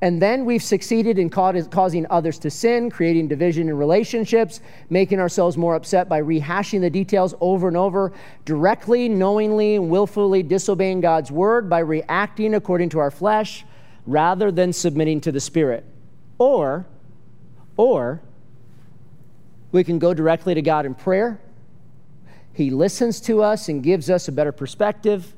And 0.00 0.20
then 0.20 0.44
we've 0.44 0.62
succeeded 0.62 1.18
in 1.18 1.30
causing 1.30 2.06
others 2.10 2.38
to 2.40 2.50
sin, 2.50 2.90
creating 2.90 3.28
division 3.28 3.68
in 3.68 3.76
relationships, 3.76 4.60
making 4.90 5.20
ourselves 5.20 5.56
more 5.56 5.74
upset 5.74 6.08
by 6.08 6.20
rehashing 6.20 6.80
the 6.80 6.90
details 6.90 7.34
over 7.40 7.68
and 7.68 7.76
over, 7.76 8.12
directly, 8.44 9.08
knowingly, 9.08 9.76
and 9.76 9.88
willfully 9.88 10.42
disobeying 10.42 11.00
God's 11.00 11.30
word 11.30 11.70
by 11.70 11.78
reacting 11.78 12.54
according 12.54 12.90
to 12.90 12.98
our 12.98 13.10
flesh 13.10 13.64
rather 14.06 14.50
than 14.50 14.72
submitting 14.72 15.20
to 15.22 15.32
the 15.32 15.40
Spirit. 15.40 15.84
Or, 16.38 16.86
or, 17.76 18.20
we 19.72 19.84
can 19.84 19.98
go 19.98 20.14
directly 20.14 20.54
to 20.54 20.62
God 20.62 20.86
in 20.86 20.94
prayer. 20.94 21.40
He 22.52 22.70
listens 22.70 23.20
to 23.22 23.42
us 23.42 23.68
and 23.68 23.82
gives 23.82 24.08
us 24.10 24.28
a 24.28 24.32
better 24.32 24.52
perspective. 24.52 25.34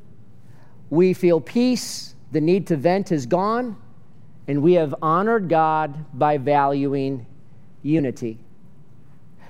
We 0.91 1.15
feel 1.15 1.41
peace. 1.41 2.15
The 2.33 2.41
need 2.41 2.67
to 2.67 2.77
vent 2.77 3.13
is 3.13 3.25
gone. 3.27 3.77
And 4.47 4.63
we 4.63 4.75
have 4.75 4.95
honored 5.01 5.49
God 5.49 6.05
by 6.13 6.39
valuing 6.39 7.27
unity. 7.83 8.39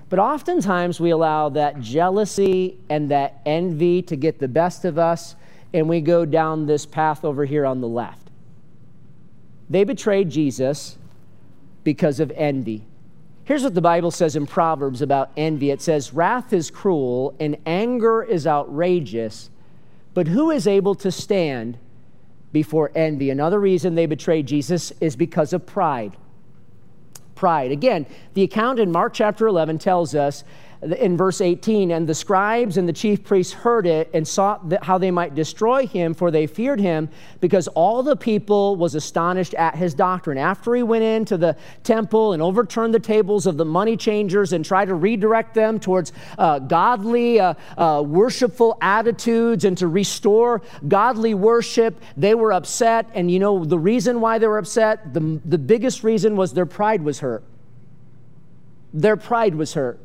But 0.09 0.19
oftentimes 0.21 1.01
we 1.01 1.11
allow 1.11 1.49
that 1.51 1.81
jealousy 1.81 2.79
and 2.89 3.11
that 3.11 3.41
envy 3.45 4.03
to 4.03 4.17
get 4.17 4.39
the 4.39 4.49
best 4.49 4.85
of 4.85 4.99
us, 4.99 5.35
and 5.75 5.89
we 5.89 6.01
go 6.01 6.25
down 6.25 6.67
this 6.67 6.87
path 6.87 7.25
over 7.25 7.45
here 7.45 7.67
on 7.67 7.81
the 7.81 7.89
left. 7.89 8.26
They 9.69 9.85
betrayed 9.85 10.31
Jesus 10.31 10.99
because 11.85 12.21
of 12.21 12.33
envy. 12.35 12.85
Here's 13.45 13.63
what 13.63 13.75
the 13.75 13.81
Bible 13.81 14.11
says 14.11 14.35
in 14.35 14.47
Proverbs 14.47 15.03
about 15.03 15.31
envy 15.37 15.71
it 15.71 15.81
says, 15.81 16.13
Wrath 16.13 16.53
is 16.53 16.71
cruel 16.71 17.35
and 17.39 17.57
anger 17.65 18.23
is 18.23 18.47
outrageous, 18.47 19.51
but 20.15 20.27
who 20.27 20.51
is 20.51 20.67
able 20.67 20.97
to 20.97 21.13
stand 21.13 21.79
before 22.53 22.91
envy? 22.95 23.31
Another 23.31 23.61
reason 23.61 23.95
they 23.95 24.07
betrayed 24.07 24.47
Jesus 24.47 24.93
is 25.01 25.15
because 25.15 25.53
of 25.53 25.65
pride. 25.65 26.17
Pride. 27.37 27.71
Again, 27.71 28.07
the 28.35 28.43
account 28.43 28.81
in 28.81 28.91
Mark 28.91 29.15
chapter 29.15 29.47
11 29.47 29.79
tells 29.79 30.15
us 30.15 30.43
in 30.83 31.17
verse 31.17 31.41
18 31.41 31.91
and 31.91 32.07
the 32.07 32.15
scribes 32.15 32.77
and 32.77 32.89
the 32.89 32.93
chief 32.93 33.25
priests 33.25 33.53
heard 33.53 33.87
it 33.87 34.11
and 34.13 34.27
sought 34.27 34.73
how 34.83 34.99
they 34.99 35.11
might 35.11 35.35
destroy 35.35 35.87
him 35.87 36.13
for 36.13 36.31
they 36.31 36.47
feared 36.47 36.79
him 36.79 37.09
because 37.41 37.67
all 37.69 38.03
the 38.03 38.17
people 38.17 38.77
was 38.77 38.95
astonished 38.95 39.55
at 39.55 39.75
his 39.75 39.95
doctrine. 39.95 40.37
After 40.37 40.75
he 40.75 40.83
went 40.83 41.03
into 41.03 41.37
the 41.37 41.57
temple 41.83 42.35
and 42.35 42.43
overturned 42.43 42.93
the 42.95 43.01
tables 43.01 43.47
of 43.47 43.57
the 43.57 43.65
money 43.65 43.97
changers 43.97 44.53
and 44.53 44.65
tried 44.65 44.87
to 44.87 44.95
redirect 44.95 45.55
them 45.55 45.81
towards 45.81 46.13
uh, 46.39 46.59
godly 46.59 47.41
uh, 47.41 47.55
uh, 47.79 48.03
worshipful 48.07 48.77
attitudes 48.81 49.65
and 49.65 49.79
to 49.79 49.89
restore 49.89 50.63
godly 50.87 51.35
worship 51.35 52.01
they 52.17 52.35
were 52.35 52.53
upset. 52.53 53.09
And 53.15 53.31
you 53.31 53.39
know 53.39 53.65
the 53.65 53.79
reason 53.79 54.21
why 54.21 54.39
they 54.39 54.47
were 54.47 54.59
upset 54.59 55.15
the, 55.15 55.41
the 55.45 55.59
biggest 55.59 56.05
reason 56.05 56.37
was 56.37 56.53
their 56.53 56.67
pride 56.67 57.03
was 57.03 57.21
hurt. 57.21 57.43
Their 58.93 59.17
pride 59.17 59.55
was 59.55 59.75
hurt 59.75 60.01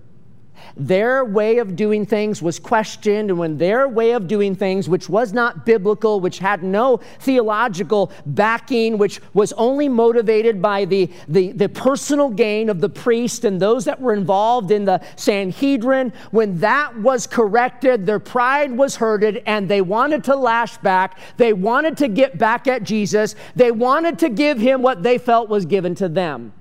their 0.75 1.25
way 1.25 1.57
of 1.57 1.75
doing 1.75 2.05
things 2.05 2.41
was 2.41 2.59
questioned, 2.59 3.29
and 3.29 3.39
when 3.39 3.57
their 3.57 3.87
way 3.87 4.11
of 4.11 4.27
doing 4.27 4.55
things, 4.55 4.87
which 4.87 5.09
was 5.09 5.33
not 5.33 5.65
biblical, 5.65 6.19
which 6.19 6.39
had 6.39 6.63
no 6.63 6.97
theological 7.19 8.11
backing, 8.25 8.97
which 8.97 9.21
was 9.33 9.53
only 9.53 9.89
motivated 9.89 10.61
by 10.61 10.85
the, 10.85 11.09
the, 11.27 11.51
the 11.51 11.69
personal 11.69 12.29
gain 12.29 12.69
of 12.69 12.81
the 12.81 12.89
priest 12.89 13.45
and 13.45 13.59
those 13.59 13.85
that 13.85 13.99
were 13.99 14.13
involved 14.13 14.71
in 14.71 14.85
the 14.85 15.01
Sanhedrin, 15.15 16.13
when 16.31 16.57
that 16.59 16.97
was 16.97 17.27
corrected, 17.27 18.05
their 18.05 18.19
pride 18.19 18.71
was 18.71 18.95
hurted, 18.95 19.43
and 19.45 19.67
they 19.67 19.81
wanted 19.81 20.23
to 20.25 20.35
lash 20.35 20.77
back. 20.77 21.19
They 21.37 21.53
wanted 21.53 21.97
to 21.97 22.07
get 22.07 22.37
back 22.37 22.67
at 22.67 22.83
Jesus. 22.83 23.35
They 23.55 23.71
wanted 23.71 24.19
to 24.19 24.29
give 24.29 24.57
him 24.57 24.81
what 24.81 25.03
they 25.03 25.17
felt 25.17 25.49
was 25.49 25.65
given 25.65 25.95
to 25.95 26.09
them. 26.09 26.53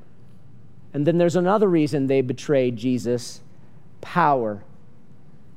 And 0.93 1.07
then 1.07 1.19
there's 1.19 1.37
another 1.37 1.69
reason 1.69 2.07
they 2.07 2.21
betrayed 2.21 2.77
Jesus 2.77 3.41
power. 4.01 4.63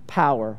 Power. 0.08 0.58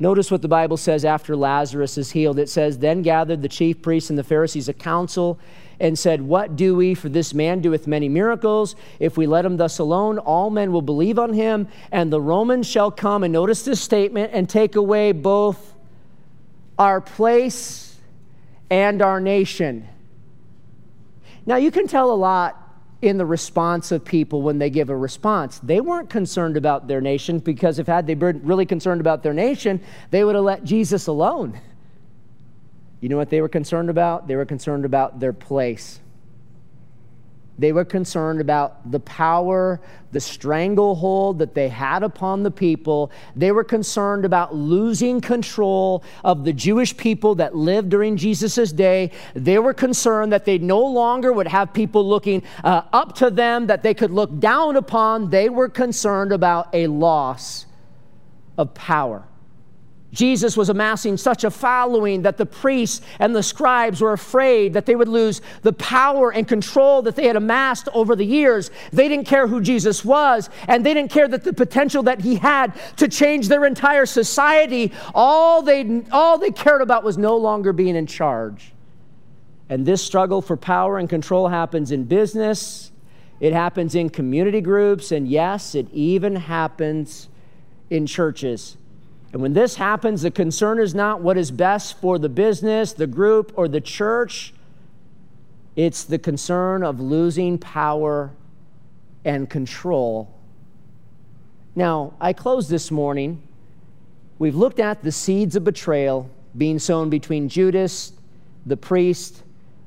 Notice 0.00 0.30
what 0.30 0.42
the 0.42 0.48
Bible 0.48 0.76
says 0.76 1.04
after 1.04 1.34
Lazarus 1.34 1.98
is 1.98 2.12
healed. 2.12 2.38
It 2.38 2.48
says, 2.48 2.78
Then 2.78 3.02
gathered 3.02 3.42
the 3.42 3.48
chief 3.48 3.82
priests 3.82 4.10
and 4.10 4.18
the 4.18 4.24
Pharisees 4.24 4.68
a 4.68 4.72
council 4.72 5.40
and 5.80 5.98
said, 5.98 6.22
What 6.22 6.54
do 6.54 6.76
we? 6.76 6.94
For 6.94 7.08
this 7.08 7.34
man 7.34 7.60
doeth 7.60 7.88
many 7.88 8.08
miracles. 8.08 8.76
If 9.00 9.16
we 9.16 9.26
let 9.26 9.44
him 9.44 9.56
thus 9.56 9.78
alone, 9.80 10.18
all 10.18 10.50
men 10.50 10.72
will 10.72 10.82
believe 10.82 11.18
on 11.18 11.32
him, 11.32 11.66
and 11.90 12.12
the 12.12 12.20
Romans 12.20 12.66
shall 12.66 12.92
come. 12.92 13.24
And 13.24 13.32
notice 13.32 13.64
this 13.64 13.80
statement 13.80 14.30
and 14.32 14.48
take 14.48 14.76
away 14.76 15.10
both 15.10 15.74
our 16.78 17.00
place 17.00 17.96
and 18.70 19.02
our 19.02 19.20
nation. 19.20 19.88
Now, 21.44 21.56
you 21.56 21.70
can 21.70 21.88
tell 21.88 22.12
a 22.12 22.14
lot 22.14 22.57
in 23.00 23.16
the 23.16 23.26
response 23.26 23.92
of 23.92 24.04
people 24.04 24.42
when 24.42 24.58
they 24.58 24.70
give 24.70 24.90
a 24.90 24.96
response. 24.96 25.60
They 25.60 25.80
weren't 25.80 26.10
concerned 26.10 26.56
about 26.56 26.88
their 26.88 27.00
nation 27.00 27.38
because 27.38 27.78
if 27.78 27.86
had 27.86 28.06
they 28.06 28.14
been 28.14 28.44
really 28.44 28.66
concerned 28.66 29.00
about 29.00 29.22
their 29.22 29.34
nation, 29.34 29.80
they 30.10 30.24
would 30.24 30.34
have 30.34 30.44
let 30.44 30.64
Jesus 30.64 31.06
alone. 31.06 31.60
You 33.00 33.08
know 33.08 33.16
what 33.16 33.30
they 33.30 33.40
were 33.40 33.48
concerned 33.48 33.90
about? 33.90 34.26
They 34.26 34.34
were 34.34 34.44
concerned 34.44 34.84
about 34.84 35.20
their 35.20 35.32
place. 35.32 36.00
They 37.58 37.72
were 37.72 37.84
concerned 37.84 38.40
about 38.40 38.90
the 38.90 39.00
power, 39.00 39.80
the 40.12 40.20
stranglehold 40.20 41.40
that 41.40 41.54
they 41.54 41.68
had 41.68 42.02
upon 42.02 42.42
the 42.42 42.50
people. 42.50 43.10
They 43.34 43.52
were 43.52 43.64
concerned 43.64 44.24
about 44.24 44.54
losing 44.54 45.20
control 45.20 46.04
of 46.24 46.44
the 46.44 46.52
Jewish 46.52 46.96
people 46.96 47.34
that 47.36 47.56
lived 47.56 47.88
during 47.88 48.16
Jesus' 48.16 48.72
day. 48.72 49.10
They 49.34 49.58
were 49.58 49.74
concerned 49.74 50.32
that 50.32 50.44
they 50.44 50.58
no 50.58 50.80
longer 50.80 51.32
would 51.32 51.48
have 51.48 51.72
people 51.72 52.08
looking 52.08 52.42
uh, 52.62 52.82
up 52.92 53.16
to 53.16 53.30
them, 53.30 53.66
that 53.66 53.82
they 53.82 53.92
could 53.92 54.12
look 54.12 54.38
down 54.38 54.76
upon. 54.76 55.30
They 55.30 55.48
were 55.48 55.68
concerned 55.68 56.32
about 56.32 56.68
a 56.72 56.86
loss 56.86 57.66
of 58.56 58.72
power. 58.74 59.27
Jesus 60.12 60.56
was 60.56 60.70
amassing 60.70 61.18
such 61.18 61.44
a 61.44 61.50
following 61.50 62.22
that 62.22 62.38
the 62.38 62.46
priests 62.46 63.04
and 63.18 63.36
the 63.36 63.42
scribes 63.42 64.00
were 64.00 64.14
afraid 64.14 64.72
that 64.72 64.86
they 64.86 64.96
would 64.96 65.08
lose 65.08 65.42
the 65.62 65.72
power 65.74 66.32
and 66.32 66.48
control 66.48 67.02
that 67.02 67.14
they 67.14 67.26
had 67.26 67.36
amassed 67.36 67.88
over 67.92 68.16
the 68.16 68.24
years. 68.24 68.70
They 68.90 69.08
didn't 69.08 69.26
care 69.26 69.46
who 69.46 69.60
Jesus 69.60 70.04
was, 70.04 70.48
and 70.66 70.84
they 70.84 70.94
didn't 70.94 71.10
care 71.10 71.28
that 71.28 71.44
the 71.44 71.52
potential 71.52 72.02
that 72.04 72.22
he 72.22 72.36
had 72.36 72.72
to 72.96 73.06
change 73.08 73.48
their 73.48 73.66
entire 73.66 74.06
society. 74.06 74.92
All 75.14 75.60
they, 75.60 76.02
all 76.10 76.38
they 76.38 76.52
cared 76.52 76.80
about 76.80 77.04
was 77.04 77.18
no 77.18 77.36
longer 77.36 77.74
being 77.74 77.94
in 77.94 78.06
charge. 78.06 78.72
And 79.68 79.84
this 79.84 80.02
struggle 80.02 80.40
for 80.40 80.56
power 80.56 80.96
and 80.96 81.10
control 81.10 81.48
happens 81.48 81.92
in 81.92 82.04
business, 82.04 82.92
it 83.40 83.52
happens 83.52 83.94
in 83.94 84.08
community 84.08 84.62
groups, 84.62 85.12
and 85.12 85.28
yes, 85.28 85.74
it 85.74 85.86
even 85.92 86.34
happens 86.34 87.28
in 87.90 88.06
churches. 88.06 88.78
And 89.32 89.42
when 89.42 89.52
this 89.52 89.74
happens, 89.76 90.22
the 90.22 90.30
concern 90.30 90.78
is 90.78 90.94
not 90.94 91.20
what 91.20 91.36
is 91.36 91.50
best 91.50 92.00
for 92.00 92.18
the 92.18 92.28
business, 92.28 92.92
the 92.92 93.06
group, 93.06 93.52
or 93.56 93.68
the 93.68 93.80
church. 93.80 94.54
It's 95.76 96.04
the 96.04 96.18
concern 96.18 96.82
of 96.82 96.98
losing 96.98 97.58
power 97.58 98.32
and 99.24 99.48
control. 99.48 100.34
Now, 101.74 102.14
I 102.20 102.32
close 102.32 102.68
this 102.68 102.90
morning. 102.90 103.42
We've 104.38 104.56
looked 104.56 104.80
at 104.80 105.02
the 105.02 105.12
seeds 105.12 105.56
of 105.56 105.64
betrayal 105.64 106.30
being 106.56 106.78
sown 106.78 107.10
between 107.10 107.48
Judas, 107.48 108.12
the 108.64 108.76
priest, 108.76 109.42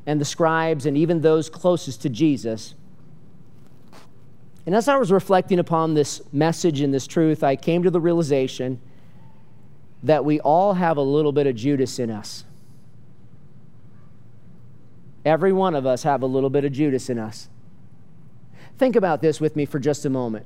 and 0.06 0.22
the 0.22 0.26
scribes, 0.26 0.86
and 0.86 0.96
even 0.96 1.22
those 1.22 1.50
closest 1.50 2.02
to 2.04 2.10
Jesus. 2.10 2.76
And 4.66 4.76
as 4.76 4.88
I 4.88 4.98
was 4.98 5.12
reflecting 5.12 5.58
upon 5.58 5.96
this 5.96 6.22
message 6.32 6.82
and 6.82 6.94
this 6.94 7.08
truth, 7.08 7.44
I 7.44 7.56
came 7.56 7.82
to 7.84 7.90
the 7.90 8.00
realization 8.00 8.80
that 10.04 10.26
we 10.26 10.40
all 10.40 10.74
have 10.74 10.98
a 10.98 11.02
little 11.02 11.32
bit 11.32 11.48
of 11.48 11.56
Judas 11.56 12.00
in 12.00 12.10
us. 12.10 12.46
Every 15.24 15.54
one 15.54 15.76
of 15.76 15.86
us 15.86 16.04
have 16.04 16.24
a 16.24 16.26
little 16.26 16.50
bit 16.50 16.66
of 16.66 16.72
Judas 16.72 17.10
in 17.10 17.20
us. 17.20 17.50
Think 18.78 18.96
about 18.96 19.22
this 19.22 19.40
with 19.40 19.56
me 19.56 19.66
for 19.66 19.80
just 19.80 20.06
a 20.06 20.10
moment. 20.10 20.46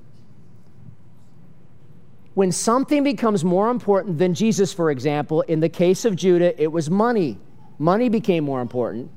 When 2.33 2.51
something 2.51 3.01
becomes 3.01 3.45
more 3.45 3.69
important 3.69 4.17
than 4.17 4.33
Jesus, 4.33 4.73
for 4.73 4.91
example, 4.91 5.41
in 5.43 5.61
the 5.61 5.69
case 5.69 6.03
of 6.03 6.17
Judah, 6.17 6.61
it 6.61 6.69
was 6.69 6.89
money. 6.89 7.37
Money 7.79 8.09
became 8.09 8.43
more 8.43 8.59
important. 8.59 9.09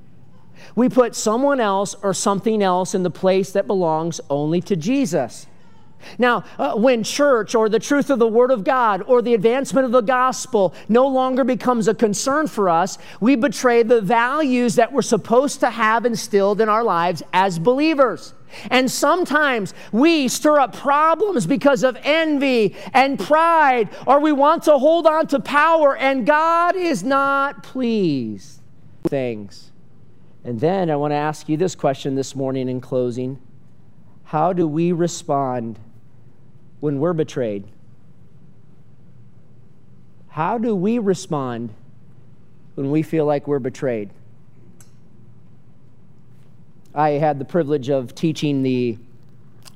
We 0.77 0.89
put 0.89 1.17
someone 1.17 1.59
else 1.59 1.97
or 2.03 2.15
something 2.15 2.63
else 2.63 2.95
in 2.95 3.03
the 3.03 3.11
place 3.11 3.51
that 3.53 3.67
belongs 3.67 4.21
only 4.31 4.61
to 4.63 4.77
Jesus. 4.77 5.49
Now, 6.19 6.45
uh, 6.59 6.75
when 6.75 7.03
church 7.03 7.55
or 7.55 7.69
the 7.69 7.79
truth 7.79 8.11
of 8.11 8.19
the 8.19 8.29
Word 8.29 8.51
of 8.51 8.65
God 8.65 9.03
or 9.03 9.23
the 9.23 9.35
advancement 9.35 9.85
of 9.85 9.93
the 9.93 10.01
gospel 10.01 10.75
no 10.89 11.07
longer 11.07 11.45
becomes 11.45 11.89
a 11.89 11.95
concern 11.95 12.47
for 12.47 12.69
us, 12.69 12.99
we 13.21 13.37
betray 13.37 13.83
the 13.83 14.01
values 14.01 14.77
that 14.77 14.93
we're 14.93 15.03
supposed 15.03 15.61
to 15.61 15.71
have 15.71 16.07
instilled 16.07 16.61
in 16.61 16.69
our 16.69 16.85
lives 16.85 17.23
as 17.33 17.59
believers. 17.59 18.35
And 18.71 18.91
sometimes 18.91 19.75
we 19.93 20.29
stir 20.29 20.59
up 20.59 20.75
problems 20.75 21.47
because 21.47 21.83
of 21.83 21.99
envy 22.03 22.77
and 22.95 23.19
pride, 23.19 23.89
or 24.07 24.21
we 24.21 24.33
want 24.33 24.63
to 24.65 24.79
hold 24.79 25.07
on 25.07 25.27
to 25.29 25.41
power, 25.41 25.97
and 25.97 26.27
God 26.27 26.77
is 26.77 27.05
not 27.05 27.63
pleased 27.63 28.63
with 29.03 29.11
things. 29.11 29.73
And 30.45 30.61
then 30.61 30.91
I 30.91 30.97
want 30.97 31.13
to 31.13 31.17
ask 31.17 31.49
you 31.49 31.57
this 31.57 31.75
question 31.75 32.15
this 32.15 32.35
morning 32.35 32.69
in 32.69 32.81
closing 32.81 33.39
How 34.25 34.53
do 34.53 34.67
we 34.67 34.93
respond 34.93 35.79
when 36.81 36.99
we're 37.01 37.13
betrayed? 37.13 37.65
How 40.29 40.59
do 40.59 40.75
we 40.75 40.99
respond 40.99 41.75
when 42.75 42.91
we 42.91 43.03
feel 43.03 43.25
like 43.25 43.49
we're 43.49 43.59
betrayed? 43.59 44.11
I 46.95 47.11
had 47.11 47.39
the 47.39 47.45
privilege 47.45 47.91
of 47.91 48.15
teaching 48.15 48.63
the 48.63 48.99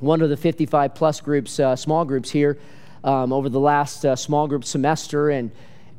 one 0.01 0.21
of 0.21 0.31
the 0.31 0.37
55 0.37 0.95
plus 0.95 1.21
groups, 1.21 1.61
uh, 1.61 1.77
small 1.77 2.05
groups 2.05 2.31
here, 2.31 2.59
um, 3.05 3.33
over 3.33 3.49
the 3.49 3.61
last 3.61 4.05
uh, 4.05 4.17
small 4.17 4.49
group 4.49 4.65
semester, 4.65 5.31
and 5.31 5.51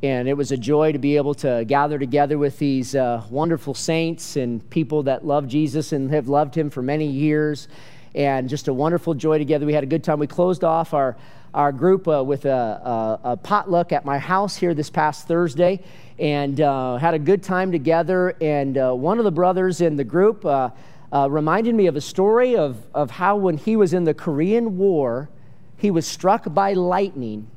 and 0.02 0.28
it 0.28 0.34
was 0.34 0.52
a 0.52 0.58
joy 0.58 0.92
to 0.92 1.00
be 1.00 1.16
able 1.16 1.34
to 1.34 1.64
gather 1.66 1.98
together 1.98 2.38
with 2.38 2.60
these 2.60 2.94
uh, 2.94 3.24
wonderful 3.30 3.74
saints 3.74 4.36
and 4.36 4.70
people 4.70 5.04
that 5.04 5.26
love 5.26 5.48
Jesus 5.48 5.94
and 5.94 6.12
have 6.12 6.28
loved 6.28 6.56
Him 6.56 6.70
for 6.70 6.82
many 6.82 7.08
years 7.08 7.70
and 8.16 8.48
just 8.48 8.68
a 8.68 8.74
wonderful 8.74 9.14
joy 9.14 9.38
together. 9.38 9.66
We 9.66 9.74
had 9.74 9.84
a 9.84 9.88
good 9.88 10.04
time. 10.04 10.20
We 10.20 10.28
closed 10.28 10.64
off 10.64 10.94
our, 10.94 11.18
our 11.54 11.72
group 11.72 12.08
uh, 12.08 12.24
with 12.24 12.46
a, 12.46 12.50
a, 12.50 13.20
a, 13.32 13.38
potluck 13.38 13.92
at 13.92 14.06
my 14.06 14.18
house 14.18 14.56
here 14.56 14.74
this 14.74 14.90
past 14.90 15.28
Thursday 15.28 15.82
and 16.20 16.62
uh, 16.62 16.98
had 16.98 17.14
a 17.14 17.20
good 17.20 17.44
time 17.44 17.72
together. 17.72 18.36
And 18.40 18.78
uh, 18.78 18.94
one 18.94 19.18
of 19.18 19.24
the 19.24 19.32
brothers 19.32 19.82
in 19.82 19.96
the 19.96 20.04
group 20.04 20.46
uh, 20.46 20.70
uh, 21.12 21.30
reminded 21.30 21.74
me 21.76 21.88
of 21.88 21.96
a 21.96 22.02
story 22.02 22.56
of, 22.56 22.78
of 22.94 23.12
how 23.12 23.36
when 23.38 23.58
he 23.58 23.76
was 23.76 23.94
in 23.94 24.04
the 24.04 24.14
Korean 24.14 24.78
War, 24.78 25.30
he 25.78 25.92
was 25.92 26.06
struck 26.06 26.54
by 26.54 26.74
lightning 26.74 27.48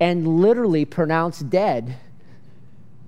and 0.00 0.40
literally 0.40 0.84
pronounced 0.84 1.50
dead. 1.50 1.96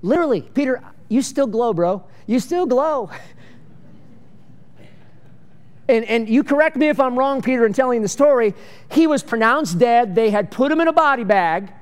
Literally, 0.03 0.43
Peter, 0.43 0.83
you 1.09 1.23
still 1.23 1.47
glow, 1.47 1.73
bro. 1.73 2.05
You 2.27 2.41
still 2.41 2.67
glow. 2.67 3.11
and, 5.91 6.05
and 6.07 6.29
you 6.29 6.45
correct 6.45 6.77
me 6.77 6.89
if 6.89 7.01
I'm 7.01 7.19
wrong, 7.19 7.43
Peter, 7.43 7.67
in 7.67 7.73
telling 7.73 8.03
the 8.03 8.09
story, 8.09 8.55
he 8.91 9.07
was 9.07 9.23
pronounced 9.23 9.79
dead. 9.79 10.15
They 10.15 10.31
had 10.31 10.51
put 10.51 10.71
him 10.71 10.81
in 10.81 10.89
a 10.89 10.93
body 10.93 11.25
bag, 11.25 11.73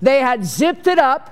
they 0.00 0.20
had 0.20 0.44
zipped 0.44 0.86
it 0.86 0.98
up. 0.98 1.30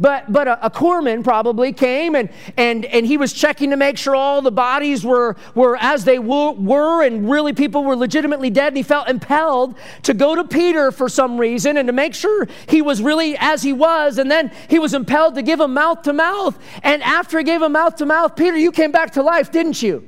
But, 0.00 0.32
but 0.32 0.48
a, 0.48 0.66
a 0.66 0.70
corpsman 0.70 1.24
probably 1.24 1.72
came 1.72 2.14
and, 2.14 2.30
and, 2.56 2.84
and 2.84 3.06
he 3.06 3.16
was 3.16 3.32
checking 3.32 3.70
to 3.70 3.76
make 3.76 3.96
sure 3.96 4.14
all 4.14 4.42
the 4.42 4.50
bodies 4.50 5.04
were, 5.04 5.36
were 5.54 5.76
as 5.76 6.04
they 6.04 6.18
were, 6.18 6.52
were 6.52 7.04
and 7.04 7.30
really 7.30 7.52
people 7.52 7.84
were 7.84 7.96
legitimately 7.96 8.50
dead. 8.50 8.68
And 8.68 8.76
he 8.76 8.82
felt 8.82 9.08
impelled 9.08 9.76
to 10.02 10.14
go 10.14 10.34
to 10.34 10.44
Peter 10.44 10.90
for 10.90 11.08
some 11.08 11.38
reason 11.38 11.76
and 11.76 11.86
to 11.86 11.92
make 11.92 12.14
sure 12.14 12.48
he 12.68 12.82
was 12.82 13.00
really 13.00 13.36
as 13.38 13.62
he 13.62 13.72
was. 13.72 14.18
And 14.18 14.30
then 14.30 14.52
he 14.68 14.78
was 14.78 14.94
impelled 14.94 15.36
to 15.36 15.42
give 15.42 15.60
him 15.60 15.74
mouth 15.74 16.02
to 16.02 16.12
mouth. 16.12 16.58
And 16.82 17.02
after 17.02 17.38
he 17.38 17.44
gave 17.44 17.62
him 17.62 17.72
mouth 17.72 17.96
to 17.96 18.06
mouth, 18.06 18.36
Peter, 18.36 18.56
you 18.56 18.72
came 18.72 18.92
back 18.92 19.12
to 19.12 19.22
life, 19.22 19.52
didn't 19.52 19.82
you? 19.82 20.07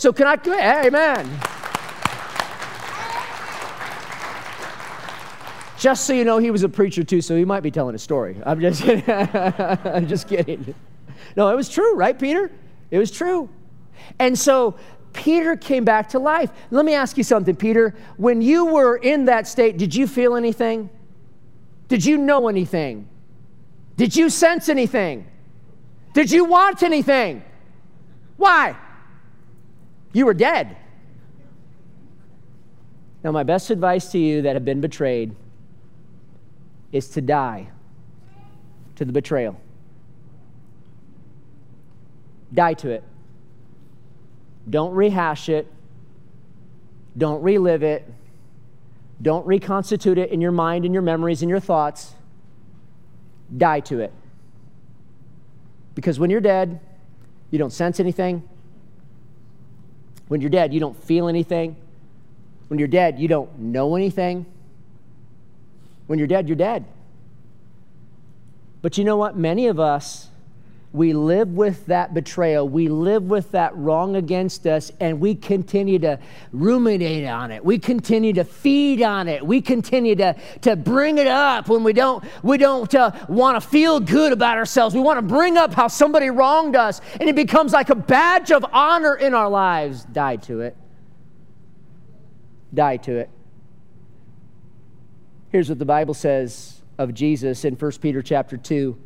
So 0.00 0.14
can 0.14 0.26
I, 0.26 0.86
amen. 0.86 1.28
Just 5.78 6.06
so 6.06 6.14
you 6.14 6.24
know, 6.24 6.38
he 6.38 6.50
was 6.50 6.62
a 6.62 6.70
preacher 6.70 7.04
too, 7.04 7.20
so 7.20 7.36
he 7.36 7.44
might 7.44 7.62
be 7.62 7.70
telling 7.70 7.94
a 7.94 7.98
story. 7.98 8.40
I'm 8.46 8.62
just 8.62 8.82
kidding. 8.84 9.04
I'm 9.06 10.08
just 10.08 10.26
kidding. 10.26 10.74
No, 11.36 11.50
it 11.50 11.54
was 11.54 11.68
true, 11.68 11.96
right, 11.96 12.18
Peter? 12.18 12.50
It 12.90 12.98
was 12.98 13.10
true. 13.10 13.50
And 14.18 14.38
so 14.38 14.78
Peter 15.12 15.54
came 15.54 15.84
back 15.84 16.08
to 16.08 16.18
life. 16.18 16.50
Let 16.70 16.86
me 16.86 16.94
ask 16.94 17.18
you 17.18 17.24
something, 17.24 17.54
Peter. 17.54 17.94
When 18.16 18.40
you 18.40 18.64
were 18.64 18.96
in 18.96 19.26
that 19.26 19.46
state, 19.46 19.76
did 19.76 19.94
you 19.94 20.06
feel 20.06 20.34
anything? 20.34 20.88
Did 21.88 22.06
you 22.06 22.16
know 22.16 22.48
anything? 22.48 23.06
Did 23.98 24.16
you 24.16 24.30
sense 24.30 24.70
anything? 24.70 25.26
Did 26.14 26.30
you 26.30 26.46
want 26.46 26.82
anything? 26.82 27.44
Why? 28.38 28.78
You 30.12 30.26
were 30.26 30.34
dead. 30.34 30.76
Now, 33.22 33.32
my 33.32 33.42
best 33.42 33.70
advice 33.70 34.10
to 34.12 34.18
you 34.18 34.42
that 34.42 34.56
have 34.56 34.64
been 34.64 34.80
betrayed 34.80 35.34
is 36.90 37.08
to 37.10 37.20
die 37.20 37.70
to 38.96 39.04
the 39.04 39.12
betrayal. 39.12 39.60
Die 42.52 42.74
to 42.74 42.90
it. 42.90 43.04
Don't 44.68 44.92
rehash 44.92 45.48
it. 45.48 45.70
Don't 47.16 47.42
relive 47.42 47.82
it. 47.82 48.10
Don't 49.22 49.46
reconstitute 49.46 50.18
it 50.18 50.30
in 50.30 50.40
your 50.40 50.52
mind 50.52 50.84
and 50.84 50.94
your 50.94 51.02
memories 51.02 51.42
and 51.42 51.50
your 51.50 51.60
thoughts. 51.60 52.14
Die 53.56 53.80
to 53.80 54.00
it. 54.00 54.12
Because 55.94 56.18
when 56.18 56.30
you're 56.30 56.40
dead, 56.40 56.80
you 57.50 57.58
don't 57.58 57.72
sense 57.72 58.00
anything, 58.00 58.48
when 60.30 60.40
you're 60.40 60.48
dead, 60.48 60.72
you 60.72 60.78
don't 60.78 60.96
feel 60.96 61.26
anything. 61.26 61.74
When 62.68 62.78
you're 62.78 62.86
dead, 62.86 63.18
you 63.18 63.26
don't 63.26 63.58
know 63.58 63.96
anything. 63.96 64.46
When 66.06 66.20
you're 66.20 66.28
dead, 66.28 66.48
you're 66.48 66.54
dead. 66.54 66.84
But 68.80 68.96
you 68.96 69.02
know 69.02 69.16
what? 69.16 69.36
Many 69.36 69.66
of 69.66 69.80
us 69.80 70.29
we 70.92 71.12
live 71.12 71.50
with 71.50 71.86
that 71.86 72.14
betrayal. 72.14 72.68
We 72.68 72.88
live 72.88 73.22
with 73.22 73.52
that 73.52 73.76
wrong 73.76 74.16
against 74.16 74.66
us, 74.66 74.90
and 74.98 75.20
we 75.20 75.36
continue 75.36 76.00
to 76.00 76.18
ruminate 76.50 77.24
on 77.26 77.52
it. 77.52 77.64
We 77.64 77.78
continue 77.78 78.32
to 78.32 78.42
feed 78.42 79.00
on 79.00 79.28
it. 79.28 79.46
We 79.46 79.60
continue 79.60 80.16
to, 80.16 80.34
to 80.62 80.74
bring 80.74 81.18
it 81.18 81.28
up 81.28 81.68
when 81.68 81.84
we 81.84 81.92
don't, 81.92 82.24
we 82.42 82.58
don't 82.58 82.92
uh, 82.92 83.12
want 83.28 83.62
to 83.62 83.68
feel 83.68 84.00
good 84.00 84.32
about 84.32 84.56
ourselves. 84.56 84.92
We 84.92 85.00
want 85.00 85.18
to 85.18 85.22
bring 85.22 85.56
up 85.56 85.72
how 85.72 85.86
somebody 85.86 86.28
wronged 86.28 86.74
us, 86.74 87.00
and 87.20 87.28
it 87.28 87.36
becomes 87.36 87.72
like 87.72 87.90
a 87.90 87.94
badge 87.94 88.50
of 88.50 88.66
honor 88.72 89.14
in 89.14 89.32
our 89.32 89.48
lives. 89.48 90.04
Die 90.06 90.36
to 90.36 90.62
it. 90.62 90.76
Die 92.74 92.96
to 92.96 93.16
it. 93.16 93.30
Here's 95.50 95.68
what 95.68 95.78
the 95.78 95.84
Bible 95.84 96.14
says 96.14 96.82
of 96.98 97.14
Jesus 97.14 97.64
in 97.64 97.74
1 97.74 97.92
Peter 98.00 98.22
chapter 98.22 98.56
2 98.56 98.98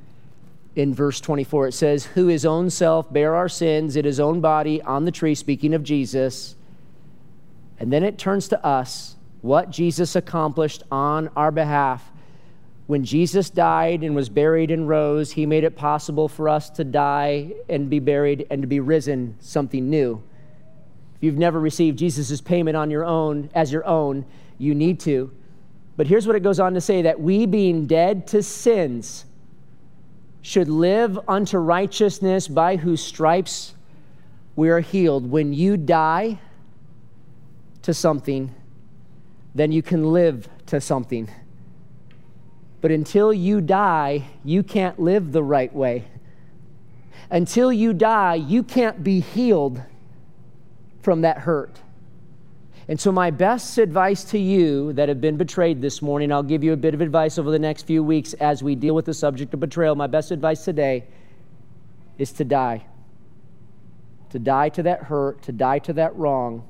in 0.77 0.95
verse 0.95 1.20
24. 1.20 1.68
It 1.68 1.72
says, 1.72 2.07
Who 2.07 2.27
his 2.27 2.45
own 2.45 2.70
self 2.70 3.12
bare 3.12 3.35
our 3.35 3.49
sins 3.49 3.97
in 3.97 4.05
his 4.05 4.20
own 4.20 4.41
body 4.41 4.83
on 4.83 5.05
the 5.05 5.12
tree, 5.12 5.35
speaking 5.35 5.75
of 5.75 5.83
Jesus. 5.83 6.57
And 7.79 7.93
then 7.93 8.03
it 8.03 8.18
turns 8.18 8.49
to 8.49 8.64
us 8.64 9.16
what 9.41 9.70
Jesus 9.70 10.16
accomplished 10.16 10.83
on 10.91 11.29
our 11.37 11.51
behalf. 11.51 12.11
When 12.87 13.05
Jesus 13.05 13.51
died 13.51 14.03
and 14.03 14.14
was 14.14 14.29
buried 14.29 14.70
and 14.70 14.89
rose, 14.89 15.33
he 15.33 15.47
made 15.47 15.64
it 15.64 15.77
possible 15.77 16.29
for 16.29 16.49
us 16.49 16.68
to 16.70 16.85
die 16.85 17.53
and 17.68 17.89
be 17.89 17.99
buried 17.99 18.47
and 18.51 18.62
to 18.62 18.68
be 18.68 18.81
risen, 18.81 19.37
something 19.41 19.89
new. 19.89 20.22
If 21.16 21.22
you've 21.22 21.39
never 21.39 21.59
received 21.59 21.99
Jesus' 21.99 22.41
payment 22.41 22.77
on 22.77 22.91
your 22.91 23.05
own 23.05 23.49
as 23.55 23.72
your 23.72 23.87
own, 23.87 24.27
you 24.59 24.75
need 24.75 25.01
to. 25.01 25.31
But 25.97 26.07
here's 26.07 26.27
what 26.27 26.37
it 26.37 26.43
goes 26.43 26.61
on 26.61 26.75
to 26.75 26.81
say 26.81 27.03
that 27.03 27.20
we 27.20 27.47
being 27.47 27.87
dead 27.87 28.27
to 28.29 28.43
sins 28.43 29.25
should 30.45 30.68
live 30.68 31.18
unto 31.26 31.57
righteousness 31.57 32.49
by 32.49 32.76
whose 32.76 33.03
stripes 33.03 33.72
we 34.55 34.68
are 34.68 34.80
healed. 34.80 35.30
When 35.30 35.55
you 35.55 35.78
die 35.78 36.38
to 37.80 37.95
something, 37.95 38.55
then 39.55 39.72
you 39.72 39.80
can 39.80 40.12
live 40.12 40.47
to 40.66 40.82
something. 40.82 41.30
But 42.82 42.90
until 42.90 43.32
you 43.32 43.62
die, 43.62 44.26
you 44.45 44.62
can't 44.62 45.01
live 45.01 45.32
the 45.32 45.42
right 45.42 45.74
way. 45.74 46.05
Until 47.30 47.72
you 47.72 47.95
die, 47.95 48.34
you 48.34 48.62
can't 48.62 49.03
be 49.03 49.20
healed 49.20 49.80
from 51.01 51.22
that 51.22 51.38
hurt. 51.38 51.80
And 52.87 53.01
so, 53.01 53.11
my 53.11 53.30
best 53.30 53.78
advice 53.78 54.24
to 54.24 54.39
you 54.39 54.93
that 54.93 55.09
have 55.09 55.20
been 55.20 55.39
betrayed 55.39 55.80
this 55.80 56.03
morning, 56.03 56.30
I'll 56.30 56.43
give 56.43 56.62
you 56.62 56.74
a 56.74 56.76
bit 56.76 56.93
of 56.93 57.01
advice 57.01 57.39
over 57.39 57.51
the 57.51 57.59
next 57.59 57.87
few 57.87 58.03
weeks 58.03 58.35
as 58.35 58.62
we 58.62 58.74
deal 58.74 58.95
with 58.95 59.07
the 59.07 59.14
subject 59.14 59.55
of 59.55 59.61
betrayal. 59.61 59.95
My 59.95 60.07
best 60.07 60.30
advice 60.30 60.64
today 60.64 61.05
is 62.18 62.30
to 62.32 62.45
die. 62.45 62.85
To 64.30 64.39
die 64.39 64.68
to 64.70 64.82
that 64.82 65.05
hurt, 65.05 65.43
to 65.43 65.53
die 65.53 65.78
to 65.80 65.95
that 65.95 66.14
wrong, 66.16 66.68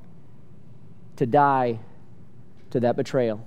to 1.17 1.27
die 1.27 1.81
to 2.71 2.81
that 2.81 2.95
betrayal. 2.95 3.45